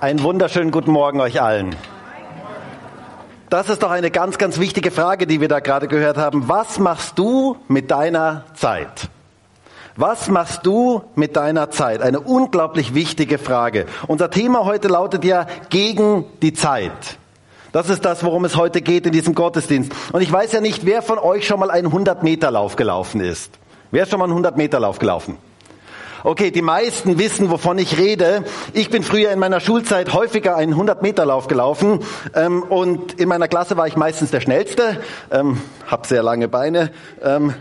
Einen 0.00 0.22
wunderschönen 0.22 0.70
guten 0.70 0.92
Morgen 0.92 1.20
euch 1.20 1.42
allen. 1.42 1.74
Das 3.50 3.68
ist 3.68 3.82
doch 3.82 3.90
eine 3.90 4.12
ganz, 4.12 4.38
ganz 4.38 4.60
wichtige 4.60 4.92
Frage, 4.92 5.26
die 5.26 5.40
wir 5.40 5.48
da 5.48 5.58
gerade 5.58 5.88
gehört 5.88 6.16
haben. 6.16 6.48
Was 6.48 6.78
machst 6.78 7.18
du 7.18 7.56
mit 7.66 7.90
deiner 7.90 8.44
Zeit? 8.54 9.08
Was 9.96 10.28
machst 10.28 10.64
du 10.64 11.02
mit 11.16 11.34
deiner 11.34 11.72
Zeit? 11.72 12.00
Eine 12.00 12.20
unglaublich 12.20 12.94
wichtige 12.94 13.38
Frage. 13.38 13.86
Unser 14.06 14.30
Thema 14.30 14.64
heute 14.64 14.86
lautet 14.86 15.24
ja 15.24 15.48
gegen 15.68 16.26
die 16.42 16.52
Zeit. 16.52 17.18
Das 17.72 17.88
ist 17.88 18.04
das, 18.04 18.22
worum 18.22 18.44
es 18.44 18.54
heute 18.54 18.82
geht 18.82 19.04
in 19.04 19.12
diesem 19.12 19.34
Gottesdienst. 19.34 19.90
Und 20.12 20.20
ich 20.20 20.30
weiß 20.30 20.52
ja 20.52 20.60
nicht, 20.60 20.86
wer 20.86 21.02
von 21.02 21.18
euch 21.18 21.44
schon 21.44 21.58
mal 21.58 21.72
einen 21.72 21.88
100-Meter-Lauf 21.88 22.76
gelaufen 22.76 23.20
ist. 23.20 23.58
Wer 23.90 24.04
ist 24.04 24.10
schon 24.10 24.20
mal 24.20 24.30
einen 24.30 24.44
100-Meter-Lauf 24.44 25.00
gelaufen? 25.00 25.38
Okay, 26.24 26.50
die 26.50 26.62
meisten 26.62 27.16
wissen, 27.16 27.48
wovon 27.48 27.78
ich 27.78 27.96
rede. 27.96 28.42
Ich 28.72 28.90
bin 28.90 29.04
früher 29.04 29.30
in 29.30 29.38
meiner 29.38 29.60
Schulzeit 29.60 30.12
häufiger 30.12 30.56
einen 30.56 30.74
100-Meter-Lauf 30.74 31.46
gelaufen 31.46 32.00
ähm, 32.34 32.64
und 32.64 33.20
in 33.20 33.28
meiner 33.28 33.46
Klasse 33.46 33.76
war 33.76 33.86
ich 33.86 33.96
meistens 33.96 34.32
der 34.32 34.40
Schnellste, 34.40 35.00
ähm, 35.30 35.62
habe 35.86 36.08
sehr 36.08 36.24
lange 36.24 36.48
Beine. 36.48 36.90
Ähm, 37.22 37.54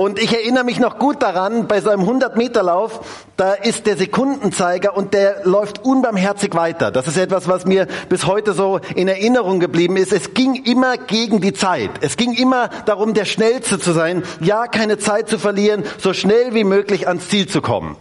und 0.00 0.18
ich 0.18 0.32
erinnere 0.32 0.64
mich 0.64 0.80
noch 0.80 0.98
gut 0.98 1.22
daran, 1.22 1.66
bei 1.66 1.82
so 1.82 1.90
einem 1.90 2.08
100-Meter-Lauf, 2.08 3.00
da 3.36 3.52
ist 3.52 3.86
der 3.86 3.98
Sekundenzeiger 3.98 4.96
und 4.96 5.12
der 5.12 5.42
läuft 5.44 5.84
unbarmherzig 5.84 6.54
weiter. 6.54 6.90
Das 6.90 7.06
ist 7.06 7.18
etwas, 7.18 7.48
was 7.48 7.66
mir 7.66 7.86
bis 8.08 8.24
heute 8.24 8.54
so 8.54 8.80
in 8.94 9.08
Erinnerung 9.08 9.60
geblieben 9.60 9.98
ist. 9.98 10.14
Es 10.14 10.32
ging 10.32 10.54
immer 10.54 10.96
gegen 10.96 11.42
die 11.42 11.52
Zeit. 11.52 11.90
Es 12.00 12.16
ging 12.16 12.32
immer 12.32 12.70
darum, 12.86 13.12
der 13.12 13.26
Schnellste 13.26 13.78
zu 13.78 13.92
sein. 13.92 14.22
Ja, 14.40 14.68
keine 14.68 14.96
Zeit 14.96 15.28
zu 15.28 15.38
verlieren, 15.38 15.84
so 15.98 16.14
schnell 16.14 16.54
wie 16.54 16.64
möglich 16.64 17.06
ans 17.06 17.28
Ziel 17.28 17.46
zu 17.46 17.60
kommen 17.60 17.96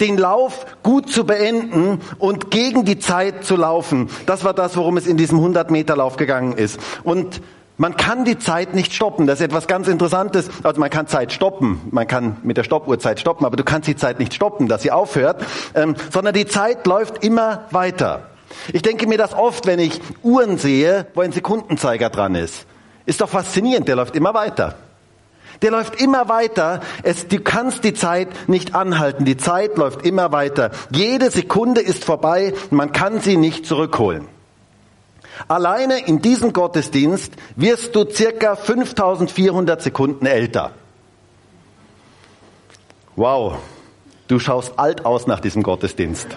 den 0.00 0.16
Lauf 0.16 0.64
gut 0.84 1.10
zu 1.10 1.24
beenden 1.24 2.00
und 2.20 2.52
gegen 2.52 2.84
die 2.84 3.00
Zeit 3.00 3.44
zu 3.44 3.56
laufen. 3.56 4.10
Das 4.26 4.44
war 4.44 4.54
das, 4.54 4.76
worum 4.76 4.96
es 4.96 5.08
in 5.08 5.16
diesem 5.16 5.38
100 5.38 5.72
Meter 5.72 5.96
Lauf 5.96 6.16
gegangen 6.16 6.52
ist. 6.52 6.78
Und 7.02 7.40
man 7.78 7.96
kann 7.96 8.24
die 8.24 8.38
Zeit 8.38 8.74
nicht 8.74 8.92
stoppen. 8.92 9.26
Das 9.26 9.38
ist 9.38 9.46
etwas 9.46 9.68
ganz 9.68 9.86
Interessantes. 9.86 10.50
Also 10.64 10.80
man 10.80 10.90
kann 10.90 11.06
Zeit 11.06 11.32
stoppen. 11.32 11.80
Man 11.92 12.08
kann 12.08 12.36
mit 12.42 12.56
der 12.56 12.64
Stoppuhr 12.64 12.98
Zeit 12.98 13.20
stoppen, 13.20 13.46
aber 13.46 13.56
du 13.56 13.62
kannst 13.62 13.88
die 13.88 13.96
Zeit 13.96 14.18
nicht 14.18 14.34
stoppen, 14.34 14.66
dass 14.66 14.82
sie 14.82 14.90
aufhört, 14.90 15.44
ähm, 15.74 15.94
sondern 16.12 16.34
die 16.34 16.46
Zeit 16.46 16.86
läuft 16.88 17.24
immer 17.24 17.66
weiter. 17.70 18.26
Ich 18.72 18.82
denke 18.82 19.06
mir 19.06 19.16
das 19.16 19.32
oft, 19.32 19.66
wenn 19.66 19.78
ich 19.78 20.00
Uhren 20.22 20.58
sehe, 20.58 21.06
wo 21.14 21.20
ein 21.20 21.32
Sekundenzeiger 21.32 22.10
dran 22.10 22.34
ist. 22.34 22.66
Ist 23.06 23.20
doch 23.20 23.28
faszinierend, 23.28 23.86
der 23.86 23.96
läuft 23.96 24.16
immer 24.16 24.34
weiter. 24.34 24.74
Der 25.62 25.70
läuft 25.70 26.00
immer 26.00 26.28
weiter. 26.28 26.80
Es, 27.04 27.28
du 27.28 27.40
kannst 27.40 27.84
die 27.84 27.94
Zeit 27.94 28.28
nicht 28.48 28.74
anhalten. 28.74 29.24
Die 29.24 29.36
Zeit 29.36 29.76
läuft 29.76 30.04
immer 30.04 30.32
weiter. 30.32 30.70
Jede 30.90 31.30
Sekunde 31.30 31.80
ist 31.80 32.04
vorbei. 32.04 32.54
Man 32.70 32.92
kann 32.92 33.20
sie 33.20 33.36
nicht 33.36 33.66
zurückholen. 33.66 34.28
Alleine 35.46 36.06
in 36.06 36.20
diesem 36.20 36.52
Gottesdienst 36.52 37.34
wirst 37.56 37.94
du 37.94 38.04
circa 38.10 38.56
5400 38.56 39.80
Sekunden 39.80 40.26
älter. 40.26 40.72
Wow, 43.14 43.56
du 44.28 44.38
schaust 44.38 44.78
alt 44.78 45.04
aus 45.04 45.26
nach 45.26 45.40
diesem 45.40 45.62
Gottesdienst. 45.62 46.28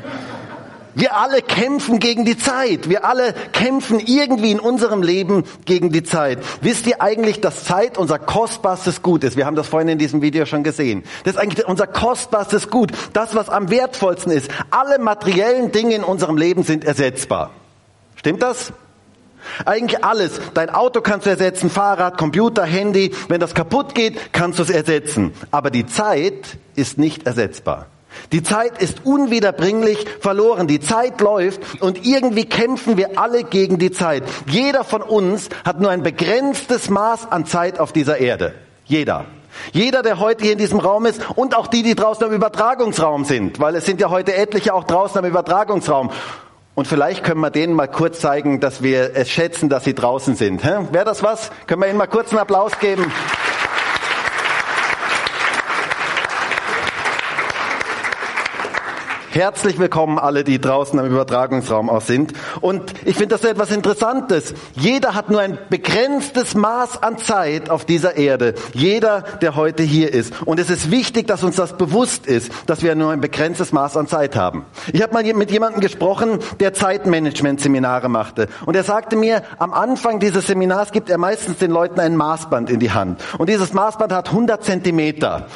Wir 0.93 1.15
alle 1.15 1.41
kämpfen 1.41 1.99
gegen 1.99 2.25
die 2.25 2.37
Zeit. 2.37 2.89
Wir 2.89 3.05
alle 3.05 3.33
kämpfen 3.53 3.99
irgendwie 3.99 4.51
in 4.51 4.59
unserem 4.59 5.03
Leben 5.03 5.45
gegen 5.65 5.91
die 5.91 6.03
Zeit. 6.03 6.39
Wisst 6.61 6.85
ihr 6.85 7.01
eigentlich, 7.01 7.39
dass 7.39 7.63
Zeit 7.63 7.97
unser 7.97 8.19
kostbarstes 8.19 9.01
Gut 9.01 9.23
ist? 9.23 9.37
Wir 9.37 9.45
haben 9.45 9.55
das 9.55 9.67
vorhin 9.67 9.87
in 9.87 9.97
diesem 9.97 10.21
Video 10.21 10.45
schon 10.45 10.63
gesehen. 10.63 11.03
Das 11.23 11.35
ist 11.35 11.39
eigentlich 11.39 11.65
unser 11.65 11.87
kostbarstes 11.87 12.69
Gut. 12.69 12.91
Das, 13.13 13.35
was 13.35 13.49
am 13.49 13.69
wertvollsten 13.69 14.31
ist. 14.31 14.51
Alle 14.69 14.99
materiellen 14.99 15.71
Dinge 15.71 15.95
in 15.95 16.03
unserem 16.03 16.37
Leben 16.37 16.63
sind 16.63 16.83
ersetzbar. 16.83 17.51
Stimmt 18.15 18.41
das? 18.41 18.73
Eigentlich 19.65 20.03
alles. 20.03 20.39
Dein 20.53 20.69
Auto 20.69 21.01
kannst 21.01 21.25
du 21.25 21.29
ersetzen, 21.29 21.69
Fahrrad, 21.69 22.17
Computer, 22.17 22.63
Handy. 22.63 23.11
Wenn 23.27 23.39
das 23.39 23.53
kaputt 23.53 23.95
geht, 23.95 24.33
kannst 24.33 24.59
du 24.59 24.63
es 24.63 24.69
ersetzen. 24.69 25.33
Aber 25.51 25.69
die 25.69 25.85
Zeit 25.85 26.57
ist 26.75 26.97
nicht 26.97 27.25
ersetzbar. 27.25 27.87
Die 28.31 28.43
Zeit 28.43 28.81
ist 28.81 29.05
unwiederbringlich 29.05 30.05
verloren. 30.19 30.67
Die 30.67 30.79
Zeit 30.79 31.21
läuft 31.21 31.81
und 31.81 32.05
irgendwie 32.05 32.45
kämpfen 32.45 32.97
wir 32.97 33.19
alle 33.19 33.43
gegen 33.43 33.77
die 33.77 33.91
Zeit. 33.91 34.23
Jeder 34.47 34.83
von 34.83 35.01
uns 35.01 35.49
hat 35.65 35.79
nur 35.79 35.91
ein 35.91 36.03
begrenztes 36.03 36.89
Maß 36.89 37.31
an 37.31 37.45
Zeit 37.45 37.79
auf 37.79 37.91
dieser 37.93 38.17
Erde. 38.17 38.53
Jeder. 38.85 39.25
Jeder, 39.73 40.01
der 40.01 40.19
heute 40.19 40.43
hier 40.43 40.53
in 40.53 40.57
diesem 40.57 40.79
Raum 40.79 41.05
ist 41.05 41.21
und 41.35 41.55
auch 41.55 41.67
die, 41.67 41.83
die 41.83 41.95
draußen 41.95 42.25
im 42.25 42.33
Übertragungsraum 42.33 43.25
sind, 43.25 43.59
weil 43.59 43.75
es 43.75 43.85
sind 43.85 43.99
ja 43.99 44.09
heute 44.09 44.33
etliche 44.33 44.73
auch 44.73 44.85
draußen 44.85 45.23
im 45.23 45.29
Übertragungsraum. 45.29 46.11
Und 46.73 46.87
vielleicht 46.87 47.23
können 47.23 47.41
wir 47.41 47.49
denen 47.49 47.73
mal 47.73 47.87
kurz 47.87 48.21
zeigen, 48.21 48.61
dass 48.61 48.81
wir 48.81 49.11
es 49.15 49.29
schätzen, 49.29 49.67
dass 49.67 49.83
sie 49.83 49.93
draußen 49.93 50.35
sind. 50.35 50.63
Wäre 50.63 51.05
das 51.05 51.21
was? 51.21 51.51
Können 51.67 51.81
wir 51.81 51.89
ihnen 51.89 51.97
mal 51.97 52.07
kurz 52.07 52.31
einen 52.31 52.39
Applaus 52.39 52.79
geben? 52.79 53.11
Herzlich 59.33 59.79
willkommen 59.79 60.19
alle, 60.19 60.43
die 60.43 60.59
draußen 60.59 60.99
am 60.99 61.05
Übertragungsraum 61.05 61.89
auch 61.89 62.01
sind. 62.01 62.33
Und 62.59 62.91
ich 63.05 63.15
finde 63.15 63.37
das 63.37 63.45
etwas 63.45 63.71
Interessantes. 63.71 64.53
Jeder 64.75 65.15
hat 65.15 65.29
nur 65.29 65.39
ein 65.39 65.57
begrenztes 65.69 66.53
Maß 66.53 67.01
an 67.01 67.17
Zeit 67.17 67.69
auf 67.69 67.85
dieser 67.85 68.17
Erde. 68.17 68.55
Jeder, 68.73 69.21
der 69.41 69.55
heute 69.55 69.83
hier 69.83 70.13
ist. 70.13 70.33
Und 70.45 70.59
es 70.59 70.69
ist 70.69 70.91
wichtig, 70.91 71.27
dass 71.27 71.45
uns 71.45 71.55
das 71.55 71.77
bewusst 71.77 72.27
ist, 72.27 72.51
dass 72.65 72.83
wir 72.83 72.93
nur 72.93 73.11
ein 73.11 73.21
begrenztes 73.21 73.71
Maß 73.71 73.95
an 73.95 74.07
Zeit 74.07 74.35
haben. 74.35 74.65
Ich 74.91 75.01
habe 75.01 75.13
mal 75.13 75.23
mit 75.23 75.49
jemandem 75.49 75.79
gesprochen, 75.79 76.39
der 76.59 76.73
Zeitmanagement-Seminare 76.73 78.09
machte. 78.09 78.49
Und 78.65 78.75
er 78.75 78.83
sagte 78.83 79.15
mir, 79.15 79.43
am 79.59 79.71
Anfang 79.71 80.19
dieses 80.19 80.47
Seminars 80.47 80.91
gibt 80.91 81.09
er 81.09 81.17
meistens 81.17 81.57
den 81.57 81.71
Leuten 81.71 82.01
ein 82.01 82.17
Maßband 82.17 82.69
in 82.69 82.81
die 82.81 82.91
Hand. 82.91 83.23
Und 83.37 83.47
dieses 83.47 83.71
Maßband 83.71 84.11
hat 84.11 84.27
100 84.27 84.61
Zentimeter. 84.61 85.47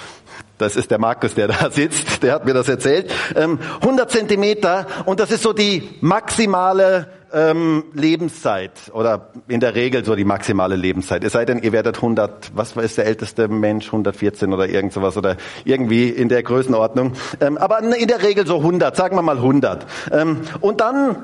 Das 0.58 0.76
ist 0.76 0.90
der 0.92 1.00
Markus, 1.00 1.36
der 1.36 1.48
da 1.48 1.70
sitzt, 1.72 2.24
der 2.24 2.34
hat 2.34 2.46
mir 2.46 2.54
das 2.54 2.70
erzählt. 2.70 3.12
Ähm, 3.36 3.60
100 3.82 4.10
Zentimeter 4.10 4.88
und 5.06 5.20
das 5.20 5.32
ist 5.32 5.44
so 5.44 5.54
die 5.54 5.90
maximale 6.02 7.08
ähm, 7.34 7.84
Lebenszeit 7.94 8.72
oder 8.94 9.30
in 9.50 9.60
der 9.60 9.76
Regel 9.76 10.06
so 10.06 10.16
die 10.16 10.24
maximale 10.24 10.78
Lebenszeit. 10.78 11.24
Es 11.24 11.34
sei 11.34 11.44
denn, 11.44 11.62
ihr 11.62 11.74
werdet 11.74 11.98
100, 11.98 12.52
was 12.56 12.78
ist 12.78 12.98
der 12.98 13.06
älteste 13.06 13.50
Mensch, 13.50 13.88
114 13.88 14.54
oder 14.54 14.70
irgend 14.70 14.94
sowas 14.94 15.18
oder 15.18 15.36
irgendwie 15.66 16.10
in 16.10 16.30
der 16.30 16.42
Größenordnung. 16.44 17.14
Ähm, 17.42 17.58
aber 17.58 17.80
in 17.80 18.08
der 18.08 18.24
Regel 18.24 18.48
so 18.48 18.58
100, 18.58 18.96
sagen 18.96 19.18
wir 19.18 19.22
mal 19.22 19.38
100. 19.38 19.86
Ähm, 20.12 20.42
und 20.62 20.80
dann 20.80 21.18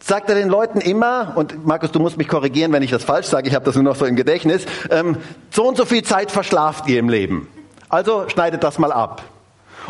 sagt 0.00 0.28
er 0.28 0.34
den 0.34 0.48
Leuten 0.48 0.80
immer, 0.80 1.34
und 1.36 1.64
Markus, 1.64 1.92
du 1.92 2.00
musst 2.00 2.18
mich 2.18 2.26
korrigieren, 2.26 2.72
wenn 2.72 2.82
ich 2.82 2.90
das 2.90 3.04
falsch 3.04 3.26
sage, 3.26 3.48
ich 3.48 3.54
habe 3.54 3.64
das 3.64 3.76
nur 3.76 3.84
noch 3.84 3.94
so 3.94 4.04
im 4.04 4.16
Gedächtnis, 4.16 4.66
ähm, 4.90 5.16
so 5.50 5.68
und 5.68 5.76
so 5.76 5.84
viel 5.84 6.02
Zeit 6.02 6.32
verschlaft 6.32 6.88
ihr 6.88 6.98
im 6.98 7.08
Leben. 7.08 7.46
Also 7.92 8.26
schneidet 8.30 8.64
das 8.64 8.78
mal 8.78 8.90
ab. 8.90 9.20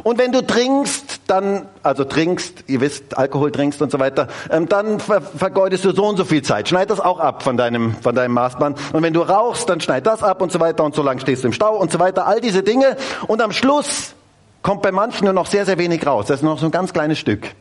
Und 0.02 0.18
wenn 0.18 0.32
du 0.32 0.44
trinkst, 0.44 1.20
dann, 1.28 1.68
also 1.84 2.04
trinkst, 2.04 2.64
ihr 2.66 2.80
wisst, 2.80 3.16
Alkohol 3.16 3.52
trinkst 3.52 3.80
und 3.80 3.92
so 3.92 4.00
weiter, 4.00 4.26
ähm, 4.50 4.68
dann 4.68 4.98
ver 4.98 5.20
vergeudest 5.20 5.84
du 5.84 5.92
so 5.92 6.06
und 6.06 6.16
so 6.16 6.24
viel 6.24 6.42
Zeit. 6.42 6.68
Schneid 6.68 6.90
das 6.90 6.98
auch 6.98 7.20
ab 7.20 7.44
von 7.44 7.56
deinem, 7.56 7.94
von 7.94 8.12
deinem 8.12 8.34
Maßband. 8.34 8.76
Und 8.92 9.02
wenn 9.04 9.12
du 9.12 9.20
rauchst, 9.20 9.68
dann 9.68 9.80
schneid 9.80 10.04
das 10.04 10.24
ab 10.24 10.42
und 10.42 10.50
so 10.50 10.58
weiter 10.58 10.82
und 10.82 10.96
so 10.96 11.02
lange 11.02 11.20
stehst 11.20 11.44
du 11.44 11.48
im 11.48 11.52
Stau 11.52 11.76
und 11.76 11.92
so 11.92 12.00
weiter. 12.00 12.26
All 12.26 12.40
diese 12.40 12.64
Dinge. 12.64 12.96
Und 13.28 13.40
am 13.40 13.52
Schluss 13.52 14.14
kommt 14.62 14.82
bei 14.82 14.90
manchen 14.90 15.26
nur 15.26 15.34
noch 15.34 15.46
sehr, 15.46 15.64
sehr 15.64 15.78
wenig 15.78 16.04
raus. 16.04 16.26
Das 16.26 16.40
ist 16.40 16.42
noch 16.42 16.58
so 16.58 16.66
ein 16.66 16.72
ganz 16.72 16.92
kleines 16.92 17.20
Stück. 17.20 17.54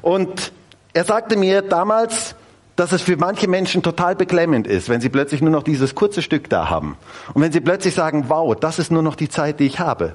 Und 0.00 0.52
er 0.94 1.04
sagte 1.04 1.36
mir 1.36 1.60
damals, 1.60 2.34
dass 2.76 2.92
es 2.92 3.02
für 3.02 3.16
manche 3.16 3.48
Menschen 3.48 3.82
total 3.82 4.16
beklemmend 4.16 4.66
ist, 4.66 4.88
wenn 4.88 5.00
sie 5.00 5.08
plötzlich 5.08 5.42
nur 5.42 5.50
noch 5.50 5.62
dieses 5.62 5.94
kurze 5.94 6.22
Stück 6.22 6.48
da 6.48 6.70
haben. 6.70 6.96
Und 7.34 7.42
wenn 7.42 7.52
sie 7.52 7.60
plötzlich 7.60 7.94
sagen, 7.94 8.24
wow, 8.28 8.54
das 8.54 8.78
ist 8.78 8.90
nur 8.90 9.02
noch 9.02 9.14
die 9.14 9.28
Zeit, 9.28 9.60
die 9.60 9.66
ich 9.66 9.78
habe. 9.78 10.14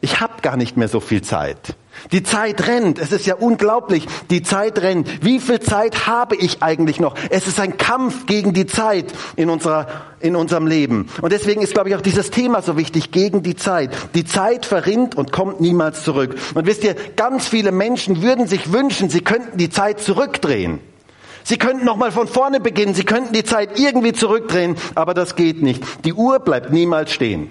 Ich 0.00 0.20
habe 0.20 0.34
gar 0.42 0.56
nicht 0.56 0.76
mehr 0.76 0.88
so 0.88 1.00
viel 1.00 1.22
Zeit. 1.22 1.76
Die 2.12 2.22
Zeit 2.22 2.66
rennt. 2.66 2.98
Es 2.98 3.12
ist 3.12 3.26
ja 3.26 3.36
unglaublich. 3.36 4.06
Die 4.28 4.42
Zeit 4.42 4.82
rennt. 4.82 5.24
Wie 5.24 5.38
viel 5.38 5.60
Zeit 5.60 6.06
habe 6.06 6.36
ich 6.36 6.62
eigentlich 6.62 7.00
noch? 7.00 7.14
Es 7.30 7.46
ist 7.46 7.60
ein 7.60 7.78
Kampf 7.78 8.26
gegen 8.26 8.52
die 8.52 8.66
Zeit 8.66 9.14
in 9.36 9.48
unserer, 9.48 9.86
in 10.20 10.36
unserem 10.36 10.66
Leben. 10.66 11.08
Und 11.22 11.32
deswegen 11.32 11.62
ist, 11.62 11.72
glaube 11.72 11.88
ich, 11.88 11.94
auch 11.94 12.00
dieses 12.00 12.30
Thema 12.30 12.60
so 12.60 12.76
wichtig. 12.76 13.12
Gegen 13.12 13.42
die 13.42 13.56
Zeit. 13.56 13.92
Die 14.14 14.24
Zeit 14.24 14.66
verrinnt 14.66 15.14
und 15.14 15.32
kommt 15.32 15.60
niemals 15.60 16.02
zurück. 16.02 16.36
Und 16.54 16.66
wisst 16.66 16.84
ihr, 16.84 16.96
ganz 17.16 17.48
viele 17.48 17.72
Menschen 17.72 18.20
würden 18.20 18.46
sich 18.46 18.72
wünschen, 18.72 19.08
sie 19.08 19.20
könnten 19.20 19.56
die 19.56 19.70
Zeit 19.70 20.00
zurückdrehen. 20.00 20.80
Sie 21.44 21.58
könnten 21.58 21.84
noch 21.84 21.96
mal 21.96 22.10
von 22.10 22.26
vorne 22.26 22.58
beginnen, 22.58 22.94
Sie 22.94 23.04
könnten 23.04 23.34
die 23.34 23.44
Zeit 23.44 23.78
irgendwie 23.78 24.14
zurückdrehen, 24.14 24.76
aber 24.94 25.14
das 25.14 25.36
geht 25.36 25.62
nicht. 25.62 25.84
Die 26.04 26.14
Uhr 26.14 26.40
bleibt 26.40 26.72
niemals 26.72 27.12
stehen. 27.12 27.50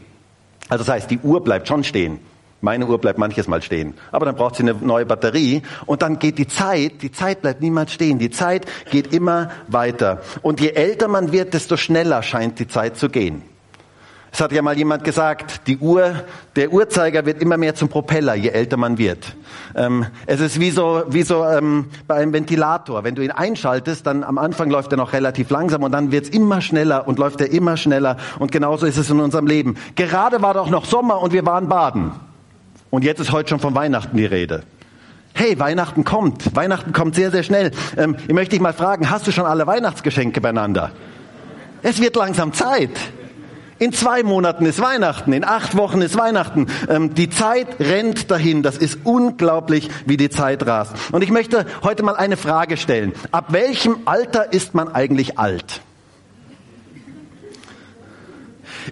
Also 0.67 0.83
das 0.83 0.93
heißt, 0.93 1.11
die 1.11 1.19
Uhr 1.19 1.43
bleibt 1.43 1.67
schon 1.67 1.83
stehen. 1.83 2.19
Meine 2.59 2.87
Uhr 2.87 2.97
bleibt 2.97 3.19
manches 3.19 3.47
Mal 3.47 3.61
stehen. 3.61 3.93
Aber 4.11 4.25
dann 4.25 4.35
braucht 4.35 4.55
sie 4.55 4.63
eine 4.63 4.73
neue 4.73 5.05
Batterie 5.05 5.61
und 5.85 6.01
dann 6.01 6.17
geht 6.17 6.37
die 6.37 6.47
Zeit, 6.47 7.01
die 7.01 7.11
Zeit 7.11 7.41
bleibt 7.41 7.61
niemals 7.61 7.91
stehen. 7.91 8.19
Die 8.19 8.31
Zeit 8.31 8.65
geht 8.89 9.13
immer 9.13 9.51
weiter. 9.67 10.21
Und 10.41 10.61
je 10.61 10.69
älter 10.69 11.09
man 11.09 11.31
wird, 11.31 11.53
desto 11.53 11.77
schneller 11.77 12.23
scheint 12.23 12.59
die 12.59 12.67
Zeit 12.67 12.97
zu 12.97 13.09
gehen. 13.09 13.43
Es 14.35 14.41
hat 14.41 14.51
ja 14.51 14.63
mal 14.63 14.75
jemand 14.75 15.03
gesagt, 15.03 15.67
die 15.67 15.77
Uhr, 15.77 16.23
der 16.55 16.73
Uhrzeiger 16.73 17.27
wird 17.27 17.39
immer 17.39 17.55
mehr 17.55 17.75
zum 17.75 17.87
Propeller, 17.87 18.33
je 18.33 18.49
älter 18.49 18.77
man 18.77 18.97
wird. 18.97 19.35
Ähm, 19.75 20.07
es 20.25 20.39
ist 20.39 20.59
wie 20.59 20.71
so, 20.71 21.03
wie 21.07 21.21
so 21.21 21.45
ähm, 21.45 21.85
bei 22.07 22.15
einem 22.15 22.33
Ventilator. 22.33 23.03
Wenn 23.03 23.13
du 23.13 23.23
ihn 23.23 23.29
einschaltest, 23.29 24.07
dann 24.07 24.23
am 24.23 24.39
Anfang 24.39 24.71
läuft 24.71 24.91
er 24.91 24.97
noch 24.97 25.13
relativ 25.13 25.51
langsam 25.51 25.83
und 25.83 25.91
dann 25.91 26.11
wird's 26.11 26.29
immer 26.29 26.61
schneller 26.61 27.07
und 27.07 27.19
läuft 27.19 27.41
er 27.41 27.51
immer 27.51 27.77
schneller. 27.77 28.17
Und 28.39 28.51
genauso 28.51 28.87
ist 28.87 28.97
es 28.97 29.07
in 29.11 29.19
unserem 29.19 29.45
Leben. 29.45 29.75
Gerade 29.95 30.41
war 30.41 30.55
doch 30.55 30.71
noch 30.71 30.85
Sommer 30.85 31.21
und 31.21 31.31
wir 31.31 31.45
waren 31.45 31.69
baden. 31.69 32.11
Und 32.89 33.03
jetzt 33.03 33.19
ist 33.19 33.31
heute 33.31 33.49
schon 33.49 33.59
von 33.59 33.75
Weihnachten 33.75 34.17
die 34.17 34.25
Rede. 34.25 34.63
Hey, 35.35 35.59
Weihnachten 35.59 36.05
kommt. 36.05 36.55
Weihnachten 36.55 36.91
kommt 36.91 37.13
sehr, 37.13 37.29
sehr 37.29 37.43
schnell. 37.43 37.69
Ähm, 37.97 38.15
ich 38.27 38.33
möchte 38.33 38.55
dich 38.55 38.61
mal 38.61 38.73
fragen, 38.73 39.11
hast 39.11 39.27
du 39.27 39.31
schon 39.31 39.45
alle 39.45 39.67
Weihnachtsgeschenke 39.67 40.41
beieinander? 40.41 40.89
Es 41.83 42.01
wird 42.01 42.15
langsam 42.15 42.51
Zeit. 42.51 42.89
In 43.79 43.91
zwei 43.91 44.23
Monaten 44.23 44.65
ist 44.65 44.81
Weihnachten, 44.81 45.33
in 45.33 45.43
acht 45.43 45.75
Wochen 45.75 46.01
ist 46.01 46.17
Weihnachten. 46.17 46.67
Ähm, 46.89 47.13
die 47.13 47.29
Zeit 47.29 47.67
rennt 47.79 48.29
dahin. 48.29 48.63
Das 48.63 48.77
ist 48.77 48.99
unglaublich, 49.03 49.89
wie 50.05 50.17
die 50.17 50.29
Zeit 50.29 50.65
rast. 50.65 50.93
Und 51.11 51.23
ich 51.23 51.31
möchte 51.31 51.65
heute 51.81 52.03
mal 52.03 52.15
eine 52.15 52.37
Frage 52.37 52.77
stellen. 52.77 53.13
Ab 53.31 53.47
welchem 53.49 53.97
Alter 54.05 54.53
ist 54.53 54.75
man 54.75 54.93
eigentlich 54.93 55.39
alt? 55.39 55.81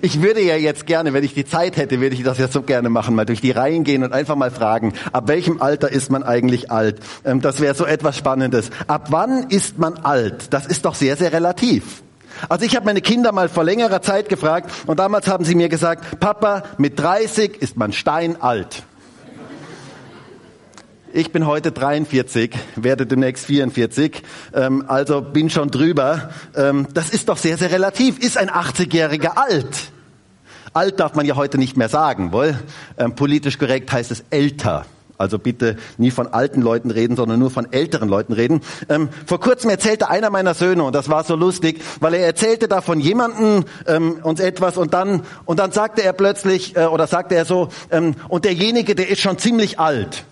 Ich 0.01 0.22
würde 0.22 0.42
ja 0.42 0.56
jetzt 0.56 0.86
gerne, 0.88 1.13
wenn 1.13 1.24
ich 1.24 1.34
die 1.34 1.45
Zeit 1.45 1.77
hätte, 1.77 2.00
würde 2.00 2.16
ich 2.16 2.24
das 2.24 2.38
ja 2.38 2.48
so 2.48 2.62
gerne 2.62 2.89
machen, 2.89 3.13
mal 3.13 3.25
durch 3.25 3.42
die 3.42 3.51
Reihen 3.51 3.84
gehen 3.84 4.04
und 4.04 4.13
einfach 4.13 4.36
mal 4.36 4.51
fragen, 4.51 4.94
ab 5.12 5.27
welchem 5.27 5.62
Alter 5.62 5.92
ist 5.92 6.10
man 6.10 6.24
eigentlich 6.24 6.72
alt? 6.72 7.00
Ähm, 7.25 7.42
das 7.42 7.60
wäre 7.60 7.75
so 7.75 7.86
etwas 7.86 8.18
Spannendes. 8.18 8.69
Ab 8.88 9.07
wann 9.10 9.50
ist 9.50 9.77
man 9.77 9.98
alt? 9.98 10.54
Das 10.54 10.66
ist 10.66 10.86
doch 10.86 10.95
sehr, 10.95 11.18
sehr 11.18 11.34
relativ. 11.34 12.04
Also 12.50 12.66
ich 12.66 12.76
habe 12.76 12.86
meine 12.86 13.02
Kinder 13.02 13.32
mal 13.32 13.50
vor 13.50 13.64
längerer 13.64 14.02
Zeit 14.02 14.30
gefragt 14.30 14.72
und 14.88 15.00
damals 15.00 15.28
haben 15.28 15.46
sie 15.46 15.56
mir 15.56 15.70
gesagt, 15.70 16.20
Papa, 16.20 16.64
mit 16.78 17.00
30 17.00 17.62
ist 17.62 17.78
man 17.78 17.94
steinalt. 17.94 18.84
Ich 21.14 21.34
bin 21.34 21.46
heute 21.46 21.74
43, 21.74 22.58
werde 22.78 23.06
demnächst 23.06 23.46
44, 23.46 24.24
ähm, 24.54 24.86
also 24.88 25.22
bin 25.22 25.50
schon 25.50 25.70
drüber. 25.70 26.30
Ähm, 26.56 26.88
das 26.94 27.10
ist 27.10 27.28
doch 27.28 27.36
sehr, 27.36 27.58
sehr 27.58 27.72
relativ. 27.72 28.18
Ist 28.20 28.38
ein 28.38 28.50
80-Jähriger 28.50 29.36
alt? 29.36 29.92
Alt 30.74 31.02
darf 31.02 31.16
man 31.16 31.26
ja 31.26 31.36
heute 31.36 31.58
nicht 31.58 31.76
mehr 31.76 31.90
sagen, 31.90 32.32
wohl? 32.32 32.58
Ähm, 32.98 33.14
politisch 33.16 33.58
korrekt 33.58 33.92
heißt 33.92 34.10
es 34.12 34.24
älter. 34.30 34.86
Also 35.22 35.38
bitte 35.38 35.78
nie 35.98 36.10
von 36.10 36.28
alten 36.28 36.62
Leuten 36.62 36.90
reden, 36.90 37.16
sondern 37.16 37.40
nur 37.40 37.52
von 37.52 37.72
älteren 37.72 38.10
Leuten 38.10 38.34
reden. 38.34 38.62
Ähm, 38.90 39.10
vor 39.28 39.40
kurzem 39.40 39.70
erzählte 39.70 40.10
einer 40.10 40.32
meiner 40.32 40.56
Söhne, 40.56 40.84
und 40.84 40.96
das 40.96 41.10
war 41.10 41.24
so 41.24 41.36
lustig, 41.36 41.80
weil 42.00 42.16
er 42.16 42.26
erzählte 42.26 42.68
da 42.68 42.82
von 42.82 43.00
jemandem 43.00 43.66
ähm, 43.86 44.18
uns 44.24 44.40
etwas 44.40 44.78
und 44.78 44.96
dann, 44.96 45.22
und 45.46 45.60
dann 45.60 45.72
sagte 45.72 46.02
er 46.02 46.14
plötzlich, 46.14 46.76
äh, 46.76 46.86
oder 46.86 47.06
sagte 47.06 47.36
er 47.36 47.46
so, 47.46 47.70
ähm, 47.92 48.16
und 48.30 48.46
derjenige, 48.46 48.96
der 48.96 49.10
ist 49.10 49.22
schon 49.22 49.38
ziemlich 49.38 49.80
alt. 49.80 50.26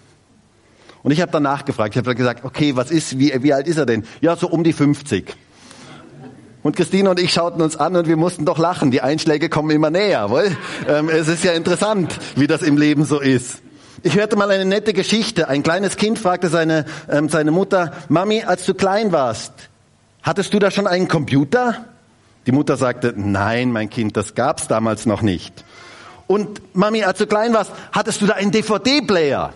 Und 1.04 1.12
ich 1.12 1.22
habe 1.22 1.32
dann 1.32 1.44
nachgefragt, 1.44 1.96
ich 1.96 1.98
habe 1.98 2.16
gesagt, 2.16 2.44
okay, 2.44 2.76
was 2.76 2.90
ist, 2.90 3.20
wie, 3.20 3.32
wie 3.44 3.54
alt 3.54 3.68
ist 3.68 3.78
er 3.78 3.86
denn? 3.86 4.06
Ja, 4.22 4.36
so 4.36 4.48
um 4.48 4.64
die 4.64 4.74
50. 4.74 5.36
Und 6.64 6.76
Christine 6.76 7.12
und 7.12 7.20
ich 7.20 7.32
schauten 7.32 7.62
uns 7.62 7.78
an 7.78 7.96
und 7.96 8.08
wir 8.08 8.18
mussten 8.18 8.44
doch 8.44 8.58
lachen. 8.58 8.90
Die 8.90 9.02
Einschläge 9.02 9.50
kommen 9.50 9.70
immer 9.70 9.92
näher, 9.92 10.32
wohl? 10.32 10.58
Ähm, 10.88 11.10
es 11.10 11.28
ist 11.28 11.44
ja 11.44 11.54
interessant, 11.54 12.18
wie 12.36 12.48
das 12.48 12.64
im 12.64 12.76
Leben 12.76 13.06
so 13.06 13.20
ist. 13.20 13.62
Ich 14.04 14.16
hörte 14.16 14.36
mal 14.36 14.50
eine 14.50 14.66
nette 14.66 14.94
Geschichte. 14.94 15.50
Ein 15.50 15.64
kleines 15.64 15.98
Kind 15.98 16.20
fragte 16.20 16.48
seine, 16.50 16.86
ähm, 17.10 17.28
seine 17.28 17.52
Mutter, 17.52 17.92
Mami, 18.08 18.44
als 18.44 18.66
du 18.66 18.74
klein 18.74 19.12
warst, 19.12 19.52
hattest 20.22 20.54
du 20.54 20.60
da 20.60 20.72
schon 20.72 20.88
einen 20.88 21.08
Computer? 21.08 21.86
Die 22.46 22.52
Mutter 22.52 22.78
sagte, 22.78 23.14
nein, 23.16 23.72
mein 23.72 23.90
Kind, 23.90 24.16
das 24.16 24.36
gab's 24.36 24.68
damals 24.68 25.06
noch 25.06 25.22
nicht. 25.22 25.66
Und 26.28 26.62
Mami, 26.76 27.04
als 27.04 27.18
du 27.18 27.28
klein 27.28 27.54
warst, 27.54 27.72
hattest 27.92 28.22
du 28.22 28.28
da 28.28 28.36
einen 28.36 28.52
DVD-Player? 28.52 29.54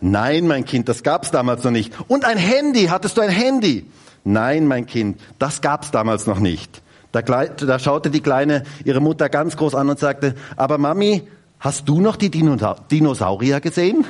Nein, 0.00 0.46
mein 0.46 0.64
Kind, 0.64 0.88
das 0.88 1.02
gab's 1.02 1.30
damals 1.30 1.64
noch 1.64 1.72
nicht. 1.72 1.92
Und 2.08 2.24
ein 2.24 2.38
Handy, 2.38 2.86
hattest 2.86 3.16
du 3.16 3.22
ein 3.22 3.30
Handy? 3.30 3.86
Nein, 4.24 4.66
mein 4.66 4.86
Kind, 4.86 5.20
das 5.38 5.60
gab's 5.60 5.90
damals 5.90 6.26
noch 6.26 6.38
nicht. 6.38 6.82
Da, 7.12 7.22
da 7.22 7.78
schaute 7.78 8.10
die 8.10 8.20
Kleine 8.20 8.62
ihre 8.84 9.00
Mutter 9.00 9.28
ganz 9.28 9.56
groß 9.56 9.74
an 9.74 9.90
und 9.90 9.98
sagte, 9.98 10.36
aber 10.56 10.78
Mami, 10.78 11.26
Hast 11.60 11.86
du 11.90 12.00
noch 12.00 12.16
die 12.16 12.30
Dinosaurier 12.30 13.60
gesehen? 13.60 14.06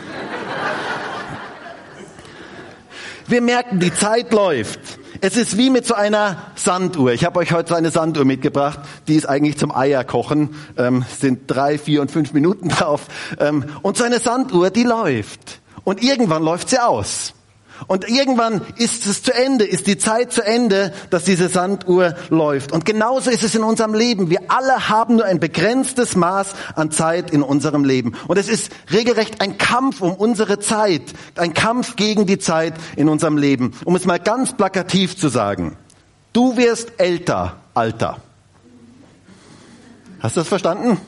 Wir 3.27 3.43
merken, 3.43 3.81
die 3.81 3.93
Zeit 3.93 4.33
läuft. 4.33 4.79
Es 5.21 5.37
ist 5.37 5.57
wie 5.57 5.69
mit 5.69 5.85
so 5.85 5.95
einer 5.95 6.53
Sanduhr. 6.55 7.13
Ich 7.13 7.25
habe 7.25 7.41
euch 7.41 7.53
heute 7.53 7.71
so 7.71 7.75
eine 7.75 7.91
Sanduhr 7.91 8.25
mitgebracht. 8.25 8.79
Die 9.09 9.17
ist 9.17 9.29
eigentlich 9.29 9.59
zum 9.59 9.75
Eierkochen. 9.75 10.55
Ähm, 10.77 11.05
sind 11.19 11.43
drei, 11.49 11.77
vier 11.77 12.03
und 12.03 12.13
fünf 12.13 12.33
Minuten 12.33 12.69
drauf. 12.71 13.09
Ähm, 13.41 13.65
und 13.83 13.97
so 13.97 14.05
eine 14.05 14.21
Sanduhr, 14.21 14.71
die 14.71 14.85
läuft. 14.85 15.61
Und 15.83 16.05
irgendwann 16.05 16.45
läuft 16.45 16.71
sie 16.71 16.79
aus. 16.79 17.35
Und 17.87 18.09
irgendwann 18.09 18.63
ist 18.77 19.07
es 19.07 19.23
zu 19.23 19.33
Ende, 19.33 19.65
ist 19.65 19.87
die 19.87 19.99
Zeit 19.99 20.33
zu 20.33 20.45
Ende, 20.45 20.93
dass 21.11 21.25
diese 21.25 21.49
Sanduhr 21.49 22.15
läuft. 22.29 22.73
Und 22.73 22.85
genauso 22.85 23.31
ist 23.31 23.45
es 23.45 23.55
in 23.55 23.63
unserem 23.63 23.95
Leben. 23.95 24.31
Wir 24.31 24.41
alle 24.49 24.89
haben 24.89 25.17
nur 25.17 25.25
ein 25.25 25.41
begrenztes 25.41 26.17
Maß 26.17 26.55
an 26.75 26.91
Zeit 26.91 27.31
in 27.31 27.43
unserem 27.43 27.85
Leben. 27.85 28.15
Und 28.29 28.39
es 28.39 28.49
ist 28.49 28.73
regelrecht 28.93 29.41
ein 29.41 29.59
Kampf 29.59 30.01
um 30.01 30.13
unsere 30.13 30.59
Zeit, 30.59 31.03
ein 31.37 31.55
Kampf 31.55 31.97
gegen 31.97 32.27
die 32.27 32.39
Zeit 32.39 32.75
in 32.97 33.09
unserem 33.09 33.39
Leben. 33.39 33.73
Um 33.85 33.97
es 33.97 34.05
mal 34.05 34.19
ganz 34.19 34.57
plakativ 34.57 35.17
zu 35.17 35.29
sagen. 35.29 35.77
Du 36.33 36.57
wirst 36.57 36.93
älter, 36.99 37.57
Alter. 37.75 38.19
Hast 40.21 40.37
du 40.37 40.41
das 40.41 40.49
verstanden? 40.49 41.01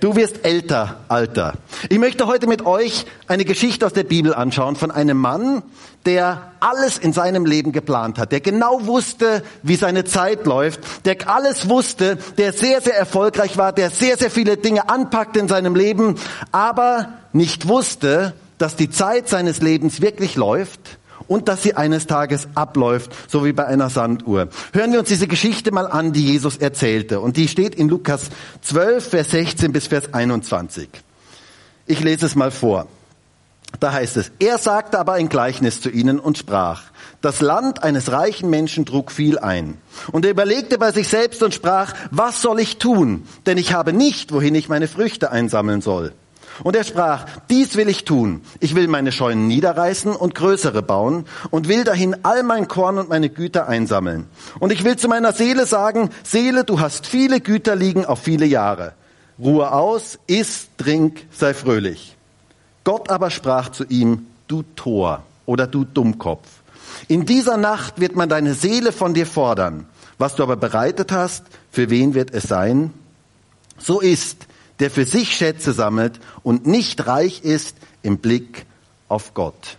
Du 0.00 0.16
wirst 0.16 0.44
älter, 0.44 1.00
Alter. 1.08 1.54
Ich 1.88 1.98
möchte 1.98 2.26
heute 2.26 2.46
mit 2.46 2.66
euch 2.66 3.06
eine 3.26 3.44
Geschichte 3.44 3.86
aus 3.86 3.92
der 3.92 4.04
Bibel 4.04 4.34
anschauen 4.34 4.76
von 4.76 4.90
einem 4.90 5.16
Mann, 5.16 5.62
der 6.04 6.52
alles 6.60 6.98
in 6.98 7.12
seinem 7.12 7.46
Leben 7.46 7.72
geplant 7.72 8.18
hat, 8.18 8.32
der 8.32 8.40
genau 8.40 8.86
wusste, 8.86 9.42
wie 9.62 9.76
seine 9.76 10.04
Zeit 10.04 10.46
läuft, 10.46 11.06
der 11.06 11.16
alles 11.28 11.68
wusste, 11.68 12.18
der 12.36 12.52
sehr, 12.52 12.80
sehr 12.80 12.96
erfolgreich 12.96 13.56
war, 13.56 13.72
der 13.72 13.90
sehr, 13.90 14.18
sehr 14.18 14.30
viele 14.30 14.56
Dinge 14.56 14.88
anpackte 14.88 15.38
in 15.38 15.48
seinem 15.48 15.74
Leben, 15.74 16.16
aber 16.52 17.14
nicht 17.32 17.68
wusste, 17.68 18.34
dass 18.58 18.76
die 18.76 18.90
Zeit 18.90 19.28
seines 19.28 19.62
Lebens 19.62 20.00
wirklich 20.00 20.36
läuft 20.36 20.98
und 21.28 21.48
dass 21.48 21.62
sie 21.62 21.74
eines 21.74 22.06
Tages 22.06 22.48
abläuft, 22.54 23.12
so 23.28 23.44
wie 23.44 23.52
bei 23.52 23.66
einer 23.66 23.90
Sanduhr. 23.90 24.48
Hören 24.72 24.92
wir 24.92 25.00
uns 25.00 25.08
diese 25.08 25.28
Geschichte 25.28 25.72
mal 25.72 25.86
an, 25.86 26.12
die 26.12 26.24
Jesus 26.24 26.56
erzählte. 26.56 27.20
Und 27.20 27.36
die 27.36 27.48
steht 27.48 27.74
in 27.74 27.88
Lukas 27.88 28.30
12, 28.62 29.08
Vers 29.08 29.30
16 29.30 29.72
bis 29.72 29.86
Vers 29.86 30.12
21. 30.12 30.88
Ich 31.86 32.00
lese 32.00 32.26
es 32.26 32.34
mal 32.34 32.50
vor. 32.50 32.86
Da 33.80 33.92
heißt 33.92 34.16
es, 34.16 34.30
er 34.38 34.58
sagte 34.58 34.98
aber 34.98 35.14
ein 35.14 35.28
Gleichnis 35.28 35.80
zu 35.80 35.90
ihnen 35.90 36.20
und 36.20 36.38
sprach, 36.38 36.82
das 37.20 37.40
Land 37.40 37.82
eines 37.82 38.12
reichen 38.12 38.50
Menschen 38.50 38.86
trug 38.86 39.10
viel 39.10 39.38
ein. 39.38 39.78
Und 40.12 40.24
er 40.24 40.30
überlegte 40.30 40.78
bei 40.78 40.92
sich 40.92 41.08
selbst 41.08 41.42
und 41.42 41.54
sprach, 41.54 41.94
was 42.10 42.40
soll 42.40 42.60
ich 42.60 42.78
tun? 42.78 43.26
Denn 43.46 43.58
ich 43.58 43.72
habe 43.72 43.92
nicht, 43.92 44.32
wohin 44.32 44.54
ich 44.54 44.68
meine 44.68 44.88
Früchte 44.88 45.30
einsammeln 45.30 45.80
soll. 45.80 46.12
Und 46.62 46.76
er 46.76 46.84
sprach, 46.84 47.26
dies 47.50 47.76
will 47.76 47.88
ich 47.88 48.04
tun. 48.04 48.42
Ich 48.60 48.74
will 48.74 48.86
meine 48.86 49.12
Scheunen 49.12 49.48
niederreißen 49.48 50.14
und 50.14 50.34
größere 50.34 50.82
bauen 50.82 51.26
und 51.50 51.68
will 51.68 51.84
dahin 51.84 52.16
all 52.22 52.42
mein 52.42 52.68
Korn 52.68 52.98
und 52.98 53.08
meine 53.08 53.28
Güter 53.28 53.68
einsammeln. 53.68 54.26
Und 54.60 54.72
ich 54.72 54.84
will 54.84 54.96
zu 54.96 55.08
meiner 55.08 55.32
Seele 55.32 55.66
sagen, 55.66 56.10
Seele, 56.22 56.64
du 56.64 56.80
hast 56.80 57.06
viele 57.06 57.40
Güter 57.40 57.74
liegen 57.74 58.04
auf 58.04 58.20
viele 58.20 58.46
Jahre. 58.46 58.92
Ruhe 59.38 59.72
aus, 59.72 60.18
iss, 60.26 60.68
trink, 60.76 61.26
sei 61.32 61.54
fröhlich. 61.54 62.16
Gott 62.84 63.10
aber 63.10 63.30
sprach 63.30 63.70
zu 63.70 63.84
ihm, 63.84 64.26
du 64.46 64.62
Tor 64.76 65.22
oder 65.46 65.66
du 65.66 65.84
Dummkopf. 65.84 66.46
In 67.08 67.26
dieser 67.26 67.56
Nacht 67.56 68.00
wird 68.00 68.14
man 68.14 68.28
deine 68.28 68.54
Seele 68.54 68.92
von 68.92 69.14
dir 69.14 69.26
fordern. 69.26 69.86
Was 70.18 70.36
du 70.36 70.42
aber 70.42 70.56
bereitet 70.56 71.10
hast, 71.10 71.44
für 71.72 71.90
wen 71.90 72.14
wird 72.14 72.32
es 72.32 72.44
sein? 72.44 72.92
So 73.78 74.00
ist, 74.00 74.46
der 74.80 74.90
für 74.90 75.04
sich 75.04 75.36
Schätze 75.36 75.72
sammelt 75.72 76.20
und 76.42 76.66
nicht 76.66 77.06
reich 77.06 77.42
ist 77.42 77.76
im 78.02 78.18
Blick 78.18 78.66
auf 79.08 79.34
Gott. 79.34 79.78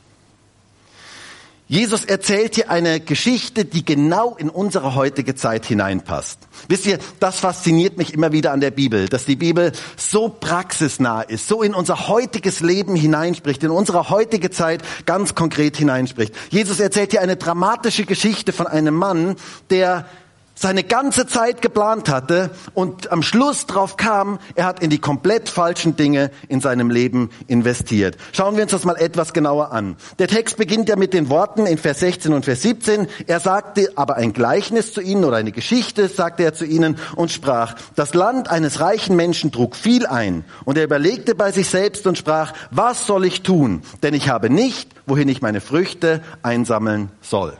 Jesus 1.68 2.06
erzählt 2.06 2.54
hier 2.56 2.70
eine 2.70 3.00
Geschichte, 3.00 3.66
die 3.66 3.84
genau 3.84 4.36
in 4.36 4.52
unsere 4.52 4.94
heutige 4.94 5.34
Zeit 5.34 5.66
hineinpasst. 5.66 6.38
Wisst 6.68 6.86
ihr, 6.86 7.00
das 7.20 7.40
fasziniert 7.40 7.98
mich 7.98 8.14
immer 8.14 8.32
wieder 8.32 8.52
an 8.52 8.60
der 8.60 8.70
Bibel, 8.70 9.10
dass 9.10 9.25
die 9.25 9.36
Bibel 9.36 9.72
so 9.98 10.30
praxisnah 10.30 11.24
ist, 11.24 11.48
so 11.48 11.64
in 11.64 11.74
unser 11.74 12.08
heutiges 12.08 12.60
Leben 12.60 12.96
hineinspricht, 12.96 13.64
in 13.64 13.72
unsere 13.72 14.12
heutige 14.12 14.52
Zeit 14.52 14.84
ganz 15.08 15.34
konkret 15.34 15.75
hineinspricht. 15.75 16.36
Jesus 16.52 16.80
erzählt 16.80 17.12
hier 17.12 17.22
eine 17.22 17.36
dramatische 17.36 18.06
Geschichte 18.06 18.54
von 18.54 18.68
einem 18.68 18.94
Mann, 18.94 19.36
der 19.72 20.06
seine 20.55 20.83
ganze 20.83 21.27
Zeit 21.27 21.62
geplant 21.62 22.09
hatte 22.09 22.50
und 22.74 23.12
am 23.12 23.21
Schluss 23.21 23.65
drauf 23.65 23.97
kam, 23.97 24.39
er 24.55 24.65
hat 24.65 24.81
in 24.81 24.89
die 24.89 25.00
komplett 25.00 25.50
falschen 25.50 25.97
Dinge 25.97 26.31
in 26.47 26.62
seinem 26.62 26.89
Leben 26.89 27.29
investiert. 27.47 28.17
Schauen 28.31 28.55
wir 28.55 28.63
uns 28.63 28.71
das 28.71 28.85
mal 28.85 28.95
etwas 28.95 29.33
genauer 29.33 29.71
an. 29.71 29.97
Der 30.17 30.27
Text 30.27 30.57
beginnt 30.57 30.88
ja 30.88 30.95
mit 30.95 31.13
den 31.13 31.29
Worten 31.29 31.65
in 31.65 31.77
Vers 31.77 32.00
16 32.00 32.33
und 32.33 32.45
Vers 32.45 32.62
17. 32.62 33.07
Er 33.27 33.41
sagte 33.41 33.91
aber 33.95 34.15
ein 34.15 34.31
Gleichnis 34.31 34.93
zu 34.93 35.01
ihnen 35.01 35.25
oder 35.25 35.38
eine 35.38 35.51
Geschichte, 35.51 36.07
sagte 36.07 36.43
er 36.43 36.53
zu 36.53 36.65
ihnen 36.65 36.97
und 37.15 37.31
sprach, 37.31 37.75
das 37.95 38.13
Land 38.13 38.50
eines 38.50 38.79
reichen 38.79 39.17
Menschen 39.17 39.51
trug 39.51 39.75
viel 39.75 40.07
ein 40.07 40.45
und 40.63 40.77
er 40.77 40.85
überlegte 40.85 41.35
bei 41.35 41.51
sich 41.51 41.69
selbst 41.69 42.07
und 42.07 42.17
sprach, 42.17 42.53
was 42.71 43.05
soll 43.05 43.25
ich 43.25 43.43
tun? 43.43 43.81
Denn 44.03 44.13
ich 44.13 44.29
habe 44.29 44.50
nicht, 44.50 44.89
wohin 45.05 45.27
ich 45.27 45.41
meine 45.41 45.59
Früchte 45.59 46.24
einsammeln 46.43 47.12
soll. 47.21 47.57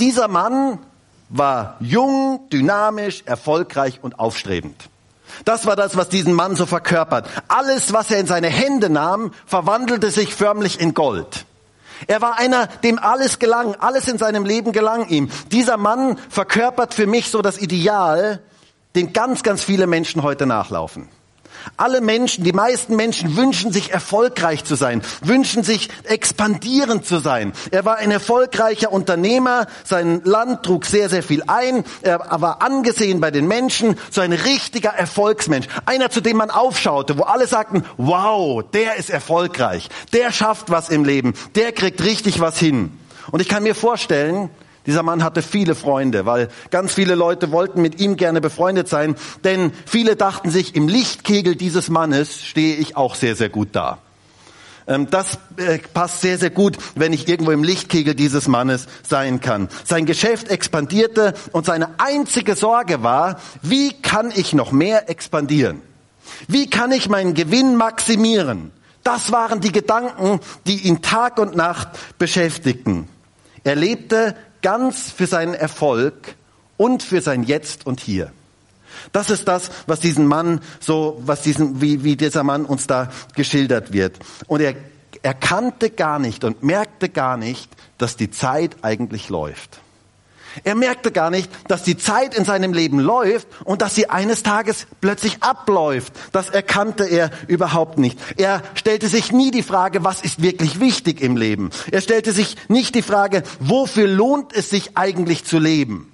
Dieser 0.00 0.28
Mann 0.28 0.78
war 1.28 1.76
jung, 1.80 2.48
dynamisch, 2.52 3.22
erfolgreich 3.26 4.00
und 4.02 4.18
aufstrebend. 4.18 4.88
Das 5.44 5.66
war 5.66 5.76
das, 5.76 5.96
was 5.96 6.08
diesen 6.08 6.32
Mann 6.32 6.56
so 6.56 6.66
verkörpert. 6.66 7.28
Alles, 7.48 7.92
was 7.92 8.10
er 8.10 8.20
in 8.20 8.26
seine 8.26 8.48
Hände 8.48 8.88
nahm, 8.88 9.32
verwandelte 9.44 10.10
sich 10.10 10.34
förmlich 10.34 10.80
in 10.80 10.94
Gold. 10.94 11.44
Er 12.06 12.20
war 12.20 12.38
einer, 12.38 12.66
dem 12.66 12.98
alles 12.98 13.38
gelang, 13.38 13.74
alles 13.74 14.06
in 14.08 14.18
seinem 14.18 14.44
Leben 14.44 14.72
gelang 14.72 15.08
ihm. 15.08 15.30
Dieser 15.50 15.76
Mann 15.76 16.18
verkörpert 16.28 16.94
für 16.94 17.06
mich 17.06 17.30
so 17.30 17.42
das 17.42 17.58
Ideal, 17.58 18.42
den 18.94 19.12
ganz, 19.12 19.42
ganz 19.42 19.64
viele 19.64 19.86
Menschen 19.86 20.22
heute 20.22 20.46
nachlaufen. 20.46 21.08
Alle 21.76 22.00
Menschen, 22.00 22.44
die 22.44 22.52
meisten 22.52 22.96
Menschen 22.96 23.36
wünschen 23.36 23.72
sich 23.72 23.92
erfolgreich 23.92 24.64
zu 24.64 24.74
sein, 24.74 25.02
wünschen 25.22 25.62
sich 25.62 25.88
expandierend 26.04 27.04
zu 27.04 27.18
sein. 27.18 27.52
Er 27.70 27.84
war 27.84 27.96
ein 27.96 28.10
erfolgreicher 28.10 28.92
Unternehmer, 28.92 29.66
sein 29.84 30.22
Land 30.24 30.62
trug 30.64 30.86
sehr, 30.86 31.08
sehr 31.08 31.22
viel 31.22 31.42
ein, 31.46 31.84
er 32.02 32.20
war 32.40 32.62
angesehen 32.62 33.20
bei 33.20 33.30
den 33.30 33.46
Menschen, 33.46 33.96
so 34.10 34.20
ein 34.20 34.32
richtiger 34.32 34.90
Erfolgsmensch. 34.90 35.66
Einer, 35.84 36.10
zu 36.10 36.20
dem 36.20 36.36
man 36.36 36.50
aufschaute, 36.50 37.18
wo 37.18 37.22
alle 37.22 37.46
sagten, 37.46 37.84
wow, 37.96 38.62
der 38.72 38.96
ist 38.96 39.10
erfolgreich, 39.10 39.88
der 40.12 40.32
schafft 40.32 40.70
was 40.70 40.88
im 40.88 41.04
Leben, 41.04 41.34
der 41.54 41.72
kriegt 41.72 42.02
richtig 42.02 42.40
was 42.40 42.58
hin. 42.58 42.98
Und 43.30 43.40
ich 43.40 43.48
kann 43.48 43.62
mir 43.62 43.74
vorstellen, 43.74 44.50
dieser 44.86 45.02
Mann 45.02 45.22
hatte 45.22 45.42
viele 45.42 45.74
Freunde, 45.74 46.26
weil 46.26 46.48
ganz 46.70 46.94
viele 46.94 47.14
Leute 47.14 47.50
wollten 47.52 47.82
mit 47.82 48.00
ihm 48.00 48.16
gerne 48.16 48.40
befreundet 48.40 48.88
sein, 48.88 49.16
denn 49.44 49.72
viele 49.84 50.16
dachten 50.16 50.50
sich, 50.50 50.74
im 50.74 50.88
Lichtkegel 50.88 51.56
dieses 51.56 51.90
Mannes 51.90 52.42
stehe 52.42 52.76
ich 52.76 52.96
auch 52.96 53.14
sehr, 53.14 53.36
sehr 53.36 53.48
gut 53.48 53.70
da. 53.72 53.98
Ähm, 54.86 55.08
das 55.10 55.38
äh, 55.56 55.78
passt 55.78 56.20
sehr, 56.20 56.38
sehr 56.38 56.50
gut, 56.50 56.76
wenn 56.94 57.12
ich 57.12 57.28
irgendwo 57.28 57.50
im 57.50 57.64
Lichtkegel 57.64 58.14
dieses 58.14 58.48
Mannes 58.48 58.86
sein 59.02 59.40
kann. 59.40 59.68
Sein 59.84 60.06
Geschäft 60.06 60.48
expandierte 60.48 61.34
und 61.52 61.66
seine 61.66 61.98
einzige 61.98 62.54
Sorge 62.54 63.02
war, 63.02 63.40
wie 63.62 63.92
kann 63.92 64.32
ich 64.34 64.52
noch 64.52 64.72
mehr 64.72 65.10
expandieren? 65.10 65.82
Wie 66.48 66.70
kann 66.70 66.92
ich 66.92 67.08
meinen 67.08 67.34
Gewinn 67.34 67.76
maximieren? 67.76 68.72
Das 69.02 69.30
waren 69.30 69.60
die 69.60 69.72
Gedanken, 69.72 70.40
die 70.66 70.80
ihn 70.86 71.02
Tag 71.02 71.38
und 71.38 71.54
Nacht 71.54 71.88
beschäftigten. 72.18 73.08
Er 73.62 73.76
lebte 73.76 74.34
ganz 74.66 75.12
für 75.12 75.28
seinen 75.28 75.54
Erfolg 75.54 76.34
und 76.76 77.04
für 77.04 77.20
sein 77.20 77.44
Jetzt 77.44 77.86
und 77.86 78.00
Hier. 78.00 78.32
Das 79.12 79.30
ist 79.30 79.46
das, 79.46 79.70
was 79.86 80.00
diesen 80.00 80.26
Mann 80.26 80.60
so, 80.80 81.22
was 81.24 81.42
diesen, 81.42 81.80
wie, 81.80 82.02
wie 82.02 82.16
dieser 82.16 82.42
Mann 82.42 82.64
uns 82.64 82.88
da 82.88 83.12
geschildert 83.36 83.92
wird. 83.92 84.18
Und 84.48 84.60
er 84.60 84.74
erkannte 85.22 85.90
gar 85.90 86.18
nicht 86.18 86.42
und 86.42 86.64
merkte 86.64 87.08
gar 87.08 87.36
nicht, 87.36 87.70
dass 87.98 88.16
die 88.16 88.32
Zeit 88.32 88.78
eigentlich 88.82 89.28
läuft. 89.28 89.78
Er 90.64 90.74
merkte 90.74 91.12
gar 91.12 91.30
nicht, 91.30 91.50
dass 91.68 91.82
die 91.82 91.96
Zeit 91.96 92.34
in 92.34 92.44
seinem 92.44 92.72
Leben 92.72 92.98
läuft 92.98 93.48
und 93.64 93.82
dass 93.82 93.94
sie 93.94 94.10
eines 94.10 94.42
Tages 94.42 94.86
plötzlich 95.00 95.42
abläuft. 95.42 96.12
Das 96.32 96.48
erkannte 96.48 97.04
er 97.04 97.30
überhaupt 97.46 97.98
nicht. 97.98 98.18
Er 98.36 98.62
stellte 98.74 99.08
sich 99.08 99.32
nie 99.32 99.50
die 99.50 99.62
Frage, 99.62 100.04
was 100.04 100.22
ist 100.22 100.42
wirklich 100.42 100.80
wichtig 100.80 101.20
im 101.20 101.36
Leben. 101.36 101.70
Er 101.90 102.00
stellte 102.00 102.32
sich 102.32 102.56
nicht 102.68 102.94
die 102.94 103.02
Frage, 103.02 103.42
wofür 103.60 104.06
lohnt 104.06 104.54
es 104.54 104.70
sich 104.70 104.96
eigentlich 104.96 105.44
zu 105.44 105.58
leben 105.58 106.12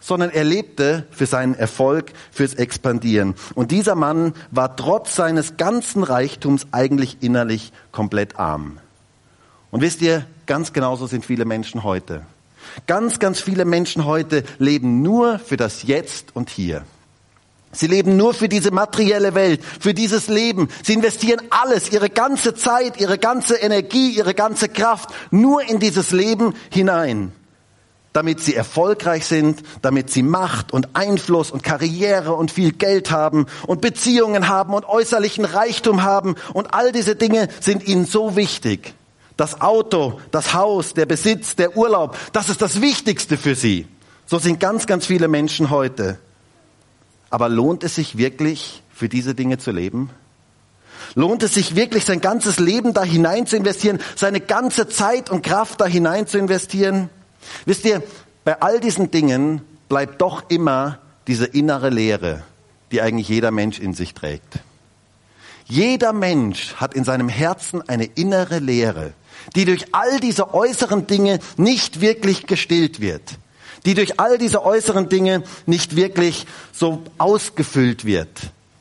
sondern 0.00 0.30
er 0.30 0.44
lebte 0.44 1.06
für 1.10 1.26
seinen 1.26 1.54
Erfolg, 1.54 2.12
fürs 2.32 2.54
Expandieren. 2.54 3.34
Und 3.54 3.70
dieser 3.70 3.94
Mann 3.94 4.32
war 4.50 4.74
trotz 4.74 5.14
seines 5.14 5.58
ganzen 5.58 6.02
Reichtums 6.02 6.68
eigentlich 6.72 7.18
innerlich 7.20 7.72
komplett 7.92 8.38
arm. 8.38 8.78
Und 9.70 9.82
wisst 9.82 10.02
ihr, 10.02 10.26
ganz 10.46 10.72
genauso 10.72 11.06
sind 11.06 11.24
viele 11.24 11.44
Menschen 11.44 11.84
heute. 11.84 12.22
Ganz, 12.86 13.18
ganz 13.18 13.40
viele 13.40 13.64
Menschen 13.64 14.04
heute 14.04 14.44
leben 14.58 15.02
nur 15.02 15.38
für 15.38 15.56
das 15.56 15.82
Jetzt 15.82 16.34
und 16.34 16.50
Hier. 16.50 16.84
Sie 17.72 17.86
leben 17.86 18.16
nur 18.16 18.34
für 18.34 18.48
diese 18.48 18.72
materielle 18.72 19.34
Welt, 19.34 19.62
für 19.78 19.94
dieses 19.94 20.26
Leben. 20.26 20.68
Sie 20.82 20.94
investieren 20.94 21.40
alles, 21.50 21.92
ihre 21.92 22.10
ganze 22.10 22.54
Zeit, 22.54 23.00
ihre 23.00 23.16
ganze 23.16 23.56
Energie, 23.56 24.10
ihre 24.10 24.34
ganze 24.34 24.68
Kraft 24.68 25.10
nur 25.30 25.62
in 25.62 25.78
dieses 25.78 26.10
Leben 26.10 26.54
hinein. 26.70 27.32
Damit 28.12 28.40
sie 28.40 28.56
erfolgreich 28.56 29.24
sind, 29.24 29.62
damit 29.82 30.10
sie 30.10 30.24
Macht 30.24 30.72
und 30.72 30.96
Einfluss 30.96 31.52
und 31.52 31.62
Karriere 31.62 32.34
und 32.34 32.50
viel 32.50 32.72
Geld 32.72 33.12
haben 33.12 33.46
und 33.68 33.80
Beziehungen 33.80 34.48
haben 34.48 34.74
und 34.74 34.84
äußerlichen 34.84 35.44
Reichtum 35.44 36.02
haben 36.02 36.34
und 36.52 36.74
all 36.74 36.90
diese 36.90 37.14
Dinge 37.14 37.46
sind 37.60 37.86
ihnen 37.86 38.04
so 38.04 38.34
wichtig. 38.34 38.94
Das 39.40 39.62
Auto, 39.62 40.20
das 40.32 40.52
Haus, 40.52 40.92
der 40.92 41.06
Besitz, 41.06 41.56
der 41.56 41.74
Urlaub, 41.74 42.14
das 42.34 42.50
ist 42.50 42.60
das 42.60 42.82
Wichtigste 42.82 43.38
für 43.38 43.54
sie. 43.54 43.88
So 44.26 44.38
sind 44.38 44.60
ganz, 44.60 44.86
ganz 44.86 45.06
viele 45.06 45.28
Menschen 45.28 45.70
heute. 45.70 46.18
Aber 47.30 47.48
lohnt 47.48 47.82
es 47.82 47.94
sich 47.94 48.18
wirklich, 48.18 48.82
für 48.92 49.08
diese 49.08 49.34
Dinge 49.34 49.56
zu 49.56 49.70
leben? 49.70 50.10
Lohnt 51.14 51.42
es 51.42 51.54
sich 51.54 51.74
wirklich, 51.74 52.04
sein 52.04 52.20
ganzes 52.20 52.58
Leben 52.58 52.92
da 52.92 53.02
hinein 53.02 53.46
zu 53.46 53.56
investieren, 53.56 53.98
seine 54.14 54.40
ganze 54.40 54.88
Zeit 54.88 55.30
und 55.30 55.40
Kraft 55.40 55.80
da 55.80 55.86
hinein 55.86 56.26
zu 56.26 56.36
investieren? 56.36 57.08
Wisst 57.64 57.86
ihr, 57.86 58.02
bei 58.44 58.60
all 58.60 58.78
diesen 58.78 59.10
Dingen 59.10 59.62
bleibt 59.88 60.20
doch 60.20 60.50
immer 60.50 60.98
diese 61.28 61.46
innere 61.46 61.88
Leere, 61.88 62.42
die 62.92 63.00
eigentlich 63.00 63.30
jeder 63.30 63.52
Mensch 63.52 63.78
in 63.78 63.94
sich 63.94 64.12
trägt. 64.12 64.58
Jeder 65.64 66.12
Mensch 66.12 66.74
hat 66.74 66.92
in 66.92 67.04
seinem 67.04 67.30
Herzen 67.30 67.80
eine 67.88 68.04
innere 68.04 68.58
Leere 68.58 69.14
die 69.56 69.64
durch 69.64 69.86
all 69.92 70.20
diese 70.20 70.54
äußeren 70.54 71.06
Dinge 71.06 71.40
nicht 71.56 72.00
wirklich 72.00 72.46
gestillt 72.46 73.00
wird, 73.00 73.22
die 73.86 73.94
durch 73.94 74.20
all 74.20 74.38
diese 74.38 74.64
äußeren 74.64 75.08
Dinge 75.08 75.42
nicht 75.66 75.96
wirklich 75.96 76.46
so 76.72 77.02
ausgefüllt 77.18 78.04
wird. 78.04 78.28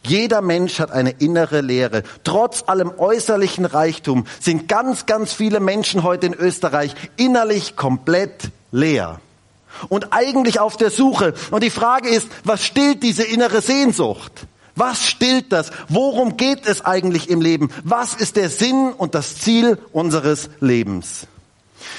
Jeder 0.06 0.42
Mensch 0.42 0.80
hat 0.80 0.92
eine 0.92 1.12
innere 1.12 1.62
Leere. 1.62 2.04
Trotz 2.24 2.64
allem 2.68 2.92
äußerlichen 2.98 3.66
Reichtum 3.66 4.26
sind 4.40 4.68
ganz, 4.68 5.06
ganz 5.06 5.34
viele 5.34 5.60
Menschen 5.60 6.04
heute 6.04 6.26
in 6.26 6.34
Österreich 6.34 6.96
innerlich 7.18 7.76
komplett 7.76 8.50
leer. 8.72 9.20
Und 9.88 10.12
eigentlich 10.12 10.60
auf 10.60 10.78
der 10.78 10.90
Suche. 10.90 11.34
Und 11.52 11.64
die 11.64 11.70
Frage 11.70 12.10
ist, 12.10 12.28
was 12.44 12.64
stillt 12.64 13.04
diese 13.04 13.24
innere 13.24 13.62
Sehnsucht? 13.62 14.48
Was 14.76 15.06
stillt 15.06 15.52
das? 15.52 15.72
Worum 15.88 16.38
geht 16.38 16.66
es 16.66 16.86
eigentlich 16.86 17.30
im 17.30 17.42
Leben? 17.42 17.70
Was 17.84 18.14
ist 18.14 18.36
der 18.36 18.50
Sinn 18.50 18.94
und 18.98 19.16
das 19.16 19.38
Ziel 19.38 19.78
unseres 19.92 20.50
Lebens? 20.60 21.28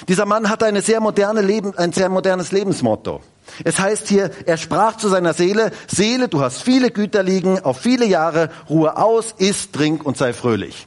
Dieser 0.08 0.26
Mann 0.26 0.48
hatte 0.48 0.66
eine 0.66 0.82
sehr 0.82 1.00
moderne 1.00 1.42
Leben, 1.42 1.76
ein 1.76 1.92
sehr 1.92 2.08
modernes 2.08 2.52
Lebensmotto. 2.52 3.20
Es 3.64 3.78
heißt 3.78 4.08
hier, 4.08 4.30
er 4.46 4.56
sprach 4.56 4.96
zu 4.96 5.08
seiner 5.08 5.34
Seele, 5.34 5.72
Seele, 5.86 6.28
du 6.28 6.40
hast 6.40 6.62
viele 6.62 6.90
Güter 6.90 7.22
liegen, 7.22 7.60
auf 7.60 7.78
viele 7.78 8.06
Jahre, 8.06 8.50
ruhe 8.68 8.96
aus, 8.96 9.34
iss, 9.38 9.72
trink 9.72 10.04
und 10.04 10.16
sei 10.16 10.32
fröhlich. 10.32 10.86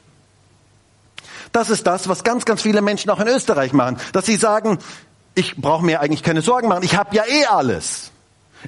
Das 1.52 1.70
ist 1.70 1.86
das, 1.86 2.08
was 2.08 2.24
ganz, 2.24 2.44
ganz 2.44 2.62
viele 2.62 2.82
Menschen 2.82 3.10
auch 3.10 3.20
in 3.20 3.28
Österreich 3.28 3.72
machen, 3.72 3.98
dass 4.12 4.26
sie 4.26 4.36
sagen, 4.36 4.78
ich 5.34 5.56
brauche 5.56 5.84
mir 5.84 6.00
eigentlich 6.00 6.22
keine 6.22 6.42
Sorgen 6.42 6.68
machen, 6.68 6.82
ich 6.82 6.96
habe 6.96 7.14
ja 7.14 7.24
eh 7.26 7.44
alles. 7.46 8.10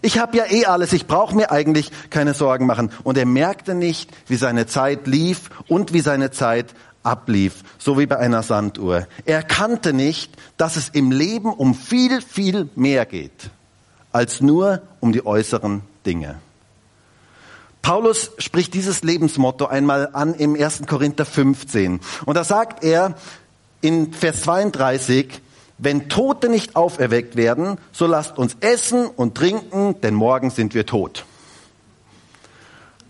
Ich 0.02 0.18
habe 0.18 0.36
ja 0.36 0.44
eh 0.50 0.66
alles, 0.66 0.92
ich 0.92 1.06
brauche 1.06 1.34
mir 1.34 1.50
eigentlich 1.50 1.90
keine 2.10 2.34
Sorgen 2.34 2.66
machen. 2.66 2.90
Und 3.04 3.16
er 3.18 3.26
merkte 3.26 3.74
nicht, 3.74 4.10
wie 4.26 4.36
seine 4.36 4.66
Zeit 4.66 5.06
lief 5.06 5.50
und 5.68 5.92
wie 5.92 6.00
seine 6.00 6.30
Zeit 6.30 6.74
ablief, 7.02 7.62
so 7.78 7.98
wie 7.98 8.06
bei 8.06 8.18
einer 8.18 8.42
Sanduhr. 8.42 9.06
Er 9.24 9.42
kannte 9.42 9.92
nicht, 9.92 10.32
dass 10.56 10.76
es 10.76 10.88
im 10.88 11.12
Leben 11.12 11.52
um 11.52 11.74
viel, 11.74 12.20
viel 12.20 12.68
mehr 12.74 13.06
geht, 13.06 13.50
als 14.12 14.40
nur 14.40 14.82
um 15.00 15.12
die 15.12 15.24
äußeren 15.24 15.82
Dinge. 16.04 16.40
Paulus 17.86 18.32
spricht 18.38 18.74
dieses 18.74 19.04
Lebensmotto 19.04 19.66
einmal 19.66 20.10
an 20.12 20.34
im 20.34 20.56
1. 20.56 20.82
Korinther 20.88 21.24
15. 21.24 22.00
Und 22.24 22.34
da 22.36 22.42
sagt 22.42 22.82
er 22.82 23.14
in 23.80 24.12
Vers 24.12 24.40
32, 24.42 25.40
wenn 25.78 26.08
Tote 26.08 26.48
nicht 26.48 26.76
auferweckt 26.76 27.36
werden, 27.36 27.78
so 27.92 28.06
lasst 28.06 28.38
uns 28.38 28.56
essen 28.60 29.06
und 29.06 29.34
trinken, 29.34 30.00
denn 30.00 30.14
morgen 30.14 30.50
sind 30.50 30.74
wir 30.74 30.86
tot. 30.86 31.24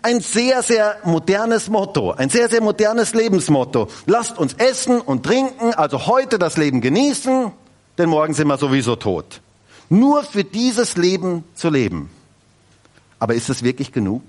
Ein 0.03 0.21
sehr, 0.21 0.63
sehr 0.63 0.97
modernes 1.05 1.69
Motto, 1.69 2.13
ein 2.13 2.31
sehr, 2.31 2.49
sehr 2.49 2.61
modernes 2.61 3.15
Lebensmotto. 3.15 3.89
Lasst 4.07 4.39
uns 4.39 4.55
essen 4.55 5.01
und 5.01 5.25
trinken, 5.25 5.75
also 5.75 6.07
heute 6.07 6.39
das 6.39 6.57
Leben 6.57 6.81
genießen, 6.81 7.53
denn 7.99 8.09
morgen 8.09 8.35
sind 8.35 8.49
wir 8.49 8.59
sowieso 8.59 8.97
tot. 8.97 9.41
nur 9.89 10.25
für 10.25 10.45
dieses 10.45 10.97
Leben 10.97 11.45
zu 11.55 11.71
leben. 11.71 12.11
Aber 13.19 13.35
ist 13.35 13.49
das 13.49 13.63
wirklich 13.63 13.93
genug? 13.93 14.23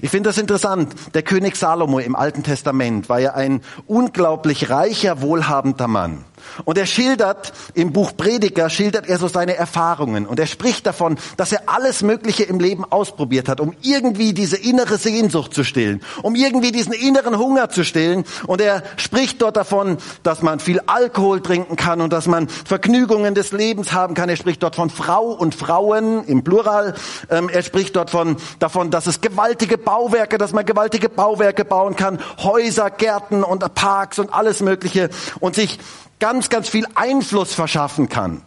Ich 0.00 0.10
finde 0.10 0.30
das 0.30 0.38
interessant. 0.38 0.94
Der 1.14 1.22
König 1.22 1.56
Salomo 1.56 1.98
im 1.98 2.16
Alten 2.16 2.42
Testament 2.42 3.08
war 3.08 3.20
ja 3.20 3.34
ein 3.34 3.60
unglaublich 3.86 4.70
reicher, 4.70 5.20
wohlhabender 5.20 5.86
Mann. 5.86 6.24
Und 6.64 6.78
er 6.78 6.86
schildert 6.86 7.52
im 7.74 7.92
Buch 7.92 8.12
Prediger, 8.16 8.70
schildert 8.70 9.08
er 9.08 9.18
so 9.18 9.28
seine 9.28 9.56
Erfahrungen. 9.56 10.26
Und 10.26 10.38
er 10.38 10.46
spricht 10.46 10.86
davon, 10.86 11.16
dass 11.36 11.52
er 11.52 11.62
alles 11.66 12.02
Mögliche 12.02 12.44
im 12.44 12.60
Leben 12.60 12.84
ausprobiert 12.84 13.48
hat, 13.48 13.60
um 13.60 13.74
irgendwie 13.82 14.32
diese 14.32 14.56
innere 14.56 14.98
Sehnsucht 14.98 15.54
zu 15.54 15.64
stillen, 15.64 16.02
um 16.22 16.34
irgendwie 16.34 16.72
diesen 16.72 16.92
inneren 16.92 17.38
Hunger 17.38 17.70
zu 17.70 17.84
stillen. 17.84 18.24
Und 18.46 18.60
er 18.60 18.82
spricht 18.96 19.42
dort 19.42 19.56
davon, 19.56 19.98
dass 20.22 20.42
man 20.42 20.60
viel 20.60 20.80
Alkohol 20.86 21.40
trinken 21.40 21.76
kann 21.76 22.00
und 22.00 22.12
dass 22.12 22.26
man 22.26 22.48
Vergnügungen 22.48 23.34
des 23.34 23.52
Lebens 23.52 23.92
haben 23.92 24.14
kann. 24.14 24.28
Er 24.28 24.36
spricht 24.36 24.62
dort 24.62 24.76
von 24.76 24.90
Frau 24.90 25.32
und 25.32 25.54
Frauen 25.54 26.24
im 26.24 26.44
Plural. 26.44 26.94
Ähm, 27.30 27.48
er 27.48 27.62
spricht 27.62 27.96
dort 27.96 28.10
von, 28.10 28.36
davon, 28.58 28.90
dass 28.90 29.06
es 29.06 29.20
gewaltige 29.20 29.78
Bauwerke, 29.78 30.38
dass 30.38 30.52
man 30.52 30.64
gewaltige 30.64 31.08
Bauwerke 31.08 31.64
bauen 31.64 31.96
kann, 31.96 32.18
Häuser, 32.42 32.90
Gärten 32.90 33.42
und 33.42 33.74
Parks 33.74 34.18
und 34.18 34.32
alles 34.32 34.60
Mögliche 34.60 35.10
und 35.40 35.54
sich 35.54 35.78
ganz, 36.22 36.50
ganz 36.50 36.68
viel 36.68 36.86
Einfluss 36.94 37.52
verschaffen 37.52 38.08
kann. 38.08 38.42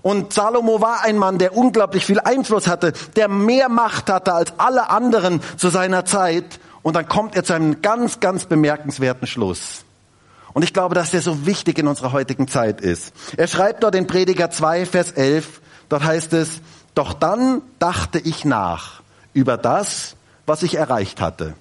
Und 0.00 0.32
Salomo 0.32 0.80
war 0.80 1.02
ein 1.02 1.18
Mann, 1.18 1.36
der 1.36 1.54
unglaublich 1.54 2.06
viel 2.06 2.18
Einfluss 2.18 2.66
hatte, 2.66 2.94
der 3.16 3.28
mehr 3.28 3.68
Macht 3.68 4.08
hatte 4.08 4.32
als 4.32 4.54
alle 4.56 4.88
anderen 4.88 5.42
zu 5.58 5.68
seiner 5.68 6.06
Zeit. 6.06 6.58
Und 6.80 6.96
dann 6.96 7.06
kommt 7.06 7.36
er 7.36 7.44
zu 7.44 7.52
einem 7.52 7.82
ganz, 7.82 8.20
ganz 8.20 8.46
bemerkenswerten 8.46 9.26
Schluss. 9.26 9.84
Und 10.54 10.62
ich 10.62 10.72
glaube, 10.72 10.94
dass 10.94 11.10
der 11.10 11.20
so 11.20 11.44
wichtig 11.44 11.78
in 11.78 11.86
unserer 11.86 12.12
heutigen 12.12 12.48
Zeit 12.48 12.80
ist. 12.80 13.12
Er 13.36 13.46
schreibt 13.46 13.82
dort 13.82 13.94
in 13.94 14.06
Prediger 14.06 14.50
2, 14.50 14.86
Vers 14.86 15.12
11, 15.12 15.60
dort 15.90 16.04
heißt 16.04 16.32
es, 16.32 16.62
doch 16.94 17.12
dann 17.12 17.60
dachte 17.78 18.20
ich 18.20 18.46
nach 18.46 19.02
über 19.34 19.58
das, 19.58 20.16
was 20.46 20.62
ich 20.62 20.76
erreicht 20.76 21.20
hatte 21.20 21.52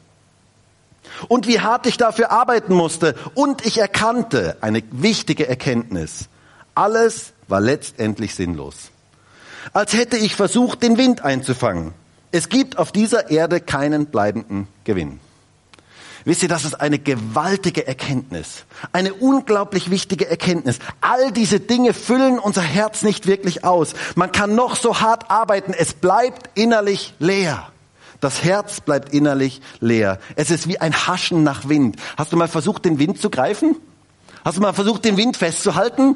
und 1.28 1.48
wie 1.48 1.60
hart 1.60 1.86
ich 1.88 1.98
dafür 1.98 2.32
arbeiten 2.32 2.74
musste. 2.74 3.16
Und 3.34 3.66
ich 3.66 3.78
erkannte 3.78 4.58
eine 4.62 4.84
wichtige 4.92 5.48
Erkenntnis. 5.48 6.30
Alles 6.76 7.34
war 7.48 7.62
letztendlich 7.62 8.36
sinnlos. 8.36 8.92
Als 9.74 9.94
hätte 9.94 10.18
ich 10.18 10.36
versucht, 10.36 10.84
den 10.84 10.98
Wind 10.98 11.22
einzufangen. 11.24 11.94
Es 12.32 12.50
gibt 12.50 12.78
auf 12.78 12.92
dieser 12.92 13.30
Erde 13.30 13.60
keinen 13.60 14.06
bleibenden 14.08 14.68
Gewinn. 14.86 15.20
Wisst 16.24 16.44
ihr, 16.44 16.50
das 16.50 16.66
ist 16.66 16.76
eine 16.76 17.00
gewaltige 17.00 17.88
Erkenntnis, 17.88 18.66
eine 18.92 19.14
unglaublich 19.14 19.90
wichtige 19.90 20.30
Erkenntnis. 20.30 20.78
All 21.02 21.32
diese 21.32 21.60
Dinge 21.60 21.94
füllen 21.94 22.38
unser 22.38 22.62
Herz 22.62 23.02
nicht 23.02 23.26
wirklich 23.26 23.64
aus. 23.64 23.96
Man 24.16 24.32
kann 24.32 24.54
noch 24.54 24.76
so 24.76 25.02
hart 25.02 25.32
arbeiten, 25.32 25.74
es 25.74 25.94
bleibt 25.94 26.50
innerlich 26.54 27.16
leer. 27.18 27.71
Das 28.22 28.44
Herz 28.44 28.80
bleibt 28.80 29.14
innerlich 29.14 29.62
leer. 29.80 30.20
Es 30.36 30.52
ist 30.52 30.68
wie 30.68 30.80
ein 30.80 30.94
Haschen 30.94 31.44
nach 31.44 31.68
Wind. 31.68 31.98
Hast 32.18 32.32
du 32.32 32.38
mal 32.38 32.48
versucht, 32.48 32.86
den 32.86 33.00
Wind 33.00 33.20
zu 33.20 33.30
greifen? 33.30 33.76
Hast 34.46 34.58
du 34.58 34.62
mal 34.62 34.74
versucht, 34.74 35.04
den 35.04 35.18
Wind 35.18 35.38
festzuhalten? 35.38 36.16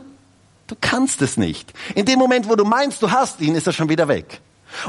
Du 0.67 0.75
kannst 0.79 1.21
es 1.21 1.35
nicht. 1.35 1.73
In 1.95 2.05
dem 2.05 2.19
Moment, 2.19 2.47
wo 2.47 2.55
du 2.55 2.63
meinst, 2.63 3.01
du 3.01 3.11
hast 3.11 3.41
ihn, 3.41 3.55
ist 3.55 3.67
er 3.67 3.73
schon 3.73 3.89
wieder 3.89 4.07
weg. 4.07 4.39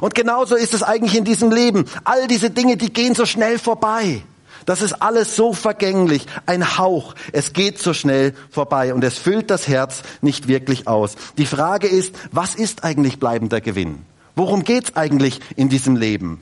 Und 0.01 0.15
genauso 0.15 0.57
ist 0.57 0.75
es 0.75 0.83
eigentlich 0.83 1.17
in 1.17 1.25
diesem 1.25 1.51
Leben. 1.51 1.87
All 2.05 2.27
diese 2.29 2.51
Dinge, 2.51 2.77
die 2.77 2.93
gehen 2.93 3.15
so 3.15 3.25
schnell 3.25 3.59
vorbei. 3.59 4.23
Das 4.67 4.83
ist 4.83 4.95
alles 4.95 5.37
so 5.37 5.53
vergänglich, 5.53 6.27
ein 6.45 6.77
Hauch. 6.77 7.15
Es 7.33 7.53
geht 7.53 7.79
so 7.79 7.95
schnell 7.95 8.35
vorbei 8.51 8.93
und 8.93 9.05
es 9.05 9.17
füllt 9.17 9.51
das 9.51 9.69
Herz 9.69 10.03
nicht 10.21 10.49
wirklich 10.49 10.89
aus. 10.89 11.15
Die 11.39 11.47
Frage 11.47 11.87
ist, 11.87 12.15
was 12.33 12.55
ist 12.55 12.85
eigentlich 12.85 13.21
bleibender 13.21 13.61
Gewinn? 13.61 14.05
Worum 14.35 14.65
geht's 14.65 14.97
eigentlich 14.97 15.41
in 15.57 15.69
diesem 15.69 15.97
Leben? 15.97 16.41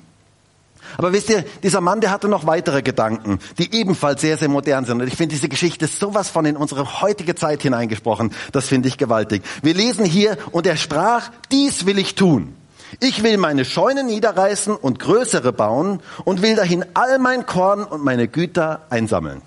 Aber 0.97 1.13
wisst 1.13 1.31
ihr, 1.31 1.45
dieser 1.63 1.81
Mann, 1.81 2.01
der 2.01 2.11
hatte 2.11 2.29
noch 2.29 2.47
weitere 2.47 2.83
Gedanken, 2.83 3.39
die 3.59 3.75
ebenfalls 3.75 4.21
sehr, 4.21 4.39
sehr 4.39 4.49
modern 4.49 4.85
sind. 4.85 5.01
Und 5.01 5.09
ich 5.09 5.17
finde 5.17 5.35
diese 5.35 5.49
Geschichte 5.49 5.87
sowas 5.87 6.29
von 6.29 6.45
in 6.45 6.57
unsere 6.57 7.01
heutige 7.01 7.35
Zeit 7.35 7.63
hineingesprochen. 7.63 8.33
Das 8.53 8.69
finde 8.69 8.89
ich 8.89 8.99
gewaltig. 8.99 9.43
Wir 9.63 9.75
lesen 9.75 10.05
hier, 10.05 10.37
und 10.53 10.67
er 10.67 10.77
sprach, 10.77 11.31
dies 11.51 11.87
will 11.87 11.99
ich 11.99 12.15
tun. 12.15 12.55
Ich 13.01 13.23
will 13.23 13.39
meine 13.39 13.65
Scheunen 13.65 14.07
niederreißen 14.07 14.77
und 14.77 14.99
größere 14.99 15.53
bauen 15.53 16.01
und 16.25 16.43
will 16.43 16.55
dahin 16.55 16.85
all 16.95 17.19
mein 17.19 17.47
Korn 17.47 17.85
und 17.85 18.05
meine 18.05 18.29
Güter 18.29 18.83
einsammeln. 18.91 19.43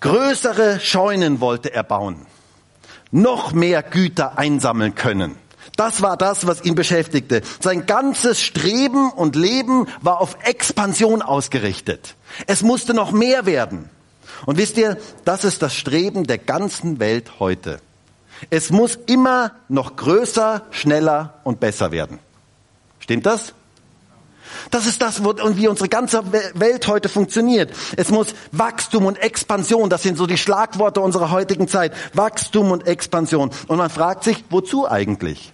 Größere 0.00 0.80
Scheunen 0.80 1.40
wollte 1.40 1.72
er 1.72 1.82
bauen. 1.82 2.26
Noch 3.10 3.52
mehr 3.52 3.82
Güter 3.82 4.38
einsammeln 4.38 4.94
können. 4.94 5.36
Das 5.76 6.02
war 6.02 6.16
das, 6.16 6.46
was 6.46 6.64
ihn 6.64 6.74
beschäftigte. 6.74 7.42
Sein 7.60 7.86
ganzes 7.86 8.40
Streben 8.40 9.10
und 9.10 9.36
Leben 9.36 9.86
war 10.00 10.20
auf 10.20 10.36
Expansion 10.44 11.22
ausgerichtet. 11.22 12.14
Es 12.46 12.62
musste 12.62 12.94
noch 12.94 13.12
mehr 13.12 13.46
werden. 13.46 13.90
Und 14.46 14.58
wisst 14.58 14.76
ihr, 14.76 14.98
das 15.24 15.44
ist 15.44 15.62
das 15.62 15.74
Streben 15.74 16.26
der 16.26 16.38
ganzen 16.38 17.00
Welt 17.00 17.40
heute. 17.40 17.80
Es 18.50 18.70
muss 18.70 18.98
immer 19.06 19.52
noch 19.68 19.96
größer, 19.96 20.62
schneller 20.70 21.34
und 21.44 21.60
besser 21.60 21.92
werden. 21.92 22.18
Stimmt 22.98 23.26
das? 23.26 23.54
Das 24.70 24.86
ist 24.86 25.00
das, 25.02 25.22
wie 25.24 25.68
unsere 25.68 25.88
ganze 25.88 26.22
Welt 26.32 26.86
heute 26.86 27.08
funktioniert. 27.08 27.72
Es 27.96 28.10
muss 28.10 28.34
Wachstum 28.52 29.06
und 29.06 29.16
Expansion, 29.18 29.90
das 29.90 30.02
sind 30.02 30.16
so 30.16 30.26
die 30.26 30.38
Schlagworte 30.38 31.00
unserer 31.00 31.30
heutigen 31.30 31.68
Zeit. 31.68 31.92
Wachstum 32.12 32.70
und 32.70 32.86
Expansion. 32.86 33.50
Und 33.66 33.78
man 33.78 33.90
fragt 33.90 34.24
sich, 34.24 34.44
wozu 34.50 34.88
eigentlich? 34.88 35.53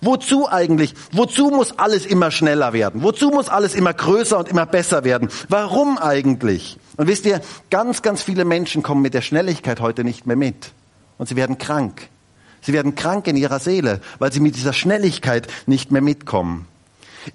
Wozu 0.00 0.48
eigentlich? 0.48 0.94
Wozu 1.12 1.50
muss 1.50 1.78
alles 1.78 2.06
immer 2.06 2.30
schneller 2.30 2.72
werden? 2.72 3.02
Wozu 3.02 3.30
muss 3.30 3.48
alles 3.48 3.74
immer 3.74 3.92
größer 3.92 4.38
und 4.38 4.48
immer 4.48 4.66
besser 4.66 5.04
werden? 5.04 5.28
Warum 5.48 5.98
eigentlich? 5.98 6.78
Und 6.96 7.08
wisst 7.08 7.26
ihr, 7.26 7.40
ganz, 7.70 8.02
ganz 8.02 8.22
viele 8.22 8.44
Menschen 8.44 8.82
kommen 8.82 9.02
mit 9.02 9.14
der 9.14 9.22
Schnelligkeit 9.22 9.80
heute 9.80 10.04
nicht 10.04 10.26
mehr 10.26 10.36
mit. 10.36 10.72
Und 11.18 11.28
sie 11.28 11.36
werden 11.36 11.58
krank. 11.58 12.08
Sie 12.60 12.72
werden 12.72 12.94
krank 12.94 13.26
in 13.26 13.36
ihrer 13.36 13.58
Seele, 13.58 14.00
weil 14.18 14.32
sie 14.32 14.40
mit 14.40 14.56
dieser 14.56 14.72
Schnelligkeit 14.72 15.48
nicht 15.66 15.90
mehr 15.90 16.02
mitkommen. 16.02 16.66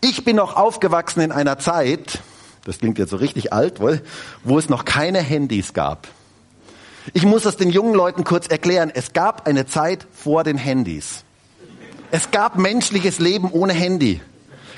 Ich 0.01 0.23
bin 0.23 0.35
noch 0.35 0.55
aufgewachsen 0.55 1.21
in 1.21 1.31
einer 1.31 1.59
Zeit, 1.59 2.19
das 2.65 2.79
klingt 2.79 2.97
jetzt 2.97 3.11
so 3.11 3.17
richtig 3.17 3.53
alt, 3.53 3.79
wohl, 3.79 4.01
wo 4.43 4.57
es 4.57 4.67
noch 4.67 4.83
keine 4.83 5.19
Handys 5.19 5.73
gab. 5.73 6.07
Ich 7.13 7.23
muss 7.23 7.43
das 7.43 7.55
den 7.55 7.69
jungen 7.69 7.93
Leuten 7.93 8.25
kurz 8.25 8.47
erklären. 8.47 8.91
Es 8.93 9.13
gab 9.13 9.47
eine 9.47 9.65
Zeit 9.65 10.05
vor 10.13 10.43
den 10.43 10.57
Handys. 10.57 11.23
Es 12.11 12.31
gab 12.31 12.57
menschliches 12.57 13.19
Leben 13.19 13.51
ohne 13.51 13.73
Handy. 13.73 14.21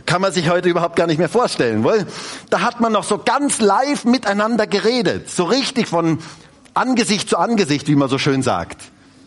Kann 0.06 0.22
man 0.22 0.32
sich 0.32 0.50
heute 0.50 0.70
überhaupt 0.70 0.96
gar 0.96 1.08
nicht 1.08 1.20
mehr 1.20 1.30
vorstellen, 1.30 1.84
wohl? 1.84 2.06
Da 2.50 2.62
hat 2.62 2.80
man 2.80 2.92
noch 2.92 3.04
so 3.04 3.20
ganz 3.20 3.60
live 3.60 4.06
miteinander 4.06 4.66
geredet. 4.66 5.30
So 5.30 5.44
richtig 5.44 5.88
von 5.88 6.20
Angesicht 6.74 7.30
zu 7.30 7.38
Angesicht, 7.38 7.88
wie 7.88 7.96
man 7.96 8.10
so 8.10 8.18
schön 8.18 8.42
sagt. 8.42 8.82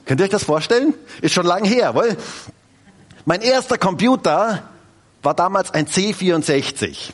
Könnt 0.07 0.21
ihr 0.21 0.25
euch 0.25 0.31
das 0.31 0.45
vorstellen? 0.45 0.95
Ist 1.21 1.35
schon 1.35 1.47
lang 1.47 1.65
her, 1.65 1.95
wohl? 1.95 2.17
Mein 3.25 3.41
erster 3.41 3.79
Computer 3.79 4.65
war 5.23 5.35
damals 5.35 5.73
ein 5.73 5.87
C64. 5.87 7.13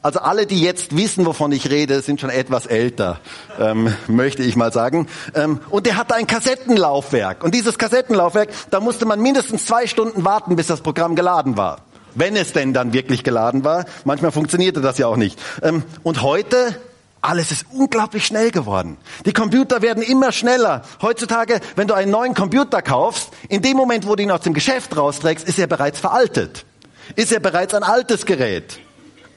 Also 0.00 0.20
alle, 0.20 0.46
die 0.46 0.60
jetzt 0.60 0.96
wissen, 0.96 1.26
wovon 1.26 1.50
ich 1.50 1.70
rede, 1.70 2.02
sind 2.02 2.20
schon 2.20 2.30
etwas 2.30 2.66
älter, 2.66 3.18
ähm, 3.58 3.92
möchte 4.06 4.44
ich 4.44 4.54
mal 4.54 4.72
sagen. 4.72 5.08
Ähm, 5.34 5.60
und 5.70 5.86
der 5.86 5.96
hatte 5.96 6.14
ein 6.14 6.28
Kassettenlaufwerk. 6.28 7.42
Und 7.42 7.52
dieses 7.52 7.78
Kassettenlaufwerk, 7.78 8.50
da 8.70 8.78
musste 8.78 9.06
man 9.06 9.20
mindestens 9.20 9.66
zwei 9.66 9.88
Stunden 9.88 10.24
warten, 10.24 10.54
bis 10.54 10.68
das 10.68 10.82
Programm 10.82 11.16
geladen 11.16 11.56
war. 11.56 11.80
Wenn 12.14 12.36
es 12.36 12.52
denn 12.52 12.72
dann 12.72 12.92
wirklich 12.92 13.24
geladen 13.24 13.64
war. 13.64 13.86
Manchmal 14.04 14.30
funktionierte 14.30 14.80
das 14.80 14.98
ja 14.98 15.08
auch 15.08 15.16
nicht. 15.16 15.38
Ähm, 15.62 15.82
und 16.04 16.22
heute, 16.22 16.76
alles 17.20 17.50
ist 17.50 17.66
unglaublich 17.72 18.24
schnell 18.24 18.52
geworden. 18.52 18.98
Die 19.26 19.32
Computer 19.32 19.82
werden 19.82 20.04
immer 20.04 20.30
schneller. 20.30 20.82
Heutzutage, 21.02 21.60
wenn 21.74 21.88
du 21.88 21.94
einen 21.94 22.12
neuen 22.12 22.34
Computer 22.34 22.82
kaufst, 22.82 23.30
in 23.48 23.62
dem 23.62 23.76
Moment, 23.76 24.06
wo 24.06 24.14
du 24.14 24.22
ihn 24.22 24.30
aus 24.30 24.42
dem 24.42 24.54
Geschäft 24.54 24.96
rausträgst, 24.96 25.46
ist 25.48 25.58
er 25.58 25.66
bereits 25.66 25.98
veraltet. 25.98 26.64
Ist 27.16 27.32
er 27.32 27.40
bereits 27.40 27.74
ein 27.74 27.82
altes 27.82 28.26
Gerät. 28.26 28.78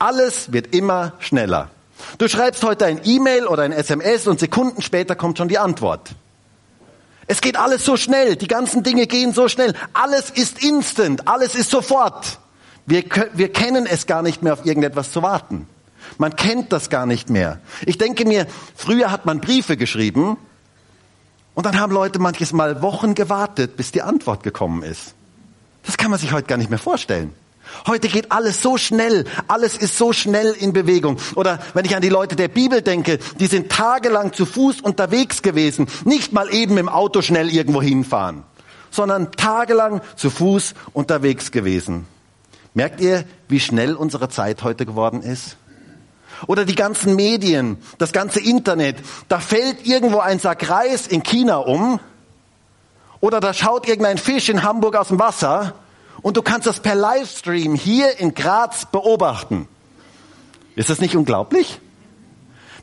Alles 0.02 0.52
wird 0.52 0.74
immer 0.74 1.14
schneller. 1.20 1.70
Du 2.18 2.28
schreibst 2.28 2.64
heute 2.64 2.88
ein 2.88 3.02
E-Mail 3.04 3.46
oder 3.46 3.62
ein 3.62 3.72
SMS 3.72 4.26
und 4.26 4.40
Sekunden 4.40 4.82
später 4.82 5.16
kommt 5.16 5.38
schon 5.38 5.48
die 5.48 5.60
Antwort. 5.60 6.16
Es 7.28 7.40
geht 7.40 7.56
alles 7.56 7.86
so 7.86 7.98
schnell, 7.98 8.36
die 8.36 8.48
ganzen 8.48 8.82
Dinge 8.82 9.06
gehen 9.06 9.32
so 9.32 9.48
schnell. 9.48 9.76
Alles 9.94 10.32
ist 10.32 10.64
instant, 10.64 11.28
alles 11.28 11.54
ist 11.54 11.70
sofort. 11.70 12.40
Wir, 12.88 13.04
wir 13.34 13.54
kennen 13.54 13.86
es 13.86 14.08
gar 14.08 14.24
nicht 14.24 14.42
mehr, 14.42 14.54
auf 14.54 14.66
irgendetwas 14.66 15.12
zu 15.12 15.22
warten. 15.22 15.68
Man 16.18 16.36
kennt 16.36 16.74
das 16.74 16.90
gar 16.90 17.06
nicht 17.06 17.30
mehr. 17.30 17.60
Ich 17.86 18.00
denke 18.00 18.26
mir, 18.26 18.48
früher 18.76 19.12
hat 19.12 19.28
man 19.28 19.40
Briefe 19.40 19.78
geschrieben 19.78 20.36
und 21.54 21.68
dann 21.68 21.80
haben 21.80 21.94
Leute 21.94 22.18
manches 22.18 22.54
Mal 22.54 22.82
Wochen 22.82 23.14
gewartet, 23.14 23.78
bis 23.78 23.92
die 23.92 24.02
Antwort 24.02 24.42
gekommen 24.42 24.82
ist. 24.82 25.14
Das 25.86 25.98
kann 25.98 26.10
man 26.10 26.20
sich 26.20 26.34
heute 26.34 26.48
gar 26.48 26.58
nicht 26.58 26.72
mehr 26.72 26.80
vorstellen. 26.80 27.36
Heute 27.88 28.08
geht 28.08 28.32
alles 28.32 28.62
so 28.62 28.78
schnell, 28.78 29.26
alles 29.48 29.78
ist 29.78 29.98
so 29.98 30.14
schnell 30.14 30.54
in 30.60 30.74
Bewegung. 30.74 31.18
Oder 31.36 31.60
wenn 31.74 31.86
ich 31.86 31.96
an 31.96 32.02
die 32.02 32.10
Leute 32.10 32.36
der 32.36 32.48
Bibel 32.48 32.82
denke, 32.82 33.20
die 33.40 33.48
sind 33.48 33.72
tagelang 33.72 34.34
zu 34.34 34.46
Fuß 34.46 34.82
unterwegs 34.82 35.42
gewesen, 35.42 35.88
nicht 36.06 36.34
mal 36.34 36.54
eben 36.54 36.78
im 36.78 36.90
Auto 36.90 37.22
schnell 37.22 37.50
irgendwo 37.50 37.82
hinfahren, 37.82 38.44
sondern 38.90 39.32
tagelang 39.32 40.02
zu 40.16 40.30
Fuß 40.30 40.74
unterwegs 40.94 41.52
gewesen. 41.52 42.06
Merkt 42.74 43.02
ihr, 43.02 43.26
wie 43.50 43.60
schnell 43.60 43.96
unsere 43.96 44.30
Zeit 44.30 44.64
heute 44.64 44.86
geworden 44.86 45.22
ist? 45.22 45.58
Oder 46.48 46.66
die 46.66 46.76
ganzen 46.76 47.16
Medien, 47.16 47.78
das 47.98 48.14
ganze 48.14 48.40
Internet. 48.40 48.98
Da 49.28 49.40
fällt 49.40 49.86
irgendwo 49.86 50.20
ein 50.20 50.40
Sack 50.40 50.70
Reis 50.70 51.08
in 51.08 51.24
China 51.24 51.58
um. 51.58 52.00
Oder 53.20 53.40
da 53.40 53.54
schaut 53.54 53.88
irgendein 53.88 54.18
Fisch 54.18 54.50
in 54.50 54.64
Hamburg 54.64 54.96
aus 54.96 55.10
dem 55.10 55.20
Wasser. 55.20 55.76
Und 56.22 56.38
du 56.38 56.42
kannst 56.42 56.68
das 56.68 56.80
per 56.80 56.96
Livestream 56.96 57.76
hier 57.76 58.20
in 58.20 58.34
Graz 58.34 58.86
beobachten. 58.86 59.68
Ist 60.76 60.90
das 60.90 61.02
nicht 61.02 61.16
unglaublich? 61.16 61.80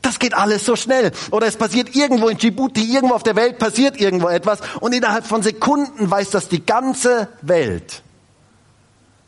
Das 0.01 0.19
geht 0.19 0.33
alles 0.33 0.65
so 0.65 0.75
schnell. 0.75 1.11
Oder 1.31 1.47
es 1.47 1.57
passiert 1.57 1.95
irgendwo 1.95 2.29
in 2.29 2.37
Djibouti, 2.37 2.93
irgendwo 2.93 3.15
auf 3.15 3.23
der 3.23 3.35
Welt 3.35 3.59
passiert 3.59 3.99
irgendwo 3.99 4.29
etwas 4.29 4.59
und 4.79 4.93
innerhalb 4.93 5.25
von 5.25 5.43
Sekunden 5.43 6.09
weiß 6.09 6.29
das 6.29 6.47
die 6.47 6.65
ganze 6.65 7.27
Welt. 7.41 8.03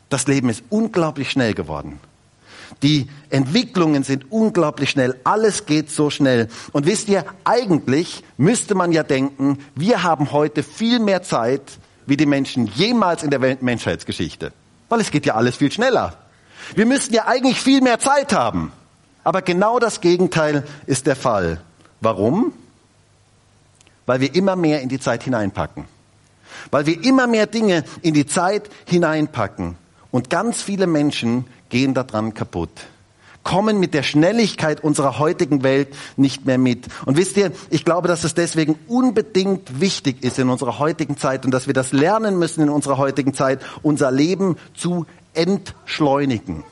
Das 0.08 0.26
Leben 0.26 0.48
ist 0.48 0.62
unglaublich 0.70 1.30
schnell 1.30 1.54
geworden. 1.54 2.00
Die 2.82 3.08
Entwicklungen 3.30 4.02
sind 4.02 4.32
unglaublich 4.32 4.90
schnell. 4.90 5.18
Alles 5.24 5.66
geht 5.66 5.90
so 5.90 6.10
schnell. 6.10 6.48
Und 6.72 6.86
wisst 6.86 7.08
ihr, 7.08 7.24
eigentlich 7.44 8.24
müsste 8.36 8.74
man 8.74 8.92
ja 8.92 9.02
denken, 9.02 9.58
wir 9.74 10.02
haben 10.02 10.32
heute 10.32 10.62
viel 10.62 10.98
mehr 10.98 11.22
Zeit 11.22 11.62
wie 12.06 12.16
die 12.16 12.26
Menschen 12.26 12.66
jemals 12.66 13.22
in 13.22 13.30
der 13.30 13.40
Menschheitsgeschichte. 13.60 14.52
Weil 14.88 15.00
es 15.00 15.10
geht 15.10 15.26
ja 15.26 15.34
alles 15.34 15.56
viel 15.56 15.72
schneller. 15.72 16.16
Wir 16.74 16.86
müssten 16.86 17.14
ja 17.14 17.26
eigentlich 17.26 17.60
viel 17.60 17.80
mehr 17.80 17.98
Zeit 17.98 18.32
haben. 18.32 18.72
Aber 19.24 19.42
genau 19.42 19.78
das 19.78 20.00
Gegenteil 20.00 20.64
ist 20.86 21.06
der 21.06 21.16
Fall. 21.16 21.60
Warum? 22.00 22.52
Weil 24.06 24.20
wir 24.20 24.34
immer 24.34 24.56
mehr 24.56 24.80
in 24.82 24.88
die 24.88 24.98
Zeit 24.98 25.22
hineinpacken. 25.22 25.84
Weil 26.70 26.86
wir 26.86 27.04
immer 27.04 27.26
mehr 27.26 27.46
Dinge 27.46 27.84
in 28.02 28.14
die 28.14 28.26
Zeit 28.26 28.68
hineinpacken. 28.86 29.76
Und 30.10 30.28
ganz 30.28 30.62
viele 30.62 30.86
Menschen 30.86 31.46
gehen 31.68 31.94
daran 31.94 32.34
kaputt. 32.34 32.86
Kommen 33.42 33.80
mit 33.80 33.92
der 33.94 34.02
Schnelligkeit 34.02 34.84
unserer 34.84 35.18
heutigen 35.18 35.62
Welt 35.62 35.88
nicht 36.16 36.46
mehr 36.46 36.58
mit. 36.58 36.86
Und 37.06 37.16
wisst 37.16 37.36
ihr, 37.36 37.52
ich 37.70 37.84
glaube, 37.84 38.08
dass 38.08 38.24
es 38.24 38.34
deswegen 38.34 38.78
unbedingt 38.86 39.80
wichtig 39.80 40.22
ist 40.22 40.38
in 40.38 40.48
unserer 40.48 40.78
heutigen 40.78 41.16
Zeit 41.16 41.44
und 41.44 41.50
dass 41.50 41.66
wir 41.66 41.74
das 41.74 41.92
lernen 41.92 42.38
müssen 42.38 42.62
in 42.62 42.68
unserer 42.68 42.98
heutigen 42.98 43.34
Zeit, 43.34 43.60
unser 43.82 44.10
Leben 44.10 44.56
zu 44.74 45.06
entschleunigen. 45.34 46.64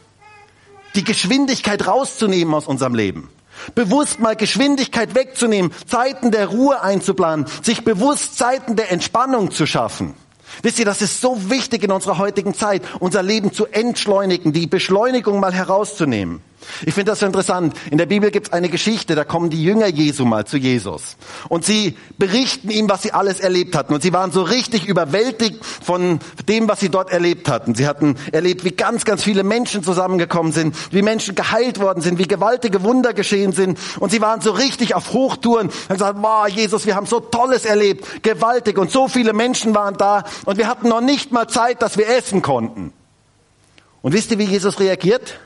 Die 0.95 1.05
Geschwindigkeit 1.05 1.87
rauszunehmen 1.87 2.55
aus 2.55 2.67
unserem 2.67 2.95
Leben. 2.95 3.31
Bewusst 3.75 4.21
mal 4.21 4.37
Geschwindigkeit 4.37 5.15
wegzunehmen, 5.15 5.73
Zeiten 5.87 6.31
der 6.31 6.49
Ruhe 6.49 6.83
einzuplanen, 6.83 7.47
sich 7.63 7.85
bewusst 7.85 8.39
Zeiten 8.39 8.77
der 8.77 8.91
Entspannung 8.91 9.51
zu 9.51 9.67
schaffen. 9.67 10.15
Wisst 10.63 10.79
ihr, 10.79 10.85
das 10.85 11.03
ist 11.03 11.21
so 11.21 11.51
wichtig 11.51 11.85
in 11.85 11.93
unserer 11.93 12.19
heutigen 12.19 12.55
Zeit, 12.55 12.83
unser 12.99 13.23
Leben 13.23 13.53
zu 13.53 13.67
entschleunigen, 13.67 14.53
die 14.53 14.67
Beschleunigung 14.67 15.41
mal 15.41 15.53
herauszunehmen. 15.53 16.43
Ich 16.87 16.95
finde 16.95 17.13
das 17.13 17.21
so 17.21 17.27
interessant. 17.27 17.75
In 17.91 17.99
der 17.99 18.07
Bibel 18.07 18.31
gibt 18.31 18.49
es 18.49 18.53
eine 18.53 18.69
Geschichte, 18.69 19.15
da 19.15 19.25
kommen 19.25 19.51
die 19.51 19.63
Jünger 19.63 19.87
Jesu 19.87 20.25
mal 20.25 20.47
zu 20.47 20.57
Jesus. 20.57 21.17
Und 21.49 21.65
sie 21.65 21.97
berichten 22.19 22.71
ihm, 22.71 22.89
was 22.89 23.03
sie 23.03 23.13
alles 23.13 23.41
erlebt 23.41 23.75
hatten. 23.77 23.95
Und 23.95 24.03
sie 24.03 24.13
waren 24.13 24.33
so 24.33 24.43
richtig 24.43 24.87
überwältigt 24.87 25.65
von 25.65 26.21
dem, 26.49 26.69
was 26.69 26.81
sie 26.81 26.89
dort 26.89 27.11
erlebt 27.11 27.49
hatten. 27.49 27.75
Sie 27.75 27.87
hatten 27.87 28.17
erlebt, 28.33 28.65
wie 28.65 28.73
ganz, 28.73 29.05
ganz 29.05 29.23
viele 29.23 29.43
Menschen 29.43 29.83
zusammengekommen 29.83 30.53
sind, 30.53 30.77
wie 30.91 31.03
Menschen 31.03 31.35
geheilt 31.35 31.81
worden 31.81 32.03
sind, 32.03 32.19
wie 32.19 32.29
gewaltige 32.29 32.83
Wunder 32.83 33.15
geschehen 33.15 33.53
sind. 33.53 33.79
Und 33.99 34.11
sie 34.11 34.21
waren 34.21 34.41
so 34.41 34.53
richtig 34.53 34.95
auf 34.95 35.13
Hochtouren 35.13 35.69
und 35.69 35.89
gesagt, 35.89 36.19
wow, 36.21 36.47
Jesus, 36.49 36.87
wir 36.87 36.97
haben 36.97 37.07
so 37.07 37.21
Tolles 37.21 37.65
erlebt, 37.65 38.23
gewaltig. 38.23 38.79
Und 38.79 38.91
so 38.91 39.09
viele 39.09 39.33
Menschen 39.33 39.75
waren 39.75 39.97
da. 39.97 40.25
Und 40.45 40.59
wir 40.59 40.69
hatten 40.69 40.89
noch 40.89 41.01
nicht 41.01 41.33
mal 41.33 41.49
Zeit, 41.49 41.83
dass 41.83 41.97
wir 41.97 42.09
essen 42.09 42.43
konnten. 42.43 42.93
Und 44.03 44.13
wisst 44.13 44.31
ihr, 44.31 44.39
wie 44.39 44.45
Jesus 44.45 44.81
reagiert? 44.81 45.39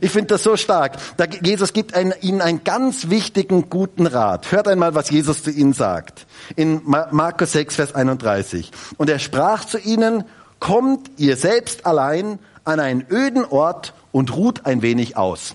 Ich 0.00 0.10
finde 0.10 0.28
das 0.28 0.42
so 0.42 0.56
stark. 0.56 0.96
Da, 1.16 1.24
Jesus 1.24 1.72
gibt 1.72 1.94
einen, 1.94 2.12
ihnen 2.20 2.40
einen 2.40 2.64
ganz 2.64 3.10
wichtigen, 3.10 3.70
guten 3.70 4.06
Rat. 4.06 4.50
Hört 4.52 4.68
einmal, 4.68 4.94
was 4.94 5.10
Jesus 5.10 5.42
zu 5.42 5.50
ihnen 5.50 5.72
sagt. 5.72 6.26
In 6.56 6.82
Markus 6.84 7.52
6, 7.52 7.76
Vers 7.76 7.94
31. 7.94 8.70
Und 8.96 9.10
er 9.10 9.18
sprach 9.18 9.64
zu 9.64 9.78
ihnen, 9.78 10.24
kommt 10.60 11.10
ihr 11.16 11.36
selbst 11.36 11.86
allein 11.86 12.38
an 12.64 12.80
einen 12.80 13.06
öden 13.10 13.44
Ort 13.44 13.94
und 14.12 14.34
ruht 14.34 14.66
ein 14.66 14.82
wenig 14.82 15.16
aus. 15.16 15.54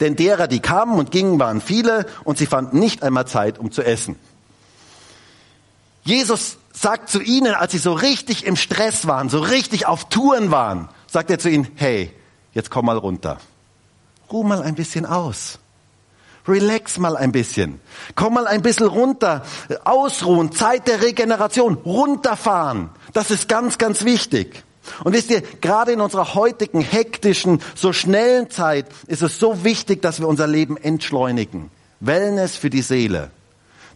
Denn 0.00 0.16
derer, 0.16 0.48
die 0.48 0.60
kamen 0.60 0.98
und 0.98 1.10
gingen, 1.10 1.38
waren 1.38 1.60
viele 1.60 2.06
und 2.24 2.38
sie 2.38 2.46
fanden 2.46 2.78
nicht 2.78 3.02
einmal 3.02 3.26
Zeit, 3.26 3.58
um 3.58 3.70
zu 3.70 3.82
essen. 3.82 4.16
Jesus 6.02 6.58
sagt 6.72 7.08
zu 7.08 7.20
ihnen, 7.20 7.54
als 7.54 7.72
sie 7.72 7.78
so 7.78 7.92
richtig 7.92 8.44
im 8.44 8.56
Stress 8.56 9.06
waren, 9.06 9.28
so 9.28 9.38
richtig 9.38 9.86
auf 9.86 10.08
Touren 10.08 10.50
waren, 10.50 10.88
sagt 11.06 11.30
er 11.30 11.38
zu 11.38 11.48
ihnen, 11.48 11.68
hey, 11.76 12.12
jetzt 12.54 12.70
komm 12.70 12.86
mal 12.86 12.96
runter. 12.96 13.38
Ruh 14.32 14.42
mal 14.42 14.62
ein 14.62 14.74
bisschen 14.74 15.06
aus. 15.06 15.58
Relax 16.46 16.98
mal 16.98 17.16
ein 17.16 17.32
bisschen. 17.32 17.80
Komm 18.14 18.34
mal 18.34 18.46
ein 18.46 18.62
bisschen 18.62 18.86
runter. 18.86 19.42
Ausruhen. 19.84 20.52
Zeit 20.52 20.88
der 20.88 21.02
Regeneration. 21.02 21.74
Runterfahren. 21.74 22.90
Das 23.12 23.30
ist 23.30 23.48
ganz, 23.48 23.78
ganz 23.78 24.04
wichtig. 24.04 24.62
Und 25.02 25.14
wisst 25.14 25.30
ihr, 25.30 25.40
gerade 25.40 25.92
in 25.92 26.00
unserer 26.00 26.34
heutigen 26.34 26.82
hektischen, 26.82 27.62
so 27.74 27.92
schnellen 27.94 28.50
Zeit 28.50 28.86
ist 29.06 29.22
es 29.22 29.38
so 29.38 29.64
wichtig, 29.64 30.02
dass 30.02 30.20
wir 30.20 30.28
unser 30.28 30.46
Leben 30.46 30.76
entschleunigen. 30.76 31.70
Wellness 32.00 32.56
für 32.56 32.68
die 32.68 32.82
Seele 32.82 33.30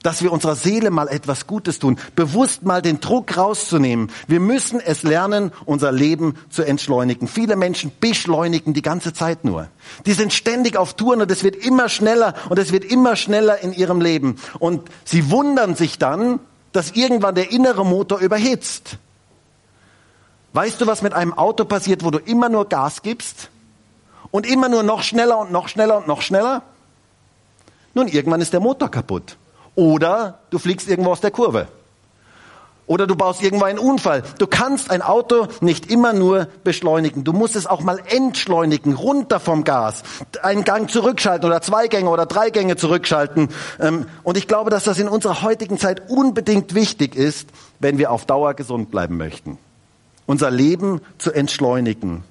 dass 0.02 0.22
wir 0.22 0.32
unserer 0.32 0.56
Seele 0.56 0.90
mal 0.90 1.08
etwas 1.08 1.46
Gutes 1.46 1.78
tun, 1.78 1.98
bewusst 2.14 2.62
mal 2.62 2.82
den 2.82 3.00
Druck 3.00 3.37
rauszunehmen. 3.37 4.11
Wir 4.26 4.40
müssen 4.40 4.80
es 4.80 5.02
lernen, 5.02 5.52
unser 5.64 5.92
Leben 5.92 6.37
zu 6.50 6.62
entschleunigen. 6.62 7.28
Viele 7.28 7.56
Menschen 7.56 7.92
beschleunigen 8.00 8.74
die 8.74 8.82
ganze 8.82 9.12
Zeit 9.12 9.44
nur. 9.44 9.68
Die 10.06 10.12
sind 10.12 10.32
ständig 10.32 10.76
auf 10.76 10.94
Touren 10.94 11.20
und 11.20 11.30
es 11.30 11.42
wird 11.42 11.56
immer 11.56 11.88
schneller 11.88 12.34
und 12.48 12.58
es 12.58 12.72
wird 12.72 12.84
immer 12.84 13.16
schneller 13.16 13.58
in 13.62 13.72
ihrem 13.72 14.00
Leben. 14.00 14.37
Und 14.58 14.88
sie 15.04 15.30
wundern 15.30 15.74
sich 15.74 15.98
dann, 15.98 16.40
dass 16.72 16.92
irgendwann 16.92 17.34
der 17.34 17.50
innere 17.50 17.84
Motor 17.84 18.18
überhitzt. 18.18 18.98
Weißt 20.52 20.80
du, 20.80 20.87
was 20.87 21.02
mit 21.02 21.14
einem 21.14 21.32
Auto 21.32 21.64
passiert, 21.64 22.04
wo 22.04 22.11
du 22.11 22.18
immer 22.18 22.48
nur 22.48 22.68
Gas 22.68 23.02
gibst 23.02 23.50
und 24.30 24.46
immer 24.46 24.68
nur 24.68 24.82
noch 24.82 25.02
schneller 25.02 25.38
und 25.38 25.52
noch 25.52 25.68
schneller 25.68 25.98
und 25.98 26.06
noch 26.06 26.22
schneller? 26.22 26.62
Nun, 27.94 28.08
irgendwann 28.08 28.40
ist 28.40 28.52
der 28.52 28.61
Motor 28.61 28.90
kaputt. 28.90 29.37
Oder 29.78 30.40
du 30.50 30.58
fliegst 30.58 30.88
irgendwo 30.88 31.12
aus 31.12 31.20
der 31.20 31.30
Kurve. 31.30 31.68
Oder 32.88 33.06
du 33.06 33.14
baust 33.14 33.44
irgendwo 33.44 33.64
einen 33.64 33.78
Unfall. 33.78 34.24
Du 34.40 34.48
kannst 34.48 34.90
ein 34.90 35.02
Auto 35.02 35.46
nicht 35.60 35.88
immer 35.88 36.12
nur 36.12 36.48
beschleunigen. 36.64 37.22
Du 37.22 37.32
musst 37.32 37.54
es 37.54 37.68
auch 37.68 37.80
mal 37.80 38.00
entschleunigen, 38.06 38.94
runter 38.94 39.38
vom 39.38 39.62
Gas. 39.62 40.02
Einen 40.42 40.64
Gang 40.64 40.90
zurückschalten 40.90 41.46
oder 41.46 41.62
zwei 41.62 41.86
Gänge 41.86 42.10
oder 42.10 42.26
drei 42.26 42.50
Gänge 42.50 42.74
zurückschalten. 42.74 43.50
Ähm, 43.78 44.06
und 44.24 44.36
ich 44.36 44.48
glaube, 44.48 44.70
dass 44.70 44.82
das 44.82 44.98
in 44.98 45.06
unserer 45.06 45.42
heutigen 45.42 45.78
Zeit 45.78 46.10
unbedingt 46.10 46.74
wichtig 46.74 47.14
ist, 47.14 47.48
wenn 47.78 47.98
wir 47.98 48.10
auf 48.10 48.26
Dauer 48.26 48.54
gesund 48.54 48.90
bleiben 48.90 49.16
möchten. 49.16 49.58
Unser 50.26 50.50
Leben 50.50 51.02
zu 51.18 51.30
entschleunigen. 51.30 52.24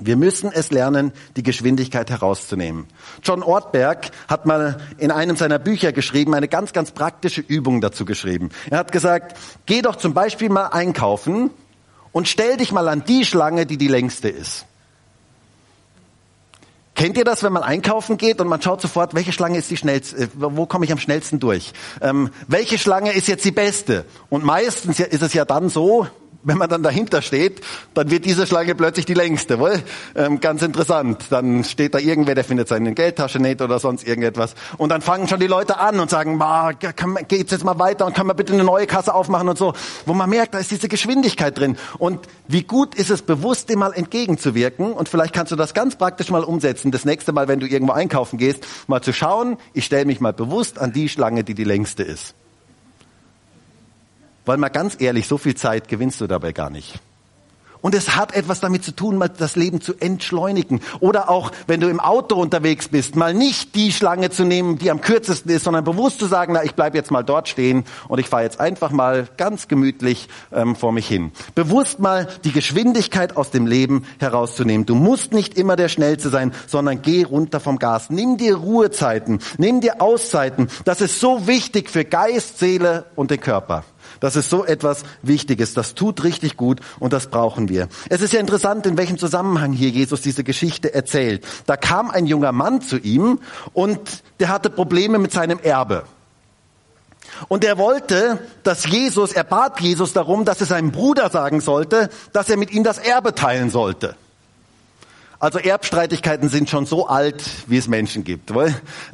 Wir 0.00 0.16
müssen 0.16 0.50
es 0.52 0.70
lernen, 0.70 1.12
die 1.36 1.42
Geschwindigkeit 1.42 2.10
herauszunehmen. 2.10 2.86
John 3.22 3.42
Ortberg 3.42 4.10
hat 4.28 4.46
mal 4.46 4.80
in 4.98 5.10
einem 5.10 5.36
seiner 5.36 5.58
Bücher 5.58 5.92
geschrieben, 5.92 6.34
eine 6.34 6.48
ganz, 6.48 6.72
ganz 6.72 6.90
praktische 6.90 7.42
Übung 7.42 7.80
dazu 7.80 8.04
geschrieben. 8.04 8.48
Er 8.70 8.78
hat 8.78 8.92
gesagt, 8.92 9.36
geh 9.66 9.82
doch 9.82 9.96
zum 9.96 10.14
Beispiel 10.14 10.48
mal 10.48 10.66
einkaufen 10.66 11.50
und 12.12 12.28
stell 12.28 12.56
dich 12.56 12.72
mal 12.72 12.88
an 12.88 13.04
die 13.04 13.24
Schlange, 13.24 13.66
die 13.66 13.76
die 13.76 13.88
längste 13.88 14.28
ist. 14.28 14.66
Kennt 17.00 17.16
ihr 17.16 17.24
das, 17.24 17.42
wenn 17.42 17.52
man 17.54 17.62
einkaufen 17.62 18.18
geht 18.18 18.42
und 18.42 18.48
man 18.48 18.60
schaut 18.60 18.82
sofort, 18.82 19.14
welche 19.14 19.32
Schlange 19.32 19.56
ist 19.56 19.70
die 19.70 19.78
schnellste, 19.78 20.24
äh, 20.24 20.28
wo 20.34 20.66
komme 20.66 20.84
ich 20.84 20.92
am 20.92 20.98
schnellsten 20.98 21.40
durch? 21.40 21.72
Ähm, 22.02 22.28
welche 22.46 22.76
Schlange 22.76 23.12
ist 23.12 23.26
jetzt 23.26 23.44
die 23.44 23.52
beste? 23.52 24.04
Und 24.28 24.44
meistens 24.44 25.00
ist 25.00 25.22
es 25.22 25.32
ja 25.32 25.46
dann 25.46 25.70
so, 25.70 26.06
wenn 26.42 26.58
man 26.58 26.68
dann 26.68 26.82
dahinter 26.82 27.22
steht, 27.22 27.60
dann 27.94 28.10
wird 28.10 28.24
diese 28.24 28.46
Schlange 28.46 28.74
plötzlich 28.74 29.06
die 29.06 29.14
längste, 29.14 29.58
wohl? 29.58 29.82
Ähm, 30.14 30.40
ganz 30.40 30.62
interessant. 30.62 31.26
Dann 31.30 31.64
steht 31.64 31.94
da 31.94 31.98
irgendwer, 31.98 32.34
der 32.34 32.44
findet 32.44 32.68
seine 32.68 32.94
Geldtasche 32.94 33.38
nicht 33.40 33.60
oder 33.60 33.78
sonst 33.78 34.06
irgendetwas. 34.06 34.54
Und 34.78 34.90
dann 34.90 35.02
fangen 35.02 35.28
schon 35.28 35.40
die 35.40 35.46
Leute 35.46 35.78
an 35.78 36.00
und 36.00 36.10
sagen, 36.10 36.38
bah, 36.38 36.72
kann, 36.72 37.16
geht's 37.28 37.52
jetzt 37.52 37.64
mal 37.64 37.78
weiter 37.78 38.06
und 38.06 38.14
können 38.14 38.28
wir 38.28 38.34
bitte 38.34 38.52
eine 38.52 38.64
neue 38.64 38.86
Kasse 38.86 39.14
aufmachen 39.14 39.48
und 39.48 39.58
so. 39.58 39.74
Wo 40.06 40.14
man 40.14 40.30
merkt, 40.30 40.54
da 40.54 40.58
ist 40.58 40.70
diese 40.70 40.88
Geschwindigkeit 40.88 41.58
drin. 41.58 41.76
Und 41.98 42.20
wie 42.48 42.62
gut 42.62 42.94
ist 42.94 43.10
es 43.10 43.22
bewusst, 43.22 43.68
dem 43.68 43.80
mal 43.80 43.92
entgegenzuwirken. 43.92 44.92
Und 44.92 45.08
vielleicht 45.08 45.34
kannst 45.34 45.52
du 45.52 45.56
das 45.56 45.74
ganz 45.74 45.96
praktisch 45.96 46.30
mal 46.30 46.44
umsetzen. 46.44 46.90
Das 46.90 47.04
nächste 47.04 47.32
Mal, 47.32 47.48
wenn 47.48 47.60
du 47.60 47.66
irgendwo 47.66 47.92
einkaufen 47.92 48.38
gehst, 48.38 48.66
mal 48.86 49.02
zu 49.02 49.12
schauen, 49.12 49.58
ich 49.74 49.84
stelle 49.84 50.06
mich 50.06 50.20
mal 50.20 50.32
bewusst 50.32 50.78
an 50.78 50.92
die 50.92 51.08
Schlange, 51.08 51.44
die 51.44 51.54
die 51.54 51.64
längste 51.64 52.02
ist. 52.02 52.34
Weil 54.50 54.56
mal 54.56 54.68
ganz 54.68 54.96
ehrlich, 54.98 55.28
so 55.28 55.38
viel 55.38 55.54
Zeit 55.54 55.86
gewinnst 55.86 56.20
du 56.20 56.26
dabei 56.26 56.50
gar 56.50 56.70
nicht. 56.70 56.98
Und 57.82 57.94
es 57.94 58.16
hat 58.16 58.34
etwas 58.34 58.60
damit 58.60 58.84
zu 58.84 58.92
tun, 58.92 59.16
mal 59.16 59.28
das 59.28 59.56
Leben 59.56 59.80
zu 59.80 59.94
entschleunigen. 59.94 60.80
Oder 61.00 61.30
auch, 61.30 61.50
wenn 61.66 61.80
du 61.80 61.88
im 61.88 62.00
Auto 62.00 62.34
unterwegs 62.34 62.88
bist, 62.88 63.16
mal 63.16 63.32
nicht 63.32 63.74
die 63.74 63.92
Schlange 63.92 64.30
zu 64.30 64.44
nehmen, 64.44 64.76
die 64.78 64.90
am 64.90 65.00
kürzesten 65.00 65.50
ist, 65.52 65.64
sondern 65.64 65.84
bewusst 65.84 66.18
zu 66.18 66.26
sagen, 66.26 66.52
na, 66.52 66.64
ich 66.64 66.74
bleibe 66.74 66.96
jetzt 66.96 67.10
mal 67.10 67.22
dort 67.22 67.48
stehen 67.48 67.84
und 68.08 68.18
ich 68.18 68.26
fahre 68.28 68.42
jetzt 68.42 68.60
einfach 68.60 68.90
mal 68.90 69.28
ganz 69.36 69.68
gemütlich 69.68 70.28
ähm, 70.52 70.76
vor 70.76 70.92
mich 70.92 71.06
hin. 71.06 71.32
Bewusst 71.54 72.00
mal 72.00 72.28
die 72.44 72.52
Geschwindigkeit 72.52 73.36
aus 73.36 73.50
dem 73.50 73.66
Leben 73.66 74.04
herauszunehmen. 74.18 74.84
Du 74.84 74.94
musst 74.94 75.32
nicht 75.32 75.56
immer 75.56 75.76
der 75.76 75.88
Schnellste 75.88 76.28
sein, 76.28 76.52
sondern 76.66 77.02
geh 77.02 77.22
runter 77.22 77.60
vom 77.60 77.78
Gas. 77.78 78.10
Nimm 78.10 78.36
dir 78.36 78.56
Ruhezeiten, 78.56 79.38
nimm 79.56 79.80
dir 79.80 80.02
Auszeiten. 80.02 80.68
Das 80.84 81.00
ist 81.00 81.20
so 81.20 81.46
wichtig 81.46 81.88
für 81.88 82.04
Geist, 82.04 82.58
Seele 82.58 83.06
und 83.16 83.30
den 83.30 83.40
Körper. 83.40 83.84
Das 84.20 84.36
ist 84.36 84.50
so 84.50 84.64
etwas 84.64 85.02
Wichtiges. 85.22 85.74
Das 85.74 85.94
tut 85.94 86.22
richtig 86.22 86.56
gut 86.56 86.80
und 86.98 87.12
das 87.12 87.28
brauchen 87.28 87.68
wir. 87.68 87.88
Es 88.10 88.20
ist 88.20 88.32
ja 88.32 88.40
interessant, 88.40 88.86
in 88.86 88.98
welchem 88.98 89.18
Zusammenhang 89.18 89.72
hier 89.72 89.88
Jesus 89.88 90.20
diese 90.20 90.44
Geschichte 90.44 90.94
erzählt. 90.94 91.46
Da 91.66 91.76
kam 91.76 92.10
ein 92.10 92.26
junger 92.26 92.52
Mann 92.52 92.82
zu 92.82 92.98
ihm 92.98 93.40
und 93.72 94.22
der 94.38 94.48
hatte 94.48 94.70
Probleme 94.70 95.18
mit 95.18 95.32
seinem 95.32 95.58
Erbe. 95.58 96.04
Und 97.48 97.64
er 97.64 97.78
wollte, 97.78 98.38
dass 98.62 98.86
Jesus, 98.86 99.32
er 99.32 99.44
bat 99.44 99.80
Jesus 99.80 100.12
darum, 100.12 100.44
dass 100.44 100.60
er 100.60 100.66
seinem 100.66 100.90
Bruder 100.90 101.30
sagen 101.30 101.60
sollte, 101.60 102.10
dass 102.32 102.50
er 102.50 102.58
mit 102.58 102.72
ihm 102.72 102.84
das 102.84 102.98
Erbe 102.98 103.34
teilen 103.34 103.70
sollte. 103.70 104.16
Also 105.38 105.58
Erbstreitigkeiten 105.58 106.50
sind 106.50 106.68
schon 106.68 106.84
so 106.84 107.06
alt, 107.06 107.42
wie 107.66 107.78
es 107.78 107.88
Menschen 107.88 108.24
gibt. 108.24 108.52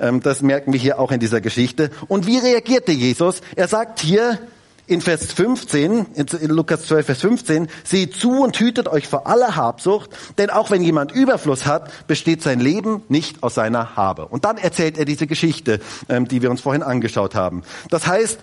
Ähm, 0.00 0.20
das 0.20 0.42
merken 0.42 0.72
wir 0.72 0.80
hier 0.80 0.98
auch 0.98 1.12
in 1.12 1.20
dieser 1.20 1.40
Geschichte. 1.40 1.90
Und 2.08 2.26
wie 2.26 2.38
reagierte 2.38 2.90
Jesus? 2.90 3.42
Er 3.54 3.68
sagt 3.68 4.00
hier, 4.00 4.40
in 4.86 5.00
Vers 5.00 5.32
15, 5.32 6.06
in 6.14 6.50
Lukas 6.50 6.86
12, 6.86 7.06
Vers 7.06 7.20
15, 7.20 7.68
seht 7.82 8.14
zu 8.14 8.42
und 8.42 8.58
hütet 8.58 8.88
euch 8.88 9.08
vor 9.08 9.26
aller 9.26 9.56
Habsucht, 9.56 10.10
denn 10.38 10.50
auch 10.50 10.70
wenn 10.70 10.82
jemand 10.82 11.12
Überfluss 11.12 11.66
hat, 11.66 12.06
besteht 12.06 12.42
sein 12.42 12.60
Leben 12.60 13.02
nicht 13.08 13.42
aus 13.42 13.54
seiner 13.54 13.96
Habe. 13.96 14.26
Und 14.26 14.44
dann 14.44 14.58
erzählt 14.58 14.96
er 14.96 15.04
diese 15.04 15.26
Geschichte, 15.26 15.80
ähm, 16.08 16.28
die 16.28 16.40
wir 16.42 16.50
uns 16.50 16.60
vorhin 16.60 16.82
angeschaut 16.82 17.34
haben. 17.34 17.62
Das 17.90 18.06
heißt, 18.06 18.38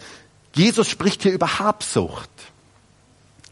Jesus 0.53 0.89
spricht 0.89 1.23
hier 1.23 1.31
über 1.31 1.59
Habsucht. 1.59 2.29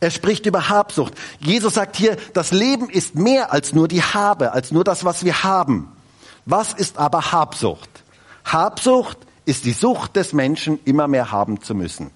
Er 0.02 0.12
spricht 0.12 0.46
über 0.46 0.68
Habsucht. 0.68 1.14
Jesus 1.40 1.76
sagt 1.76 1.96
hier, 1.96 2.18
das 2.34 2.52
Leben 2.52 2.90
ist 2.90 3.16
mehr 3.16 3.54
als 3.54 3.72
nur 3.74 3.88
die 3.88 4.02
Habe, 4.02 4.52
als 4.52 4.72
nur 4.72 4.84
das, 4.84 5.06
was 5.06 5.24
wir 5.24 5.44
haben. 5.44 5.92
Was 6.46 6.74
ist 6.74 6.98
aber 6.98 7.32
Habsucht? 7.32 7.90
Habsucht 8.44 9.18
ist 9.46 9.66
die 9.66 9.74
Sucht 9.74 10.16
des 10.16 10.34
Menschen, 10.34 10.80
immer 10.86 11.08
mehr 11.08 11.32
haben 11.32 11.62
zu 11.62 11.76
müssen. 11.76 12.12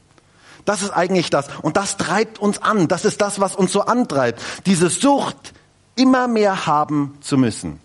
Das 0.66 0.82
ist 0.82 0.92
eigentlich 0.92 1.30
das. 1.30 1.48
Und 1.62 1.78
das 1.78 1.98
treibt 1.98 2.40
uns 2.40 2.62
an. 2.62 2.88
Das 2.88 3.06
ist 3.06 3.22
das, 3.22 3.40
was 3.40 3.56
uns 3.56 3.72
so 3.72 3.82
antreibt. 3.82 4.42
Diese 4.66 4.90
Sucht, 4.90 5.54
immer 5.96 6.28
mehr 6.28 6.66
haben 6.66 7.18
zu 7.22 7.38
müssen. 7.38 7.80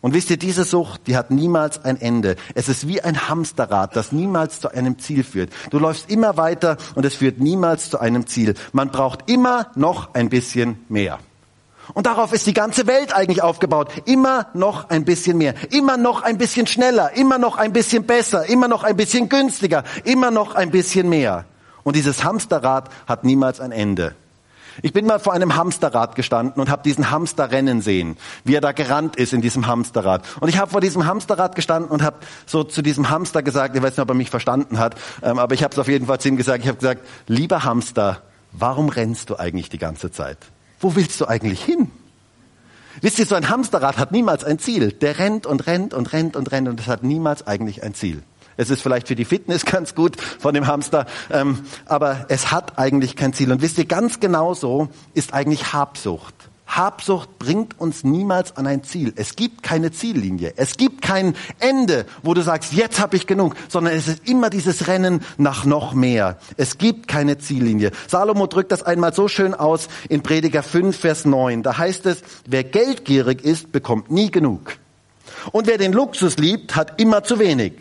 Und 0.00 0.14
wisst 0.14 0.30
ihr, 0.30 0.36
diese 0.36 0.62
Sucht, 0.62 1.06
die 1.06 1.16
hat 1.16 1.32
niemals 1.32 1.84
ein 1.84 2.00
Ende. 2.00 2.36
Es 2.54 2.68
ist 2.68 2.86
wie 2.86 3.00
ein 3.00 3.28
Hamsterrad, 3.28 3.96
das 3.96 4.12
niemals 4.12 4.60
zu 4.60 4.70
einem 4.70 4.98
Ziel 4.98 5.24
führt. 5.24 5.50
Du 5.70 5.78
läufst 5.78 6.08
immer 6.08 6.36
weiter 6.36 6.76
und 6.94 7.04
es 7.04 7.16
führt 7.16 7.40
niemals 7.40 7.90
zu 7.90 7.98
einem 7.98 8.26
Ziel. 8.26 8.54
Man 8.72 8.90
braucht 8.90 9.28
immer 9.28 9.68
noch 9.74 10.14
ein 10.14 10.28
bisschen 10.28 10.84
mehr. 10.88 11.18
Und 11.94 12.06
darauf 12.06 12.32
ist 12.32 12.46
die 12.46 12.54
ganze 12.54 12.86
Welt 12.86 13.12
eigentlich 13.12 13.42
aufgebaut. 13.42 13.90
Immer 14.04 14.46
noch 14.54 14.90
ein 14.90 15.04
bisschen 15.04 15.38
mehr. 15.38 15.54
Immer 15.70 15.96
noch 15.96 16.22
ein 16.22 16.38
bisschen 16.38 16.66
schneller. 16.66 17.16
Immer 17.16 17.38
noch 17.38 17.56
ein 17.56 17.72
bisschen 17.72 18.04
besser. 18.04 18.48
Immer 18.48 18.68
noch 18.68 18.84
ein 18.84 18.96
bisschen 18.96 19.28
günstiger. 19.28 19.82
Immer 20.04 20.30
noch 20.30 20.54
ein 20.54 20.70
bisschen 20.70 21.08
mehr. 21.08 21.44
Und 21.88 21.96
dieses 21.96 22.22
Hamsterrad 22.22 22.90
hat 23.06 23.24
niemals 23.24 23.60
ein 23.60 23.72
Ende. 23.72 24.14
Ich 24.82 24.92
bin 24.92 25.06
mal 25.06 25.18
vor 25.18 25.32
einem 25.32 25.56
Hamsterrad 25.56 26.16
gestanden 26.16 26.60
und 26.60 26.68
habe 26.68 26.82
diesen 26.82 27.10
Hamster 27.10 27.50
rennen 27.50 27.80
sehen, 27.80 28.18
wie 28.44 28.54
er 28.54 28.60
da 28.60 28.72
gerannt 28.72 29.16
ist 29.16 29.32
in 29.32 29.40
diesem 29.40 29.66
Hamsterrad. 29.66 30.22
Und 30.40 30.50
ich 30.50 30.58
habe 30.58 30.70
vor 30.70 30.82
diesem 30.82 31.06
Hamsterrad 31.06 31.54
gestanden 31.54 31.90
und 31.90 32.02
habe 32.02 32.18
so 32.44 32.62
zu 32.62 32.82
diesem 32.82 33.08
Hamster 33.08 33.42
gesagt, 33.42 33.74
ich 33.74 33.80
weiß 33.82 33.92
nicht, 33.92 34.00
ob 34.00 34.10
er 34.10 34.14
mich 34.14 34.28
verstanden 34.28 34.78
hat, 34.78 34.96
ähm, 35.22 35.38
aber 35.38 35.54
ich 35.54 35.64
habe 35.64 35.72
es 35.72 35.78
auf 35.78 35.88
jeden 35.88 36.08
Fall 36.08 36.20
zu 36.20 36.28
ihm 36.28 36.36
gesagt, 36.36 36.62
ich 36.62 36.68
habe 36.68 36.76
gesagt, 36.76 37.06
lieber 37.26 37.64
Hamster, 37.64 38.20
warum 38.52 38.90
rennst 38.90 39.30
du 39.30 39.36
eigentlich 39.36 39.70
die 39.70 39.78
ganze 39.78 40.10
Zeit? 40.10 40.36
Wo 40.80 40.94
willst 40.94 41.18
du 41.22 41.24
eigentlich 41.24 41.64
hin? 41.64 41.90
Wisst 43.00 43.18
ihr, 43.18 43.24
so 43.24 43.34
ein 43.34 43.48
Hamsterrad 43.48 43.96
hat 43.96 44.12
niemals 44.12 44.44
ein 44.44 44.58
Ziel. 44.58 44.92
Der 44.92 45.18
rennt 45.18 45.46
und 45.46 45.66
rennt 45.66 45.94
und 45.94 46.12
rennt 46.12 46.36
und 46.36 46.52
rennt 46.52 46.68
und 46.68 46.80
es 46.80 46.86
hat 46.86 47.02
niemals 47.02 47.46
eigentlich 47.46 47.82
ein 47.82 47.94
Ziel. 47.94 48.22
Es 48.58 48.70
ist 48.70 48.82
vielleicht 48.82 49.08
für 49.08 49.14
die 49.14 49.24
Fitness 49.24 49.64
ganz 49.64 49.94
gut 49.94 50.20
von 50.20 50.52
dem 50.52 50.66
Hamster, 50.66 51.06
ähm, 51.30 51.60
aber 51.86 52.26
es 52.28 52.50
hat 52.50 52.78
eigentlich 52.78 53.16
kein 53.16 53.32
Ziel. 53.32 53.50
Und 53.50 53.62
wisst 53.62 53.78
ihr, 53.78 53.86
ganz 53.86 54.20
genauso 54.20 54.88
ist 55.14 55.32
eigentlich 55.32 55.72
Habsucht. 55.72 56.34
Habsucht 56.66 57.38
bringt 57.38 57.80
uns 57.80 58.04
niemals 58.04 58.56
an 58.56 58.66
ein 58.66 58.84
Ziel. 58.84 59.12
Es 59.16 59.36
gibt 59.36 59.62
keine 59.62 59.90
Ziellinie. 59.90 60.52
Es 60.56 60.76
gibt 60.76 61.00
kein 61.00 61.34
Ende, 61.60 62.04
wo 62.22 62.34
du 62.34 62.42
sagst, 62.42 62.74
jetzt 62.74 63.00
habe 63.00 63.16
ich 63.16 63.26
genug, 63.26 63.54
sondern 63.68 63.94
es 63.94 64.06
ist 64.06 64.28
immer 64.28 64.50
dieses 64.50 64.86
Rennen 64.86 65.22
nach 65.38 65.64
noch 65.64 65.94
mehr. 65.94 66.36
Es 66.58 66.76
gibt 66.76 67.08
keine 67.08 67.38
Ziellinie. 67.38 67.90
Salomo 68.06 68.46
drückt 68.46 68.70
das 68.70 68.82
einmal 68.82 69.14
so 69.14 69.28
schön 69.28 69.54
aus 69.54 69.88
in 70.10 70.22
Prediger 70.22 70.62
5, 70.62 70.94
Vers 70.94 71.24
9. 71.24 71.62
Da 71.62 71.78
heißt 71.78 72.04
es, 72.06 72.22
wer 72.44 72.64
geldgierig 72.64 73.42
ist, 73.44 73.72
bekommt 73.72 74.10
nie 74.10 74.30
genug. 74.30 74.76
Und 75.52 75.66
wer 75.68 75.78
den 75.78 75.92
Luxus 75.92 76.36
liebt, 76.36 76.76
hat 76.76 77.00
immer 77.00 77.24
zu 77.24 77.38
wenig. 77.38 77.72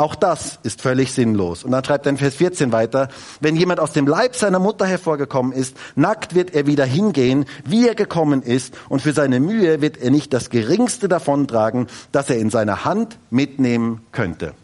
Auch 0.00 0.14
das 0.14 0.58
ist 0.62 0.80
völlig 0.80 1.12
sinnlos. 1.12 1.62
Und 1.62 1.72
dann 1.72 1.84
schreibt 1.84 2.06
er 2.06 2.10
in 2.10 2.16
Vers 2.16 2.36
14 2.36 2.72
weiter, 2.72 3.10
wenn 3.40 3.54
jemand 3.54 3.80
aus 3.80 3.92
dem 3.92 4.06
Leib 4.06 4.34
seiner 4.34 4.58
Mutter 4.58 4.86
hervorgekommen 4.86 5.52
ist, 5.52 5.76
nackt 5.94 6.34
wird 6.34 6.54
er 6.54 6.66
wieder 6.66 6.86
hingehen, 6.86 7.44
wie 7.66 7.86
er 7.86 7.94
gekommen 7.94 8.40
ist, 8.40 8.72
und 8.88 9.02
für 9.02 9.12
seine 9.12 9.40
Mühe 9.40 9.82
wird 9.82 9.98
er 9.98 10.10
nicht 10.10 10.32
das 10.32 10.48
geringste 10.48 11.06
davontragen, 11.06 11.86
das 12.12 12.30
er 12.30 12.38
in 12.38 12.48
seiner 12.48 12.86
Hand 12.86 13.18
mitnehmen 13.28 14.00
könnte. 14.10 14.54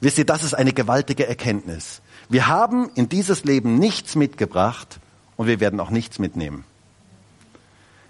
Wisst 0.00 0.18
ihr, 0.18 0.26
das 0.26 0.42
ist 0.42 0.54
eine 0.54 0.72
gewaltige 0.72 1.28
Erkenntnis. 1.28 2.02
Wir 2.28 2.48
haben 2.48 2.90
in 2.96 3.08
dieses 3.08 3.44
Leben 3.44 3.78
nichts 3.78 4.16
mitgebracht 4.16 4.98
und 5.36 5.46
wir 5.46 5.60
werden 5.60 5.78
auch 5.78 5.90
nichts 5.90 6.18
mitnehmen. 6.18 6.64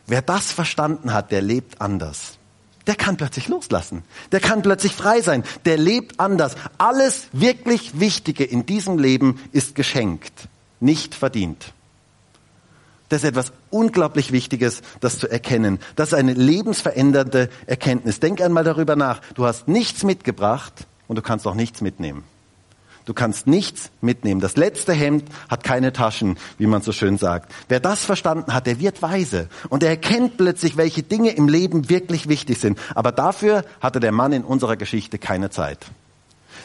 Wer 0.07 0.23
das 0.23 0.53
verstanden 0.53 1.13
hat, 1.13 1.33
der 1.33 1.43
lebt 1.43 1.83
anders 1.83 2.39
der 2.87 2.95
kann 2.97 3.17
plötzlich 3.17 3.49
loslassen. 3.49 4.03
Der 4.33 4.41
kann 4.41 4.63
plötzlich 4.63 4.93
frei 4.93 5.21
sein. 5.21 5.45
Der 5.65 5.77
lebt 5.77 6.19
anders. 6.19 6.57
Alles 6.79 7.29
wirklich 7.33 8.01
Wichtige 8.01 8.45
in 8.45 8.67
diesem 8.67 8.99
Leben 8.99 9.41
ist 9.53 9.75
geschenkt, 9.75 10.49
nicht 10.81 11.15
verdient. 11.15 11.73
Das 13.09 13.23
ist 13.23 13.29
etwas 13.29 13.53
unglaublich 13.71 14.33
Wichtiges, 14.33 14.81
das 15.01 15.19
zu 15.19 15.29
erkennen. 15.29 15.81
Das 15.97 16.09
ist 16.09 16.15
eine 16.15 16.33
lebensverändernde 16.33 17.51
Erkenntnis. 17.67 18.21
Denk 18.21 18.41
einmal 18.41 18.65
darüber 18.65 18.97
nach. 18.97 19.21
Du 19.35 19.45
hast 19.45 19.69
nichts 19.69 20.03
mitgebracht 20.03 20.87
und 21.09 21.17
du 21.17 21.23
kannst 21.23 21.47
auch 21.47 21.55
nichts 21.55 21.83
mitnehmen. 21.83 22.25
Du 23.05 23.15
kannst 23.15 23.47
nichts 23.47 23.91
mitnehmen. 24.01 24.41
Das 24.41 24.57
letzte 24.57 24.93
Hemd 24.93 25.25
hat 25.49 25.65
keine 25.65 25.93
Taschen, 25.93 26.39
wie 26.59 26.67
man 26.67 26.83
so 26.83 26.93
schön 26.93 27.19
sagt. 27.19 27.53
Wer 27.69 27.81
das 27.81 28.05
verstanden 28.05 28.55
hat, 28.55 28.67
der 28.67 28.79
wird 28.79 29.03
weise. 29.03 29.49
Und 29.69 29.83
er 29.83 29.91
erkennt 29.91 30.37
plötzlich, 30.37 30.77
welche 30.77 31.03
Dinge 31.03 31.31
im 31.31 31.49
Leben 31.49 31.89
wirklich 31.89 32.29
wichtig 32.29 32.59
sind. 32.59 32.79
Aber 32.95 33.11
dafür 33.11 33.65
hatte 33.81 33.99
der 33.99 34.13
Mann 34.13 34.33
in 34.33 34.45
unserer 34.45 34.77
Geschichte 34.77 35.19
keine 35.19 35.51
Zeit. 35.51 35.79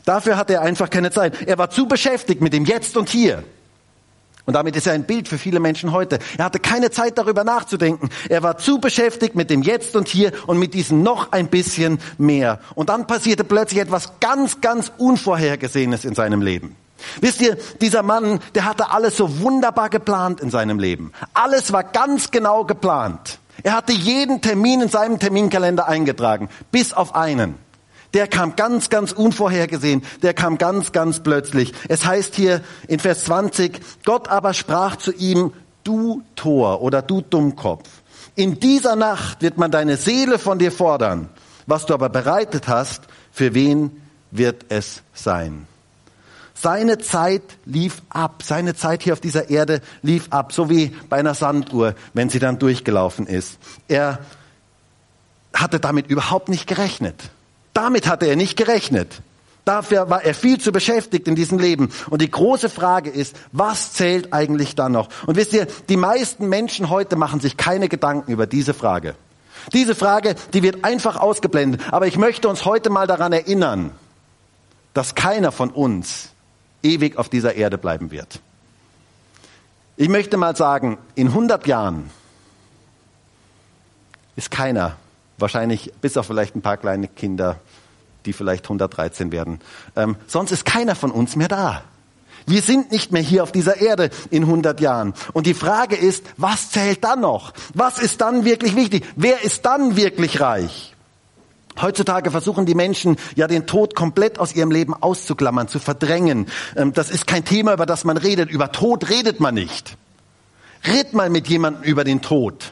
Dafür 0.06 0.38
hatte 0.38 0.54
er 0.54 0.62
einfach 0.62 0.89
keine 0.89 1.12
Zeit. 1.12 1.41
Er 1.41 1.58
war 1.58 1.69
zu 1.69 1.88
beschäftigt 1.88 2.41
mit 2.41 2.54
dem 2.54 2.65
Jetzt 2.65 2.97
und 2.97 3.10
Hier. 3.10 3.43
Und 4.47 4.53
damit 4.53 4.77
ist 4.77 4.88
er 4.88 4.93
ein 4.93 5.03
Bild 5.03 5.27
für 5.27 5.38
viele 5.38 5.60
Menschen 5.60 5.91
heute. 5.91 6.19
Er 6.38 6.45
hatte 6.45 6.60
keine 6.60 6.89
Zeit 6.89 7.17
darüber 7.17 7.43
nachzudenken. 7.43 8.10
Er 8.29 8.43
war 8.43 8.57
zu 8.57 8.79
beschäftigt 8.79 9.36
mit 9.36 9.49
dem 9.49 9.62
Jetzt 9.62 9.97
und 9.97 10.07
Hier 10.07 10.31
und 10.47 10.57
mit 10.57 10.73
diesem 10.73 11.03
noch 11.03 11.33
ein 11.33 11.49
bisschen 11.49 11.99
mehr. 12.17 12.62
Und 12.73 12.88
dann 12.88 13.07
passierte 13.07 13.43
plötzlich 13.43 13.81
etwas 13.81 14.21
ganz, 14.21 14.62
ganz 14.62 14.89
Unvorhergesehenes 14.97 16.05
in 16.05 16.15
seinem 16.15 16.41
Leben. 16.41 16.77
Wisst 17.19 17.41
ihr, 17.41 17.57
dieser 17.81 18.03
Mann, 18.03 18.39
der 18.55 18.63
hatte 18.63 18.89
alles 18.89 19.17
so 19.17 19.41
wunderbar 19.41 19.89
geplant 19.89 20.39
in 20.39 20.49
seinem 20.49 20.79
Leben. 20.79 21.12
Alles 21.33 21.73
war 21.73 21.83
ganz 21.83 22.31
genau 22.31 22.63
geplant. 22.63 23.39
Er 23.63 23.73
hatte 23.73 23.91
jeden 23.91 24.41
Termin 24.41 24.79
in 24.79 24.88
seinem 24.88 25.19
Terminkalender 25.19 25.89
eingetragen, 25.89 26.47
bis 26.71 26.93
auf 26.93 27.15
einen 27.15 27.55
der 28.13 28.28
kam 28.28 28.56
ganz, 28.56 28.89
ganz 28.89 29.12
unvorhergesehen, 29.12 30.04
der 30.22 30.34
kam 30.34 30.58
ganz, 30.58 30.91
ganz 30.91 31.22
plötzlich. 31.22 31.74
Es 31.88 32.06
heißt 32.06 32.36
hier 32.36 32.62
in 32.88 33.00
Vers 33.00 33.26
20, 33.26 33.80
Gott 34.06 34.28
aber 34.28 34.54
sprach 34.54 34.96
zu 34.96 35.13
ihm, 35.13 35.54
du 35.84 36.24
Tor 36.36 36.82
oder 36.82 37.02
du 37.02 37.22
Dummkopf, 37.22 37.88
in 38.36 38.60
dieser 38.60 38.96
Nacht 38.96 39.41
wird 39.41 39.58
man 39.58 39.72
deine 39.72 39.98
Seele 39.98 40.38
von 40.38 40.60
dir 40.60 40.72
fordern. 40.72 41.30
Was 41.65 41.88
du 41.88 41.93
aber 41.96 42.10
bereitet 42.10 42.67
hast, 42.67 43.02
für 43.32 43.56
wen 43.56 44.02
wird 44.30 44.65
es 44.70 45.02
sein? 45.13 45.67
Seine 46.54 47.00
Zeit 47.00 47.41
lief 47.65 48.02
ab. 48.10 48.43
Seine 48.43 48.76
Zeit 48.76 49.04
hier 49.04 49.13
auf 49.13 49.20
dieser 49.20 49.50
Erde 49.50 49.82
lief 50.02 50.28
ab, 50.30 50.54
so 50.54 50.70
wie 50.70 50.96
bei 51.10 51.17
einer 51.17 51.34
Sanduhr, 51.34 51.96
wenn 52.13 52.30
sie 52.30 52.39
dann 52.39 52.60
durchgelaufen 52.60 53.28
ist. 53.28 53.58
Er 53.88 54.20
hatte 55.54 55.80
damit 55.80 56.08
überhaupt 56.08 56.50
nicht 56.50 56.67
gerechnet. 56.67 57.32
Damit 57.78 58.08
hatte 58.08 58.26
er 58.26 58.36
nicht 58.36 58.58
gerechnet. 58.58 59.22
Dafür 59.63 60.10
war 60.10 60.24
er 60.24 60.34
viel 60.34 60.60
zu 60.60 60.72
beschäftigt 60.72 61.28
in 61.28 61.36
diesem 61.36 61.60
Leben. 61.60 61.92
Und 62.10 62.24
die 62.24 62.32
große 62.32 62.70
Frage 62.70 63.12
ist, 63.12 63.36
was 63.52 63.94
zählt 63.94 64.34
eigentlich 64.34 64.74
dann 64.74 64.94
noch? 64.94 65.10
Und 65.28 65.36
wisst 65.36 65.54
ihr, 65.54 65.68
die 65.88 65.96
meisten 65.96 66.50
Menschen 66.50 66.90
heute 66.90 67.16
machen 67.18 67.40
sich 67.40 67.56
keine 67.56 67.88
Gedanken 67.88 68.32
über 68.32 68.48
diese 68.48 68.74
Frage. 68.74 69.13
Diese 69.74 69.94
Frage, 69.94 70.34
die 70.54 70.63
wird 70.63 70.86
einfach 70.86 71.18
ausgeblendet. 71.18 71.82
Aber 71.92 72.08
ich 72.08 72.18
möchte 72.18 72.50
uns 72.50 72.66
heute 72.66 72.90
mal 72.90 73.06
daran 73.06 73.32
erinnern, 73.32 73.92
dass 74.96 75.13
keiner 75.13 75.52
von 75.52 75.70
uns 75.70 76.32
ewig 76.82 77.20
auf 77.20 77.30
dieser 77.30 77.54
Erde 77.54 77.78
bleiben 77.78 78.10
wird. 78.10 78.40
Ich 79.98 80.10
möchte 80.10 80.38
mal 80.38 80.56
sagen, 80.56 80.98
in 81.13 81.28
100 81.28 81.68
Jahren 81.68 82.10
ist 84.36 84.50
keiner, 84.50 84.96
wahrscheinlich 85.38 85.91
bis 86.02 86.17
auf 86.17 86.28
vielleicht 86.28 86.56
ein 86.56 86.62
paar 86.62 86.78
kleine 86.78 87.08
Kinder, 87.08 87.60
die 88.26 88.34
vielleicht 88.34 88.65
113 88.65 89.32
werden, 89.32 89.60
ähm, 89.95 90.15
sonst 90.28 90.52
ist 90.52 90.65
keiner 90.65 90.95
von 90.95 91.12
uns 91.12 91.36
mehr 91.36 91.47
da. 91.47 91.84
Wir 92.45 92.62
sind 92.62 92.91
nicht 92.91 93.12
mehr 93.12 93.21
hier 93.21 93.43
auf 93.43 93.52
dieser 93.52 93.82
Erde 93.82 94.10
in 94.32 94.43
100 94.43 94.80
Jahren. 94.80 95.13
Und 95.34 95.47
die 95.47 95.54
Frage 95.54 95.97
ist, 95.97 96.23
was 96.38 96.71
zählt 96.71 97.04
dann 97.04 97.19
noch? 97.19 97.52
Was 97.73 98.00
ist 98.00 98.21
dann 98.21 98.45
wirklich 98.45 98.73
wichtig? 98.76 99.06
Wer 99.17 99.43
ist 99.43 99.65
dann 99.65 99.97
wirklich 99.97 100.39
reich? 100.39 100.95
Heutzutage 101.82 102.32
versuchen 102.32 102.65
die 102.65 102.73
Menschen 102.73 103.17
ja 103.36 103.47
den 103.47 103.67
Tod 103.67 103.95
komplett 103.95 104.39
aus 104.39 104.56
ihrem 104.56 104.71
Leben 104.71 104.93
auszuklammern, 104.93 105.67
zu 105.67 105.80
verdrängen. 105.80 106.47
Ähm, 106.76 106.93
das 106.93 107.10
ist 107.10 107.28
kein 107.28 107.45
Thema, 107.45 107.73
über 107.73 107.86
das 107.86 108.06
man 108.06 108.17
redet. 108.17 108.50
Über 108.50 108.71
Tod 108.71 109.10
redet 109.10 109.39
man 109.39 109.54
nicht. 109.54 109.97
Red 110.88 111.13
mal 111.13 111.30
mit 111.30 111.47
jemandem 111.47 111.84
über 111.84 112.04
den 112.04 112.21
Tod. 112.21 112.71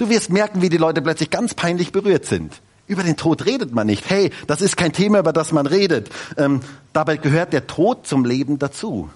Du 0.00 0.08
wirst 0.08 0.30
merken, 0.30 0.62
wie 0.62 0.70
die 0.70 0.78
Leute 0.78 1.02
plötzlich 1.02 1.28
ganz 1.28 1.52
peinlich 1.52 1.92
berührt 1.92 2.24
sind. 2.24 2.54
Über 2.86 3.02
den 3.02 3.18
Tod 3.18 3.44
redet 3.44 3.74
man 3.74 3.86
nicht. 3.86 4.08
Hey, 4.08 4.30
das 4.46 4.62
ist 4.62 4.78
kein 4.78 4.94
Thema, 4.94 5.18
über 5.18 5.34
das 5.34 5.52
man 5.52 5.66
redet. 5.66 6.08
Ähm, 6.38 6.60
dabei 6.94 7.18
gehört 7.18 7.52
der 7.52 7.66
Tod 7.66 8.06
zum 8.06 8.24
Leben 8.24 8.58
dazu. 8.58 9.10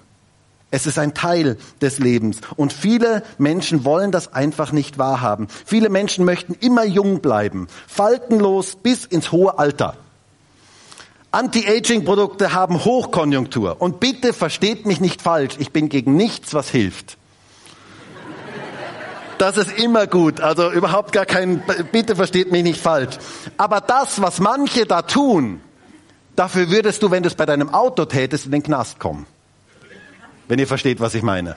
Es 0.71 0.87
ist 0.87 0.99
ein 0.99 1.15
Teil 1.15 1.57
des 1.81 2.01
Lebens. 2.01 2.43
Und 2.57 2.71
viele 2.71 3.23
Menschen 3.39 3.87
wollen 3.87 4.13
das 4.13 4.35
einfach 4.35 4.73
nicht 4.73 4.99
wahrhaben. 4.99 5.49
Viele 5.65 5.89
Menschen 5.89 6.27
möchten 6.27 6.53
immer 6.53 6.85
jung 6.85 7.21
bleiben, 7.21 7.67
faltenlos 7.87 8.77
bis 8.77 9.07
ins 9.07 9.33
hohe 9.33 9.59
Alter. 9.59 9.97
Anti-Aging-Produkte 11.31 12.53
haben 12.53 12.85
Hochkonjunktur. 12.85 13.81
Und 13.81 14.01
bitte 14.01 14.35
versteht 14.35 14.85
mich 14.85 15.01
nicht 15.01 15.23
falsch, 15.23 15.55
ich 15.59 15.71
bin 15.71 15.89
gegen 15.89 16.15
nichts, 16.15 16.53
was 16.53 16.69
hilft. 16.69 17.17
Das 19.45 19.59
ist 19.59 19.79
immer 19.79 20.07
gut. 20.07 20.41
Also 20.41 20.73
überhaupt 20.73 21.13
gar 21.13 21.27
kein, 21.27 21.63
bitte 21.93 22.17
versteht 22.17 22.51
mich 22.51 22.63
nicht 22.63 22.81
falsch. 22.81 23.19
Aber 23.59 23.83
das, 23.83 24.23
was 24.23 24.41
manche 24.41 24.87
da 24.87 25.03
tun, 25.03 25.61
dafür 26.35 26.71
würdest 26.71 27.03
du, 27.03 27.11
wenn 27.11 27.23
du 27.23 27.27
es 27.27 27.35
bei 27.35 27.45
deinem 27.45 27.69
Auto 27.75 28.07
tätest, 28.07 28.47
in 28.47 28.53
den 28.53 28.63
Knast 28.63 28.99
kommen. 28.99 29.27
Wenn 30.49 30.59
ihr 30.59 30.67
versteht, 30.67 30.99
was 30.99 31.15
ich 31.15 31.23
meine. 31.23 31.57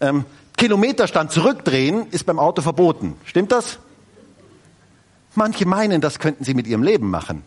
Ähm, 0.00 0.24
Kilometerstand 0.56 1.30
zurückdrehen 1.30 2.08
ist 2.10 2.26
beim 2.26 2.40
Auto 2.40 2.60
verboten. 2.60 3.14
Stimmt 3.24 3.52
das? 3.52 3.78
Manche 5.36 5.64
meinen, 5.64 6.00
das 6.00 6.18
könnten 6.18 6.42
sie 6.42 6.54
mit 6.54 6.66
ihrem 6.66 6.82
Leben 6.82 7.08
machen. 7.08 7.44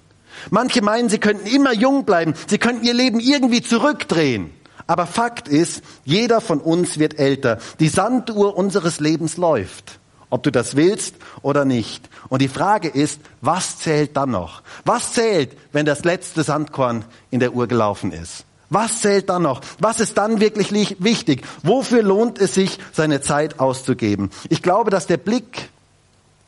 Manche 0.51 0.81
meinen, 0.81 1.09
sie 1.09 1.19
könnten 1.19 1.47
immer 1.47 1.73
jung 1.73 2.05
bleiben. 2.05 2.33
Sie 2.47 2.59
könnten 2.59 2.85
ihr 2.85 2.93
Leben 2.93 3.19
irgendwie 3.19 3.61
zurückdrehen. 3.61 4.51
Aber 4.87 5.07
Fakt 5.07 5.47
ist, 5.47 5.81
jeder 6.03 6.41
von 6.41 6.59
uns 6.59 6.99
wird 6.99 7.17
älter. 7.17 7.59
Die 7.79 7.87
Sanduhr 7.87 8.55
unseres 8.55 8.99
Lebens 8.99 9.37
läuft. 9.37 9.99
Ob 10.29 10.43
du 10.43 10.51
das 10.51 10.75
willst 10.75 11.15
oder 11.41 11.65
nicht. 11.65 12.09
Und 12.29 12.41
die 12.41 12.47
Frage 12.47 12.87
ist, 12.87 13.21
was 13.41 13.79
zählt 13.79 14.17
dann 14.17 14.31
noch? 14.31 14.63
Was 14.83 15.13
zählt, 15.13 15.55
wenn 15.71 15.85
das 15.85 16.03
letzte 16.03 16.43
Sandkorn 16.43 17.05
in 17.31 17.39
der 17.39 17.53
Uhr 17.53 17.67
gelaufen 17.67 18.11
ist? 18.11 18.45
Was 18.69 19.01
zählt 19.01 19.29
dann 19.29 19.43
noch? 19.43 19.61
Was 19.79 19.99
ist 19.99 20.17
dann 20.17 20.39
wirklich 20.39 20.71
wichtig? 20.99 21.45
Wofür 21.63 22.01
lohnt 22.01 22.39
es 22.39 22.55
sich, 22.55 22.79
seine 22.91 23.21
Zeit 23.21 23.59
auszugeben? 23.59 24.31
Ich 24.49 24.61
glaube, 24.61 24.89
dass 24.89 25.07
der 25.07 25.17
Blick 25.17 25.69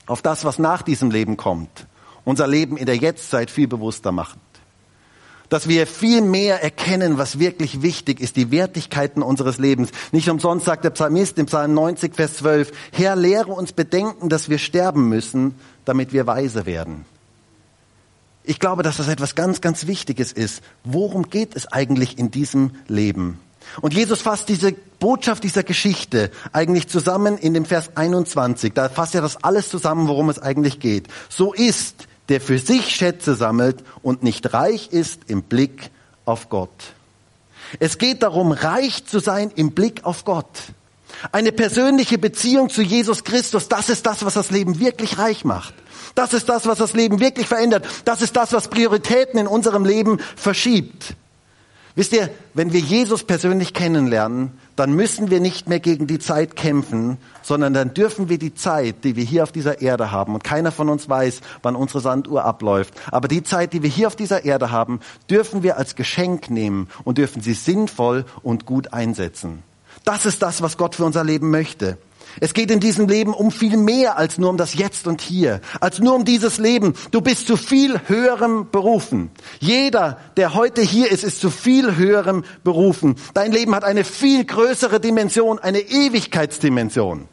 auf 0.07 0.21
das, 0.21 0.43
was 0.43 0.57
nach 0.57 0.81
diesem 0.81 1.11
Leben 1.11 1.37
kommt, 1.37 1.85
unser 2.25 2.47
Leben 2.47 2.75
in 2.75 2.87
der 2.87 2.97
Jetztzeit 2.97 3.51
viel 3.51 3.67
bewusster 3.67 4.11
macht 4.11 4.37
dass 5.49 5.67
wir 5.67 5.87
viel 5.87 6.21
mehr 6.21 6.61
erkennen, 6.63 7.17
was 7.17 7.39
wirklich 7.39 7.81
wichtig 7.81 8.19
ist, 8.19 8.35
die 8.35 8.51
Wertigkeiten 8.51 9.21
unseres 9.21 9.57
Lebens. 9.57 9.89
Nicht 10.11 10.29
umsonst 10.29 10.65
sagt 10.65 10.83
der 10.83 10.89
Psalmist 10.91 11.37
im 11.37 11.45
Psalm 11.45 11.73
90, 11.73 12.15
Vers 12.15 12.37
12, 12.37 12.71
Herr, 12.91 13.15
lehre 13.15 13.51
uns 13.51 13.71
bedenken, 13.71 14.29
dass 14.29 14.49
wir 14.49 14.57
sterben 14.57 15.09
müssen, 15.09 15.55
damit 15.85 16.13
wir 16.13 16.27
weise 16.27 16.65
werden. 16.65 17.05
Ich 18.43 18.59
glaube, 18.59 18.81
dass 18.81 18.97
das 18.97 19.09
etwas 19.09 19.35
ganz, 19.35 19.59
ganz 19.59 19.87
Wichtiges 19.87 20.31
ist. 20.31 20.61
Worum 20.85 21.29
geht 21.29 21.55
es 21.55 21.67
eigentlich 21.71 22.17
in 22.17 22.31
diesem 22.31 22.71
Leben? 22.87 23.39
Und 23.81 23.93
Jesus 23.93 24.21
fasst 24.21 24.47
diese 24.47 24.71
Botschaft 24.99 25.43
dieser 25.43 25.63
Geschichte 25.63 26.31
eigentlich 26.53 26.87
zusammen 26.87 27.37
in 27.37 27.53
dem 27.53 27.65
Vers 27.65 27.91
21. 27.95 28.73
Da 28.73 28.87
fasst 28.87 29.15
er 29.15 29.21
das 29.21 29.43
alles 29.43 29.69
zusammen, 29.69 30.07
worum 30.07 30.29
es 30.29 30.39
eigentlich 30.39 30.79
geht. 30.79 31.07
So 31.29 31.53
ist 31.53 32.07
der 32.29 32.41
für 32.41 32.59
sich 32.59 32.95
Schätze 32.95 33.35
sammelt 33.35 33.83
und 34.01 34.23
nicht 34.23 34.53
reich 34.53 34.89
ist 34.91 35.21
im 35.27 35.43
Blick 35.43 35.91
auf 36.25 36.49
Gott. 36.49 36.93
Es 37.79 37.97
geht 37.97 38.23
darum, 38.23 38.51
reich 38.51 39.05
zu 39.05 39.19
sein 39.19 39.51
im 39.55 39.71
Blick 39.71 40.05
auf 40.05 40.25
Gott. 40.25 40.47
Eine 41.31 41.51
persönliche 41.51 42.17
Beziehung 42.17 42.69
zu 42.69 42.81
Jesus 42.81 43.23
Christus, 43.23 43.67
das 43.67 43.89
ist 43.89 44.05
das, 44.05 44.23
was 44.23 44.35
das 44.35 44.51
Leben 44.51 44.79
wirklich 44.79 45.17
reich 45.17 45.45
macht. 45.45 45.73
Das 46.15 46.33
ist 46.33 46.49
das, 46.49 46.65
was 46.65 46.79
das 46.79 46.93
Leben 46.93 47.19
wirklich 47.19 47.47
verändert. 47.47 47.85
Das 48.05 48.21
ist 48.21 48.35
das, 48.35 48.53
was 48.53 48.69
Prioritäten 48.69 49.39
in 49.39 49.47
unserem 49.47 49.85
Leben 49.85 50.19
verschiebt. 50.35 51.15
Wisst 51.97 52.13
ihr, 52.13 52.29
wenn 52.53 52.73
wir 52.73 52.79
Jesus 52.79 53.23
persönlich 53.23 53.73
kennenlernen, 53.73 54.51
dann 54.75 54.93
müssen 54.93 55.31
wir 55.31 55.39
nicht 55.39 55.67
mehr 55.67 55.79
gegen 55.79 56.05
die 56.05 56.19
Zeit 56.19 56.55
kämpfen, 56.55 57.17
sondern 57.41 57.73
dann 57.73 57.95
dürfen 57.95 58.29
wir 58.29 58.37
die 58.37 58.53
Zeit, 58.53 59.03
die 59.03 59.15
wir 59.15 59.23
hier 59.23 59.41
auf 59.41 59.51
dieser 59.51 59.81
Erde 59.81 60.11
haben, 60.11 60.35
und 60.35 60.43
keiner 60.43 60.71
von 60.71 60.89
uns 60.89 61.09
weiß, 61.09 61.41
wann 61.63 61.75
unsere 61.75 61.99
Sanduhr 61.99 62.45
abläuft, 62.45 62.93
aber 63.09 63.27
die 63.27 63.41
Zeit, 63.41 63.73
die 63.73 63.81
wir 63.81 63.89
hier 63.89 64.05
auf 64.05 64.15
dieser 64.15 64.45
Erde 64.45 64.69
haben, 64.69 64.99
dürfen 65.27 65.63
wir 65.63 65.77
als 65.77 65.95
Geschenk 65.95 66.51
nehmen 66.51 66.87
und 67.03 67.17
dürfen 67.17 67.41
sie 67.41 67.53
sinnvoll 67.53 68.25
und 68.43 68.67
gut 68.67 68.93
einsetzen. 68.93 69.63
Das 70.05 70.27
ist 70.27 70.43
das, 70.43 70.61
was 70.61 70.77
Gott 70.77 70.93
für 70.93 71.03
unser 71.03 71.23
Leben 71.23 71.49
möchte. 71.49 71.97
Es 72.39 72.53
geht 72.53 72.71
in 72.71 72.79
diesem 72.79 73.07
Leben 73.07 73.33
um 73.33 73.51
viel 73.51 73.77
mehr 73.77 74.17
als 74.17 74.37
nur 74.37 74.49
um 74.49 74.57
das 74.57 74.73
Jetzt 74.75 75.07
und 75.07 75.21
Hier, 75.21 75.61
als 75.79 75.99
nur 75.99 76.15
um 76.15 76.25
dieses 76.25 76.57
Leben. 76.57 76.93
Du 77.11 77.21
bist 77.21 77.47
zu 77.47 77.57
viel 77.57 77.99
höherem 78.07 78.67
berufen. 78.71 79.31
Jeder, 79.59 80.19
der 80.37 80.53
heute 80.53 80.81
hier 80.81 81.11
ist, 81.11 81.23
ist 81.23 81.39
zu 81.39 81.49
viel 81.49 81.95
höherem 81.95 82.43
berufen. 82.63 83.15
Dein 83.33 83.51
Leben 83.51 83.73
hat 83.73 83.83
eine 83.83 84.03
viel 84.03 84.45
größere 84.45 84.99
Dimension, 84.99 85.59
eine 85.59 85.79
Ewigkeitsdimension. 85.79 87.27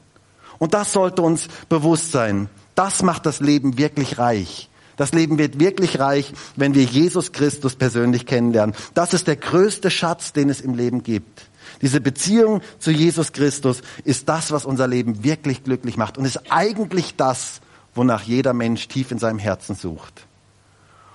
Und 0.59 0.75
das 0.75 0.93
sollte 0.93 1.23
uns 1.23 1.49
bewusst 1.69 2.13
sein. 2.13 2.49
Das 2.75 3.03
macht 3.03 3.27
das 3.27 3.41
Leben 3.41 3.79
wirklich 3.79 4.19
reich. 4.19 4.69
Das 4.97 5.13
Leben 5.13 5.39
wird 5.39 5.59
wirklich 5.59 5.99
reich, 5.99 6.33
wenn 6.57 6.75
wir 6.75 6.85
Jesus 6.85 7.33
Christus 7.33 7.75
persönlich 7.75 8.27
kennenlernen. 8.27 8.77
Das 8.95 9.13
ist 9.13 9.27
der 9.27 9.37
größte 9.37 9.91
Schatz, 9.91 10.33
den 10.33 10.49
es 10.49 10.61
im 10.61 10.75
Leben 10.75 11.03
gibt. 11.03 11.49
Diese 11.83 12.01
Beziehung 12.01 12.61
zu 12.79 12.91
Jesus 12.91 13.33
Christus 13.33 13.83
ist 14.05 14.29
das, 14.29 14.53
was 14.53 14.65
unser 14.65 14.89
Leben 14.89 15.25
wirklich 15.25 15.65
glücklich 15.65 15.97
macht 15.97 16.19
und 16.19 16.25
ist 16.25 16.51
eigentlich 16.51 17.17
das, 17.17 17.61
wonach 17.95 18.23
jeder 18.23 18.53
Mensch 18.53 18.89
tief 18.89 19.11
in 19.11 19.19
seinem 19.19 19.39
Herzen 19.39 19.75
sucht. 19.75 20.27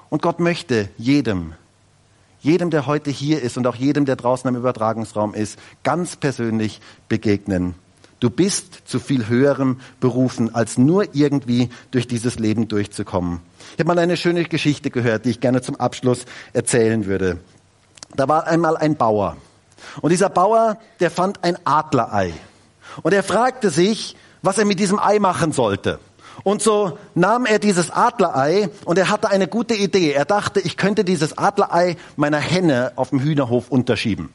Und 0.09 0.21
Gott 0.21 0.39
möchte 0.39 0.89
jedem, 0.97 1.53
jedem, 2.41 2.69
der 2.69 2.87
heute 2.87 3.11
hier 3.11 3.41
ist 3.41 3.57
und 3.57 3.67
auch 3.67 3.75
jedem, 3.75 4.05
der 4.05 4.15
draußen 4.15 4.47
im 4.47 4.55
Übertragungsraum 4.55 5.33
ist, 5.33 5.59
ganz 5.83 6.15
persönlich 6.15 6.81
begegnen. 7.07 7.75
Du 8.19 8.29
bist 8.29 8.81
zu 8.85 8.99
viel 8.99 9.27
höherem 9.27 9.79
berufen, 10.01 10.53
als 10.53 10.77
nur 10.77 11.15
irgendwie 11.15 11.69
durch 11.91 12.07
dieses 12.07 12.37
Leben 12.37 12.67
durchzukommen. 12.67 13.39
Ich 13.73 13.79
habe 13.79 13.87
mal 13.87 13.99
eine 13.99 14.17
schöne 14.17 14.43
Geschichte 14.43 14.89
gehört, 14.89 15.25
die 15.25 15.29
ich 15.29 15.39
gerne 15.39 15.61
zum 15.61 15.77
Abschluss 15.77 16.25
erzählen 16.51 17.05
würde. 17.05 17.39
Da 18.15 18.27
war 18.27 18.47
einmal 18.47 18.75
ein 18.75 18.95
Bauer. 18.95 19.37
Und 20.01 20.11
dieser 20.11 20.29
Bauer, 20.29 20.77
der 20.99 21.11
fand 21.11 21.43
ein 21.43 21.57
Adlerei. 21.65 22.33
Und 23.01 23.13
er 23.13 23.23
fragte 23.23 23.69
sich, 23.69 24.15
was 24.41 24.57
er 24.57 24.65
mit 24.65 24.79
diesem 24.79 24.99
Ei 24.99 25.19
machen 25.19 25.51
sollte. 25.51 25.99
Und 26.43 26.61
so 26.61 26.97
nahm 27.15 27.45
er 27.45 27.59
dieses 27.59 27.91
Adlerei 27.91 28.69
und 28.85 28.97
er 28.97 29.09
hatte 29.09 29.29
eine 29.29 29.47
gute 29.47 29.75
Idee. 29.75 30.11
Er 30.11 30.25
dachte, 30.25 30.59
ich 30.61 30.77
könnte 30.77 31.03
dieses 31.03 31.37
Adlerei 31.37 31.97
meiner 32.15 32.39
Henne 32.39 32.93
auf 32.95 33.09
dem 33.09 33.19
Hühnerhof 33.19 33.69
unterschieben. 33.69 34.33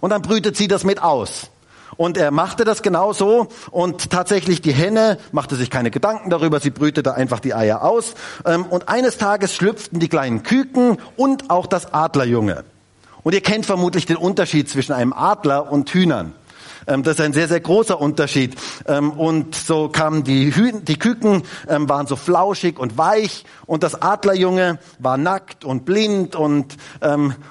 Und 0.00 0.10
dann 0.10 0.22
brütet 0.22 0.56
sie 0.56 0.68
das 0.68 0.84
mit 0.84 1.02
aus. 1.02 1.50
Und 1.96 2.16
er 2.16 2.30
machte 2.30 2.64
das 2.64 2.82
genau 2.82 3.12
so 3.12 3.48
und 3.70 4.10
tatsächlich 4.10 4.62
die 4.62 4.72
Henne 4.72 5.18
machte 5.30 5.56
sich 5.56 5.68
keine 5.68 5.90
Gedanken 5.90 6.30
darüber, 6.30 6.58
sie 6.58 6.70
brütete 6.70 7.14
einfach 7.14 7.38
die 7.38 7.54
Eier 7.54 7.82
aus. 7.82 8.14
Ähm, 8.46 8.64
und 8.64 8.88
eines 8.88 9.18
Tages 9.18 9.54
schlüpften 9.54 10.00
die 10.00 10.08
kleinen 10.08 10.42
Küken 10.42 10.96
und 11.16 11.50
auch 11.50 11.66
das 11.66 11.92
Adlerjunge. 11.92 12.64
Und 13.22 13.34
ihr 13.34 13.40
kennt 13.40 13.66
vermutlich 13.66 14.06
den 14.06 14.16
Unterschied 14.16 14.68
zwischen 14.68 14.92
einem 14.92 15.12
Adler 15.12 15.70
und 15.70 15.90
Hühnern. 15.90 16.34
Ähm, 16.86 17.02
das 17.02 17.14
ist 17.14 17.20
ein 17.20 17.32
sehr, 17.32 17.48
sehr 17.48 17.60
großer 17.60 18.00
Unterschied. 18.00 18.56
Ähm, 18.86 19.12
und 19.12 19.54
so 19.54 19.88
kamen 19.88 20.24
die, 20.24 20.54
Hü 20.54 20.72
die 20.82 20.98
Küken, 20.98 21.42
ähm, 21.68 21.88
waren 21.88 22.06
so 22.06 22.16
flauschig 22.16 22.78
und 22.78 22.98
weich 22.98 23.44
und 23.66 23.82
das 23.82 24.00
Adlerjunge 24.00 24.78
war 24.98 25.16
nackt 25.16 25.64
und 25.64 25.84
blind 25.84 26.36
und, 26.36 26.76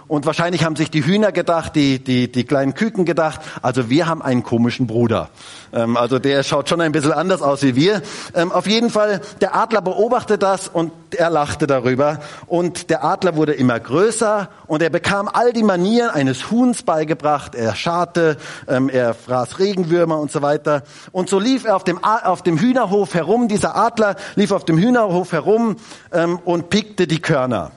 und 0.07 0.26
wahrscheinlich 0.26 0.63
haben 0.63 0.76
sich 0.76 0.91
die 0.91 1.05
Hühner 1.05 1.32
gedacht, 1.32 1.76
die, 1.76 2.03
die, 2.03 2.32
die 2.32 2.43
kleinen 2.43 2.76
Küken 2.76 3.05
gedacht, 3.05 3.41
also 3.61 3.89
wir 3.89 4.07
haben 4.07 4.22
einen 4.22 4.43
komischen 4.43 4.88
Bruder. 4.88 5.30
Ähm, 5.74 5.97
also 5.97 6.19
der 6.19 6.43
schaut 6.43 6.69
schon 6.69 6.82
ein 6.82 6.91
bisschen 6.91 7.13
anders 7.13 7.41
aus 7.41 7.61
wie 7.63 7.76
wir. 7.76 8.01
Ähm, 8.34 8.51
auf 8.51 8.67
jeden 8.67 8.89
Fall, 8.89 9.22
der 9.39 9.55
Adler 9.55 9.82
beobachtet 9.82 10.43
das 10.43 10.67
und 10.67 10.91
er 11.15 11.30
lachte 11.30 11.67
darüber. 11.67 12.19
Und 12.47 12.89
der 12.89 13.03
Adler 13.03 13.36
wurde 13.36 13.53
immer 13.53 13.80
größer 13.80 14.49
und 14.67 14.82
er 14.82 14.89
bekam 14.89 15.30
all 15.32 15.53
die 15.53 15.63
Manieren 15.63 16.09
eines 16.09 16.51
Huhns 16.51 16.84
beigebracht. 16.84 17.55
Er 17.55 17.76
scharte, 17.76 18.38
ähm, 18.67 18.89
er 18.89 19.13
fraß 19.13 19.59
Regenwürmer 19.59 20.19
und 20.19 20.32
so 20.32 20.41
weiter. 20.41 20.84
Und 21.11 21.30
so 21.30 21.39
lief 21.39 21.65
er 21.65 21.76
auf 21.76 21.84
dem, 21.84 22.03
auf 22.03 22.41
dem 22.43 22.57
Hühnerhof 22.57 23.13
herum. 23.13 23.47
Dieser 23.47 23.76
Adler 23.76 24.15
lief 24.36 24.51
auf 24.51 24.65
dem 24.65 24.78
Hühnerhof 24.78 25.32
herum 25.32 25.78
ähm, 26.11 26.39
und 26.43 26.69
pickte 26.69 27.07
die 27.07 27.22
Körner. 27.22 27.72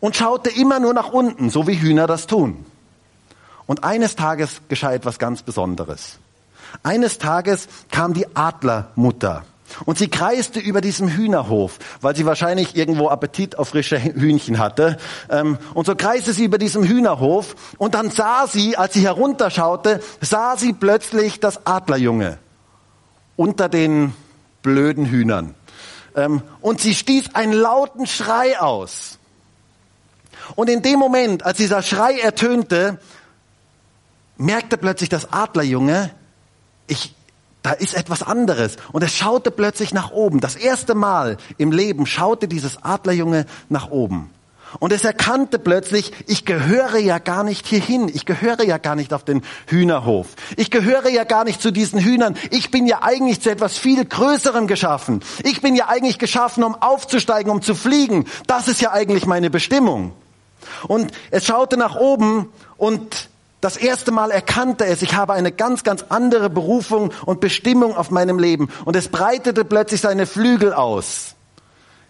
Und 0.00 0.14
schaute 0.14 0.50
immer 0.50 0.78
nur 0.78 0.92
nach 0.94 1.08
unten, 1.08 1.50
so 1.50 1.66
wie 1.66 1.80
Hühner 1.80 2.06
das 2.06 2.26
tun. 2.26 2.66
Und 3.66 3.82
eines 3.82 4.14
Tages 4.14 4.60
geschah 4.68 4.92
etwas 4.92 5.18
ganz 5.18 5.42
Besonderes. 5.42 6.18
Eines 6.82 7.18
Tages 7.18 7.68
kam 7.90 8.14
die 8.14 8.26
Adlermutter 8.36 9.44
und 9.84 9.98
sie 9.98 10.08
kreiste 10.08 10.60
über 10.60 10.80
diesem 10.80 11.08
Hühnerhof, 11.08 11.78
weil 12.00 12.16
sie 12.16 12.24
wahrscheinlich 12.24 12.76
irgendwo 12.76 13.08
Appetit 13.08 13.58
auf 13.58 13.68
frische 13.70 14.02
Hühnchen 14.02 14.58
hatte. 14.58 14.96
Ähm, 15.28 15.58
und 15.74 15.86
so 15.86 15.94
kreiste 15.94 16.32
sie 16.32 16.44
über 16.44 16.58
diesem 16.58 16.84
Hühnerhof 16.84 17.56
und 17.78 17.94
dann 17.94 18.10
sah 18.10 18.46
sie, 18.46 18.76
als 18.76 18.94
sie 18.94 19.02
herunterschaute, 19.02 20.00
sah 20.20 20.56
sie 20.56 20.72
plötzlich 20.72 21.40
das 21.40 21.66
Adlerjunge 21.66 22.38
unter 23.36 23.68
den 23.68 24.14
blöden 24.62 25.06
Hühnern. 25.06 25.54
Ähm, 26.14 26.42
und 26.60 26.80
sie 26.80 26.94
stieß 26.94 27.34
einen 27.34 27.52
lauten 27.52 28.06
Schrei 28.06 28.58
aus. 28.58 29.18
Und 30.54 30.70
in 30.70 30.82
dem 30.82 30.98
Moment, 30.98 31.44
als 31.44 31.58
dieser 31.58 31.82
Schrei 31.82 32.18
ertönte, 32.18 32.98
merkte 34.38 34.78
plötzlich 34.78 35.08
das 35.08 35.32
Adlerjunge, 35.32 36.10
ich, 36.86 37.14
da 37.62 37.72
ist 37.72 37.94
etwas 37.94 38.22
anderes. 38.22 38.76
Und 38.92 39.02
er 39.02 39.08
schaute 39.08 39.50
plötzlich 39.50 39.92
nach 39.92 40.10
oben. 40.10 40.40
Das 40.40 40.56
erste 40.56 40.94
Mal 40.94 41.36
im 41.58 41.72
Leben 41.72 42.06
schaute 42.06 42.48
dieses 42.48 42.82
Adlerjunge 42.82 43.46
nach 43.68 43.90
oben. 43.90 44.30
Und 44.78 44.92
es 44.92 45.04
erkannte 45.04 45.58
plötzlich, 45.58 46.12
ich 46.26 46.44
gehöre 46.44 46.98
ja 46.98 47.18
gar 47.18 47.44
nicht 47.44 47.66
hierhin. 47.66 48.10
Ich 48.12 48.26
gehöre 48.26 48.62
ja 48.64 48.78
gar 48.78 48.96
nicht 48.96 49.12
auf 49.14 49.24
den 49.24 49.42
Hühnerhof. 49.66 50.28
Ich 50.56 50.70
gehöre 50.70 51.08
ja 51.08 51.24
gar 51.24 51.44
nicht 51.44 51.62
zu 51.62 51.70
diesen 51.70 52.00
Hühnern. 52.00 52.36
Ich 52.50 52.70
bin 52.70 52.86
ja 52.86 53.02
eigentlich 53.02 53.40
zu 53.40 53.50
etwas 53.50 53.78
viel 53.78 54.04
Größerem 54.04 54.66
geschaffen. 54.66 55.20
Ich 55.44 55.60
bin 55.62 55.76
ja 55.76 55.88
eigentlich 55.88 56.18
geschaffen, 56.18 56.64
um 56.64 56.74
aufzusteigen, 56.74 57.50
um 57.50 57.62
zu 57.62 57.74
fliegen. 57.74 58.26
Das 58.46 58.68
ist 58.68 58.80
ja 58.80 58.92
eigentlich 58.92 59.26
meine 59.26 59.50
Bestimmung. 59.50 60.12
Und 60.88 61.12
es 61.30 61.46
schaute 61.46 61.76
nach 61.76 61.94
oben 61.94 62.52
und 62.76 63.28
das 63.66 63.76
erste 63.76 64.12
Mal 64.12 64.30
erkannte 64.30 64.86
es, 64.86 65.02
ich 65.02 65.14
habe 65.14 65.32
eine 65.32 65.50
ganz, 65.50 65.82
ganz 65.82 66.04
andere 66.08 66.48
Berufung 66.48 67.12
und 67.24 67.40
Bestimmung 67.40 67.96
auf 67.96 68.12
meinem 68.12 68.38
Leben. 68.38 68.68
Und 68.84 68.94
es 68.94 69.08
breitete 69.08 69.64
plötzlich 69.64 70.00
seine 70.00 70.26
Flügel 70.26 70.72
aus. 70.72 71.34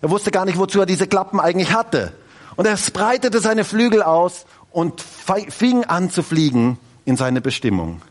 Er 0.03 0.11
wusste 0.11 0.31
gar 0.31 0.45
nicht, 0.45 0.59
wozu 0.59 0.81
er 0.81 0.85
diese 0.85 1.07
Klappen 1.07 1.41
eigentlich 1.41 1.73
hatte. 1.73 2.13
Und 2.57 2.67
er 2.67 2.77
breitete 2.93 3.41
seine 3.41 3.65
Flügel 3.65 4.03
aus 4.03 4.45
und 4.71 5.01
fing 5.01 5.85
an 5.85 6.11
zu 6.11 6.23
fliegen 6.23 6.77
in 7.07 7.17
seine 7.17 7.41
Bestimmung. 7.41 8.03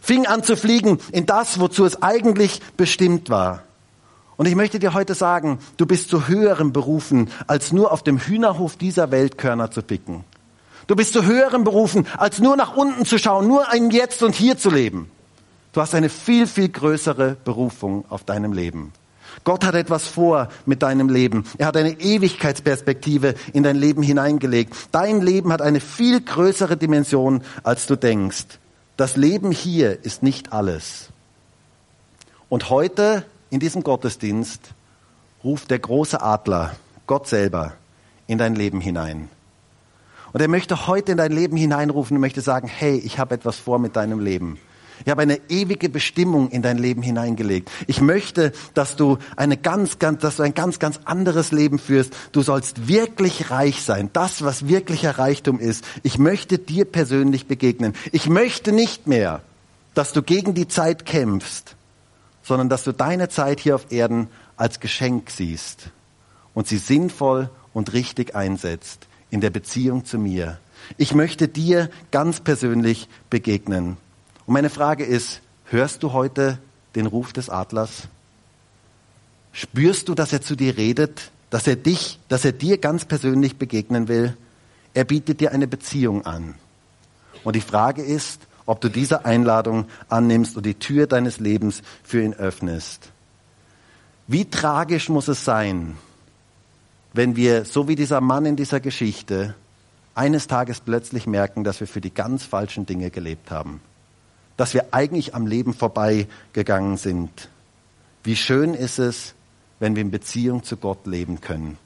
Fing 0.00 0.26
an 0.26 0.42
zu 0.42 0.56
fliegen 0.56 0.98
in 1.12 1.24
das, 1.24 1.60
wozu 1.60 1.84
es 1.84 2.02
eigentlich 2.02 2.60
bestimmt 2.76 3.30
war. 3.30 3.62
Und 4.36 4.46
ich 4.46 4.56
möchte 4.56 4.80
dir 4.80 4.92
heute 4.92 5.14
sagen, 5.14 5.60
du 5.76 5.86
bist 5.86 6.10
zu 6.10 6.26
höherem 6.26 6.72
berufen, 6.72 7.30
als 7.46 7.70
nur 7.70 7.92
auf 7.92 8.02
dem 8.02 8.18
Hühnerhof 8.18 8.76
dieser 8.76 9.12
Welt 9.12 9.38
Körner 9.38 9.70
zu 9.70 9.82
picken. 9.82 10.24
Du 10.92 10.96
bist 10.96 11.14
zu 11.14 11.24
höheren 11.24 11.64
berufen, 11.64 12.06
als 12.18 12.38
nur 12.38 12.54
nach 12.54 12.76
unten 12.76 13.06
zu 13.06 13.16
schauen, 13.16 13.48
nur 13.48 13.70
ein 13.70 13.90
Jetzt 13.90 14.22
und 14.22 14.34
Hier 14.34 14.58
zu 14.58 14.68
leben. 14.68 15.10
Du 15.72 15.80
hast 15.80 15.94
eine 15.94 16.10
viel, 16.10 16.46
viel 16.46 16.68
größere 16.68 17.34
Berufung 17.46 18.04
auf 18.10 18.24
deinem 18.24 18.52
Leben. 18.52 18.92
Gott 19.42 19.64
hat 19.64 19.74
etwas 19.74 20.06
vor 20.06 20.50
mit 20.66 20.82
deinem 20.82 21.08
Leben. 21.08 21.46
Er 21.56 21.68
hat 21.68 21.78
eine 21.78 21.98
Ewigkeitsperspektive 21.98 23.36
in 23.54 23.62
dein 23.62 23.76
Leben 23.76 24.02
hineingelegt. 24.02 24.74
Dein 24.92 25.22
Leben 25.22 25.50
hat 25.50 25.62
eine 25.62 25.80
viel 25.80 26.20
größere 26.20 26.76
Dimension, 26.76 27.42
als 27.62 27.86
du 27.86 27.96
denkst. 27.96 28.58
Das 28.98 29.16
Leben 29.16 29.50
hier 29.50 30.04
ist 30.04 30.22
nicht 30.22 30.52
alles. 30.52 31.08
Und 32.50 32.68
heute 32.68 33.24
in 33.48 33.60
diesem 33.60 33.82
Gottesdienst 33.82 34.60
ruft 35.42 35.70
der 35.70 35.78
große 35.78 36.20
Adler, 36.20 36.76
Gott 37.06 37.28
selber, 37.28 37.72
in 38.26 38.36
dein 38.36 38.54
Leben 38.54 38.82
hinein. 38.82 39.30
Und 40.32 40.40
er 40.40 40.48
möchte 40.48 40.86
heute 40.86 41.12
in 41.12 41.18
dein 41.18 41.32
Leben 41.32 41.56
hineinrufen 41.56 42.16
und 42.16 42.20
möchte 42.20 42.40
sagen, 42.40 42.68
hey, 42.68 42.96
ich 42.96 43.18
habe 43.18 43.34
etwas 43.34 43.56
vor 43.56 43.78
mit 43.78 43.96
deinem 43.96 44.20
Leben. 44.20 44.58
Ich 45.04 45.10
habe 45.10 45.22
eine 45.22 45.40
ewige 45.48 45.88
Bestimmung 45.88 46.50
in 46.50 46.62
dein 46.62 46.78
Leben 46.78 47.02
hineingelegt. 47.02 47.70
Ich 47.86 48.00
möchte, 48.00 48.52
dass 48.74 48.94
du 48.94 49.18
eine 49.36 49.56
ganz, 49.56 49.98
ganz, 49.98 50.20
dass 50.22 50.36
du 50.36 50.42
ein 50.44 50.54
ganz, 50.54 50.78
ganz 50.78 51.00
anderes 51.04 51.50
Leben 51.50 51.78
führst. 51.78 52.14
Du 52.30 52.42
sollst 52.42 52.88
wirklich 52.88 53.50
reich 53.50 53.82
sein. 53.82 54.10
Das, 54.12 54.42
was 54.42 54.68
wirklicher 54.68 55.18
Reichtum 55.18 55.58
ist. 55.58 55.84
Ich 56.02 56.18
möchte 56.18 56.58
dir 56.58 56.84
persönlich 56.84 57.46
begegnen. 57.46 57.94
Ich 58.12 58.28
möchte 58.28 58.72
nicht 58.72 59.06
mehr, 59.06 59.40
dass 59.94 60.12
du 60.12 60.22
gegen 60.22 60.54
die 60.54 60.68
Zeit 60.68 61.04
kämpfst, 61.04 61.74
sondern 62.42 62.68
dass 62.68 62.84
du 62.84 62.92
deine 62.92 63.28
Zeit 63.28 63.60
hier 63.60 63.74
auf 63.74 63.90
Erden 63.90 64.28
als 64.56 64.78
Geschenk 64.78 65.30
siehst 65.30 65.90
und 66.54 66.68
sie 66.68 66.78
sinnvoll 66.78 67.50
und 67.74 67.92
richtig 67.92 68.36
einsetzt 68.36 69.08
in 69.32 69.40
der 69.40 69.50
Beziehung 69.50 70.04
zu 70.04 70.18
mir. 70.18 70.58
Ich 70.98 71.14
möchte 71.14 71.48
dir 71.48 71.90
ganz 72.10 72.40
persönlich 72.40 73.08
begegnen. 73.30 73.96
Und 74.46 74.52
meine 74.52 74.70
Frage 74.70 75.04
ist, 75.04 75.40
hörst 75.64 76.02
du 76.02 76.12
heute 76.12 76.58
den 76.94 77.06
Ruf 77.06 77.32
des 77.32 77.48
Adlers? 77.48 78.08
Spürst 79.52 80.08
du, 80.08 80.14
dass 80.14 80.34
er 80.34 80.42
zu 80.42 80.54
dir 80.54 80.76
redet, 80.76 81.30
dass 81.48 81.66
er 81.66 81.76
dich, 81.76 82.20
dass 82.28 82.44
er 82.44 82.52
dir 82.52 82.76
ganz 82.76 83.06
persönlich 83.06 83.56
begegnen 83.56 84.06
will? 84.06 84.36
Er 84.92 85.04
bietet 85.04 85.40
dir 85.40 85.52
eine 85.52 85.66
Beziehung 85.66 86.26
an. 86.26 86.54
Und 87.42 87.56
die 87.56 87.62
Frage 87.62 88.02
ist, 88.02 88.42
ob 88.66 88.82
du 88.82 88.90
diese 88.90 89.24
Einladung 89.24 89.86
annimmst 90.10 90.58
und 90.58 90.66
die 90.66 90.74
Tür 90.74 91.06
deines 91.06 91.40
Lebens 91.40 91.82
für 92.04 92.22
ihn 92.22 92.34
öffnest. 92.34 93.08
Wie 94.26 94.44
tragisch 94.44 95.08
muss 95.08 95.28
es 95.28 95.44
sein, 95.44 95.96
wenn 97.12 97.36
wir, 97.36 97.64
so 97.64 97.88
wie 97.88 97.96
dieser 97.96 98.20
Mann 98.20 98.46
in 98.46 98.56
dieser 98.56 98.80
Geschichte, 98.80 99.54
eines 100.14 100.46
Tages 100.46 100.80
plötzlich 100.80 101.26
merken, 101.26 101.64
dass 101.64 101.80
wir 101.80 101.86
für 101.86 102.00
die 102.00 102.12
ganz 102.12 102.44
falschen 102.44 102.86
Dinge 102.86 103.10
gelebt 103.10 103.50
haben. 103.50 103.80
Dass 104.56 104.74
wir 104.74 104.92
eigentlich 104.92 105.34
am 105.34 105.46
Leben 105.46 105.74
vorbeigegangen 105.74 106.96
sind. 106.96 107.48
Wie 108.22 108.36
schön 108.36 108.74
ist 108.74 108.98
es, 108.98 109.34
wenn 109.80 109.96
wir 109.96 110.02
in 110.02 110.10
Beziehung 110.10 110.62
zu 110.62 110.76
Gott 110.76 111.06
leben 111.06 111.40
können. 111.40 111.78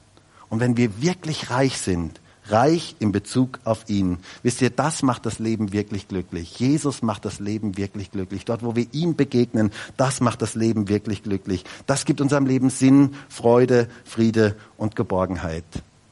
Und 0.49 0.59
wenn 0.59 0.77
wir 0.77 1.01
wirklich 1.01 1.49
reich 1.49 1.77
sind, 1.77 2.19
reich 2.51 2.95
in 2.99 3.11
Bezug 3.11 3.59
auf 3.63 3.89
ihn. 3.89 4.19
Wisst 4.43 4.61
ihr, 4.61 4.69
das 4.69 5.03
macht 5.03 5.25
das 5.25 5.39
Leben 5.39 5.73
wirklich 5.73 6.07
glücklich. 6.07 6.59
Jesus 6.59 7.01
macht 7.01 7.25
das 7.25 7.39
Leben 7.39 7.77
wirklich 7.77 8.11
glücklich. 8.11 8.45
Dort, 8.45 8.63
wo 8.63 8.75
wir 8.75 8.87
ihm 8.91 9.15
begegnen, 9.15 9.71
das 9.97 10.21
macht 10.21 10.41
das 10.41 10.55
Leben 10.55 10.89
wirklich 10.89 11.23
glücklich. 11.23 11.63
Das 11.85 12.05
gibt 12.05 12.21
unserem 12.21 12.45
Leben 12.45 12.69
Sinn, 12.69 13.15
Freude, 13.29 13.87
Friede 14.05 14.55
und 14.77 14.95
Geborgenheit. 14.95 15.65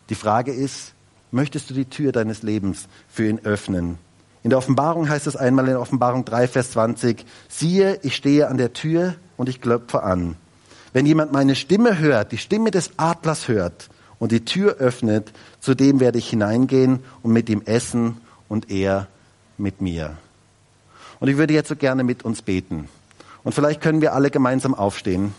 Die 0.09 0.15
Frage 0.15 0.51
ist, 0.51 0.93
möchtest 1.31 1.69
du 1.69 1.73
die 1.73 1.85
Tür 1.85 2.11
deines 2.11 2.43
Lebens 2.43 2.87
für 3.09 3.27
ihn 3.27 3.39
öffnen? 3.43 3.97
In 4.43 4.51
der 4.51 4.59
Offenbarung 4.59 5.09
heißt 5.09 5.25
es 5.25 5.35
einmal 5.35 5.67
in 5.67 5.75
Offenbarung 5.75 6.23
3, 6.23 6.47
Vers 6.47 6.71
20, 6.71 7.25
siehe, 7.49 7.99
ich 8.03 8.15
stehe 8.15 8.47
an 8.47 8.57
der 8.57 8.73
Tür 8.73 9.15
und 9.37 9.49
ich 9.49 9.59
klopfe 9.59 10.03
an. 10.03 10.35
Wenn 10.93 11.07
jemand 11.07 11.31
meine 11.31 11.55
Stimme 11.55 11.97
hört, 11.97 12.31
die 12.31 12.37
Stimme 12.37 12.71
des 12.71 12.91
Adlers 12.97 13.47
hört 13.47 13.89
und 14.19 14.31
die 14.31 14.45
Tür 14.45 14.75
öffnet, 14.75 15.31
zu 15.59 15.75
dem 15.75 15.99
werde 15.99 16.17
ich 16.17 16.29
hineingehen 16.29 16.99
und 17.21 17.31
mit 17.31 17.49
ihm 17.49 17.61
essen 17.65 18.17
und 18.47 18.71
er 18.71 19.07
mit 19.57 19.81
mir. 19.81 20.17
Und 21.19 21.27
ich 21.27 21.37
würde 21.37 21.53
jetzt 21.53 21.69
so 21.69 21.75
gerne 21.75 22.03
mit 22.03 22.23
uns 22.23 22.41
beten. 22.41 22.89
Und 23.43 23.53
vielleicht 23.53 23.81
können 23.81 24.01
wir 24.01 24.13
alle 24.13 24.31
gemeinsam 24.31 24.73
aufstehen. 24.73 25.33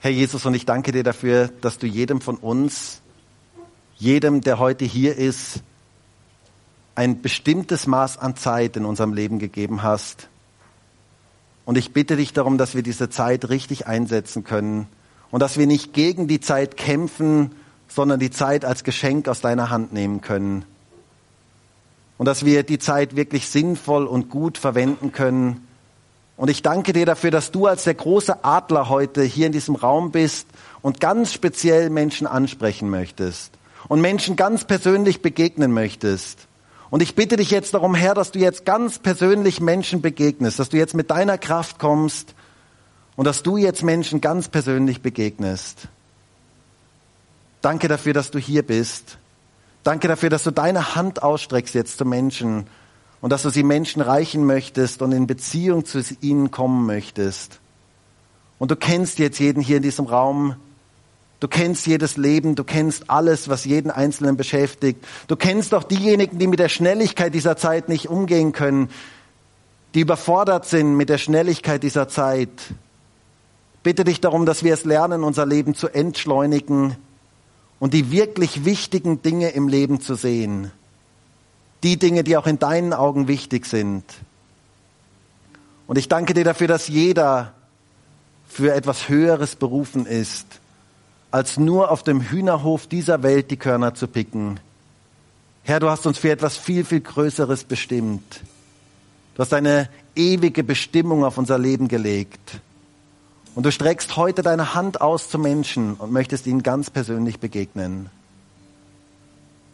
Herr 0.00 0.10
Jesus, 0.10 0.44
und 0.46 0.54
ich 0.54 0.66
danke 0.66 0.90
dir 0.90 1.04
dafür, 1.04 1.48
dass 1.60 1.78
du 1.78 1.86
jedem 1.86 2.20
von 2.20 2.36
uns 2.36 3.01
jedem, 4.02 4.40
der 4.40 4.58
heute 4.58 4.84
hier 4.84 5.16
ist, 5.16 5.62
ein 6.96 7.22
bestimmtes 7.22 7.86
Maß 7.86 8.18
an 8.18 8.34
Zeit 8.36 8.76
in 8.76 8.84
unserem 8.84 9.14
Leben 9.14 9.38
gegeben 9.38 9.82
hast, 9.82 10.28
Und 11.64 11.78
ich 11.78 11.92
bitte 11.92 12.16
dich 12.16 12.32
darum, 12.32 12.58
dass 12.58 12.74
wir 12.74 12.82
diese 12.82 13.08
Zeit 13.08 13.48
richtig 13.48 13.86
einsetzen 13.86 14.42
können 14.42 14.88
und 15.30 15.38
dass 15.38 15.56
wir 15.56 15.68
nicht 15.68 15.92
gegen 15.92 16.26
die 16.26 16.40
Zeit 16.40 16.76
kämpfen, 16.76 17.52
sondern 17.86 18.18
die 18.18 18.32
Zeit 18.32 18.64
als 18.64 18.82
Geschenk 18.82 19.28
aus 19.28 19.40
deiner 19.40 19.70
Hand 19.70 19.92
nehmen 19.92 20.20
können. 20.20 20.64
Und 22.18 22.26
dass 22.26 22.44
wir 22.44 22.64
die 22.64 22.80
Zeit 22.80 23.14
wirklich 23.14 23.48
sinnvoll 23.48 24.06
und 24.06 24.28
gut 24.28 24.58
verwenden 24.58 25.12
können. 25.12 25.68
Und 26.36 26.50
ich 26.50 26.62
danke 26.62 26.92
dir 26.92 27.06
dafür, 27.06 27.30
dass 27.30 27.52
du 27.52 27.66
als 27.66 27.84
der 27.84 27.94
große 27.94 28.44
Adler 28.44 28.88
heute 28.88 29.22
hier 29.22 29.46
in 29.46 29.52
diesem 29.52 29.76
Raum 29.76 30.10
bist 30.10 30.48
und 30.82 30.98
ganz 30.98 31.32
speziell 31.32 31.90
Menschen 31.90 32.26
ansprechen 32.26 32.90
möchtest 32.90 33.52
und 33.92 34.00
Menschen 34.00 34.36
ganz 34.36 34.64
persönlich 34.64 35.20
begegnen 35.20 35.70
möchtest. 35.70 36.48
Und 36.88 37.02
ich 37.02 37.14
bitte 37.14 37.36
dich 37.36 37.50
jetzt 37.50 37.74
darum, 37.74 37.94
Herr, 37.94 38.14
dass 38.14 38.32
du 38.32 38.38
jetzt 38.38 38.64
ganz 38.64 38.98
persönlich 38.98 39.60
Menschen 39.60 40.00
begegnest, 40.00 40.58
dass 40.58 40.70
du 40.70 40.78
jetzt 40.78 40.94
mit 40.94 41.10
deiner 41.10 41.36
Kraft 41.36 41.78
kommst 41.78 42.34
und 43.16 43.26
dass 43.26 43.42
du 43.42 43.58
jetzt 43.58 43.82
Menschen 43.82 44.22
ganz 44.22 44.48
persönlich 44.48 45.02
begegnest. 45.02 45.88
Danke 47.60 47.86
dafür, 47.86 48.14
dass 48.14 48.30
du 48.30 48.38
hier 48.38 48.62
bist. 48.62 49.18
Danke 49.82 50.08
dafür, 50.08 50.30
dass 50.30 50.44
du 50.44 50.52
deine 50.52 50.94
Hand 50.94 51.22
ausstreckst 51.22 51.74
jetzt 51.74 51.98
zu 51.98 52.06
Menschen 52.06 52.68
und 53.20 53.28
dass 53.28 53.42
du 53.42 53.50
sie 53.50 53.62
Menschen 53.62 54.00
reichen 54.00 54.46
möchtest 54.46 55.02
und 55.02 55.12
in 55.12 55.26
Beziehung 55.26 55.84
zu 55.84 56.02
ihnen 56.22 56.50
kommen 56.50 56.86
möchtest. 56.86 57.60
Und 58.58 58.70
du 58.70 58.76
kennst 58.76 59.18
jetzt 59.18 59.38
jeden 59.38 59.60
hier 59.60 59.76
in 59.76 59.82
diesem 59.82 60.06
Raum, 60.06 60.56
Du 61.42 61.48
kennst 61.48 61.88
jedes 61.88 62.16
Leben, 62.16 62.54
du 62.54 62.62
kennst 62.62 63.10
alles, 63.10 63.48
was 63.48 63.64
jeden 63.64 63.90
Einzelnen 63.90 64.36
beschäftigt. 64.36 65.04
Du 65.26 65.34
kennst 65.34 65.74
auch 65.74 65.82
diejenigen, 65.82 66.38
die 66.38 66.46
mit 66.46 66.60
der 66.60 66.68
Schnelligkeit 66.68 67.34
dieser 67.34 67.56
Zeit 67.56 67.88
nicht 67.88 68.08
umgehen 68.08 68.52
können, 68.52 68.90
die 69.94 70.02
überfordert 70.02 70.66
sind 70.66 70.96
mit 70.96 71.08
der 71.08 71.18
Schnelligkeit 71.18 71.82
dieser 71.82 72.06
Zeit. 72.06 72.48
Bitte 73.82 74.04
dich 74.04 74.20
darum, 74.20 74.46
dass 74.46 74.62
wir 74.62 74.72
es 74.72 74.84
lernen, 74.84 75.24
unser 75.24 75.44
Leben 75.44 75.74
zu 75.74 75.88
entschleunigen 75.88 76.94
und 77.80 77.92
die 77.92 78.12
wirklich 78.12 78.64
wichtigen 78.64 79.20
Dinge 79.22 79.48
im 79.48 79.66
Leben 79.66 80.00
zu 80.00 80.14
sehen. 80.14 80.70
Die 81.82 81.98
Dinge, 81.98 82.22
die 82.22 82.36
auch 82.36 82.46
in 82.46 82.60
deinen 82.60 82.92
Augen 82.92 83.26
wichtig 83.26 83.66
sind. 83.66 84.04
Und 85.88 85.98
ich 85.98 86.06
danke 86.06 86.34
dir 86.34 86.44
dafür, 86.44 86.68
dass 86.68 86.86
jeder 86.86 87.52
für 88.46 88.72
etwas 88.72 89.08
Höheres 89.08 89.56
berufen 89.56 90.06
ist 90.06 90.61
als 91.32 91.56
nur 91.56 91.90
auf 91.90 92.02
dem 92.02 92.20
Hühnerhof 92.20 92.86
dieser 92.86 93.22
Welt 93.22 93.50
die 93.50 93.56
Körner 93.56 93.94
zu 93.94 94.06
picken. 94.06 94.60
Herr, 95.64 95.80
du 95.80 95.88
hast 95.88 96.06
uns 96.06 96.18
für 96.18 96.30
etwas 96.30 96.56
viel, 96.56 96.84
viel 96.84 97.00
Größeres 97.00 97.64
bestimmt. 97.64 98.40
Du 99.34 99.40
hast 99.40 99.54
eine 99.54 99.88
ewige 100.14 100.62
Bestimmung 100.62 101.24
auf 101.24 101.38
unser 101.38 101.58
Leben 101.58 101.88
gelegt. 101.88 102.60
Und 103.54 103.64
du 103.64 103.72
streckst 103.72 104.16
heute 104.16 104.42
deine 104.42 104.74
Hand 104.74 105.00
aus 105.00 105.28
zu 105.30 105.38
Menschen 105.38 105.94
und 105.94 106.12
möchtest 106.12 106.46
ihnen 106.46 106.62
ganz 106.62 106.90
persönlich 106.90 107.40
begegnen. 107.40 108.10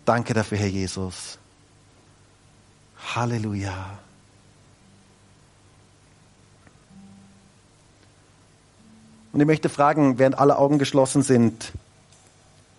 Danke 0.04 0.34
dafür, 0.34 0.59
Herr 0.59 0.68
Jesus. 0.68 1.38
Halleluja. 3.14 3.98
Und 9.33 9.41
ich 9.41 9.47
möchte 9.47 9.68
fragen, 9.68 10.18
während 10.18 10.39
alle 10.39 10.59
Augen 10.59 10.79
geschlossen 10.79 11.22
sind, 11.22 11.72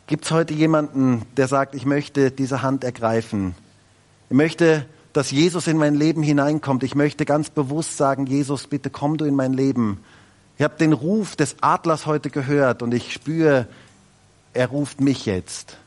gibt 0.07 0.25
es 0.25 0.31
heute 0.31 0.53
jemanden, 0.53 1.23
der 1.37 1.47
sagt, 1.47 1.75
ich 1.75 1.85
möchte 1.85 2.31
diese 2.31 2.61
Hand 2.61 2.83
ergreifen? 2.83 3.55
Ich 4.29 4.35
möchte, 4.35 4.85
dass 5.13 5.31
Jesus 5.31 5.67
in 5.67 5.77
mein 5.77 5.95
Leben 5.95 6.23
hineinkommt. 6.23 6.83
Ich 6.83 6.95
möchte 6.95 7.25
ganz 7.25 7.49
bewusst 7.49 7.97
sagen, 7.97 8.25
Jesus, 8.25 8.67
bitte 8.67 8.89
komm 8.89 9.17
du 9.17 9.25
in 9.25 9.35
mein 9.35 9.53
Leben. 9.53 10.03
Ich 10.57 10.63
habe 10.63 10.75
den 10.77 10.93
Ruf 10.93 11.35
des 11.35 11.55
Adlers 11.61 12.05
heute 12.05 12.29
gehört 12.29 12.81
und 12.81 12.93
ich 12.93 13.13
spüre, 13.13 13.67
er 14.53 14.67
ruft 14.67 15.01
mich 15.01 15.25
jetzt. 15.25 15.77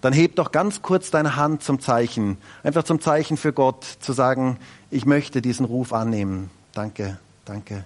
Dann 0.00 0.12
heb 0.12 0.36
doch 0.36 0.50
ganz 0.50 0.82
kurz 0.82 1.10
deine 1.10 1.36
Hand 1.36 1.62
zum 1.62 1.80
Zeichen, 1.80 2.38
einfach 2.62 2.84
zum 2.84 3.00
Zeichen 3.00 3.36
für 3.36 3.52
Gott, 3.52 3.84
zu 3.84 4.12
sagen, 4.12 4.58
ich 4.90 5.04
möchte 5.04 5.42
diesen 5.42 5.66
Ruf 5.66 5.92
annehmen. 5.92 6.50
Danke, 6.72 7.18
danke, 7.44 7.84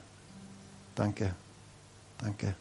danke. 0.95 1.35
Danke. 2.25 2.55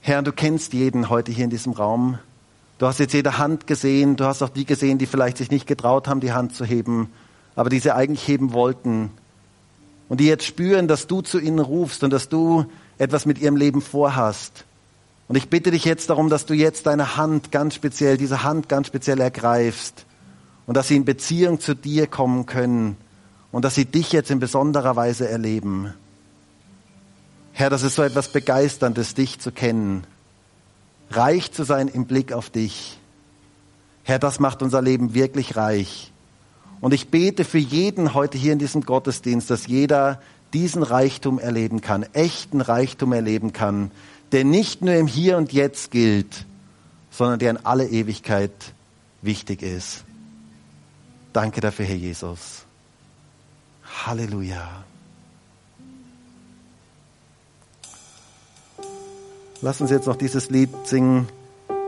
Herr, 0.00 0.20
du 0.22 0.32
kennst 0.32 0.72
jeden 0.72 1.10
heute 1.10 1.30
hier 1.30 1.44
in 1.44 1.50
diesem 1.50 1.72
Raum. 1.72 2.18
Du 2.78 2.86
hast 2.88 2.98
jetzt 2.98 3.14
jede 3.14 3.38
Hand 3.38 3.68
gesehen. 3.68 4.16
Du 4.16 4.24
hast 4.24 4.42
auch 4.42 4.48
die 4.48 4.64
gesehen, 4.64 4.98
die 4.98 5.06
vielleicht 5.06 5.36
sich 5.36 5.52
nicht 5.52 5.68
getraut 5.68 6.08
haben, 6.08 6.18
die 6.18 6.32
Hand 6.32 6.56
zu 6.56 6.64
heben, 6.64 7.08
aber 7.54 7.70
die 7.70 7.78
sie 7.78 7.94
eigentlich 7.94 8.26
heben 8.26 8.52
wollten. 8.52 9.12
Und 10.08 10.18
die 10.18 10.26
jetzt 10.26 10.44
spüren, 10.44 10.88
dass 10.88 11.06
du 11.06 11.20
zu 11.20 11.38
ihnen 11.38 11.60
rufst 11.60 12.02
und 12.02 12.10
dass 12.10 12.28
du 12.28 12.66
etwas 12.98 13.24
mit 13.24 13.38
ihrem 13.38 13.56
Leben 13.56 13.80
vorhast. 13.80 14.64
Und 15.28 15.36
ich 15.36 15.48
bitte 15.48 15.70
dich 15.70 15.84
jetzt 15.84 16.10
darum, 16.10 16.30
dass 16.30 16.46
du 16.46 16.54
jetzt 16.54 16.86
deine 16.86 17.16
Hand 17.16 17.52
ganz 17.52 17.76
speziell, 17.76 18.16
diese 18.16 18.42
Hand 18.42 18.68
ganz 18.68 18.88
speziell 18.88 19.20
ergreifst 19.20 20.04
und 20.66 20.76
dass 20.76 20.88
sie 20.88 20.96
in 20.96 21.04
Beziehung 21.04 21.60
zu 21.60 21.76
dir 21.76 22.08
kommen 22.08 22.44
können 22.44 22.96
und 23.54 23.64
dass 23.64 23.76
sie 23.76 23.84
dich 23.84 24.10
jetzt 24.10 24.32
in 24.32 24.40
besonderer 24.40 24.96
Weise 24.96 25.28
erleben. 25.28 25.94
Herr, 27.52 27.70
das 27.70 27.84
ist 27.84 27.94
so 27.94 28.02
etwas 28.02 28.26
Begeisterndes, 28.32 29.14
dich 29.14 29.38
zu 29.38 29.52
kennen, 29.52 30.04
reich 31.10 31.52
zu 31.52 31.62
sein 31.62 31.86
im 31.86 32.06
Blick 32.06 32.32
auf 32.32 32.50
dich. 32.50 32.98
Herr, 34.02 34.18
das 34.18 34.40
macht 34.40 34.60
unser 34.60 34.82
Leben 34.82 35.14
wirklich 35.14 35.54
reich. 35.54 36.10
Und 36.80 36.94
ich 36.94 37.10
bete 37.10 37.44
für 37.44 37.58
jeden 37.58 38.12
heute 38.12 38.36
hier 38.38 38.52
in 38.52 38.58
diesem 38.58 38.82
Gottesdienst, 38.82 39.48
dass 39.50 39.68
jeder 39.68 40.20
diesen 40.52 40.82
Reichtum 40.82 41.38
erleben 41.38 41.80
kann, 41.80 42.02
echten 42.12 42.60
Reichtum 42.60 43.12
erleben 43.12 43.52
kann, 43.52 43.92
der 44.32 44.42
nicht 44.42 44.82
nur 44.82 44.94
im 44.94 45.06
Hier 45.06 45.36
und 45.36 45.52
Jetzt 45.52 45.92
gilt, 45.92 46.44
sondern 47.12 47.38
der 47.38 47.50
in 47.50 47.64
alle 47.64 47.86
Ewigkeit 47.86 48.50
wichtig 49.22 49.62
ist. 49.62 50.02
Danke 51.32 51.60
dafür, 51.60 51.86
Herr 51.86 51.94
Jesus. 51.94 52.63
Halleluja. 54.02 54.84
Lass 59.60 59.80
uns 59.80 59.90
jetzt 59.90 60.06
noch 60.06 60.16
dieses 60.16 60.50
Lied 60.50 60.68
singen. 60.84 61.28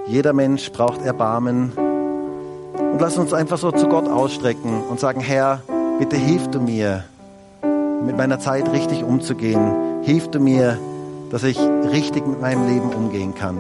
Jeder 0.07 0.33
Mensch 0.33 0.73
braucht 0.73 1.03
Erbarmen. 1.03 1.73
Und 1.73 3.01
lass 3.01 3.19
uns 3.19 3.33
einfach 3.33 3.59
so 3.59 3.71
zu 3.71 3.89
Gott 3.89 4.09
ausstrecken 4.09 4.83
und 4.85 4.99
sagen, 5.01 5.21
Herr, 5.21 5.63
bitte 5.99 6.17
hilf 6.17 6.49
du 6.49 6.61
mir, 6.61 7.05
mit 7.63 8.17
meiner 8.17 8.39
Zeit 8.39 8.71
richtig 8.73 9.03
umzugehen. 9.03 10.03
Hilf 10.05 10.31
du 10.31 10.41
mir, 10.41 10.79
dass 11.31 11.43
ich 11.43 11.59
richtig 11.59 12.27
mit 12.27 12.41
meinem 12.41 12.67
Leben 12.67 12.95
umgehen 12.95 13.35
kann. 13.35 13.59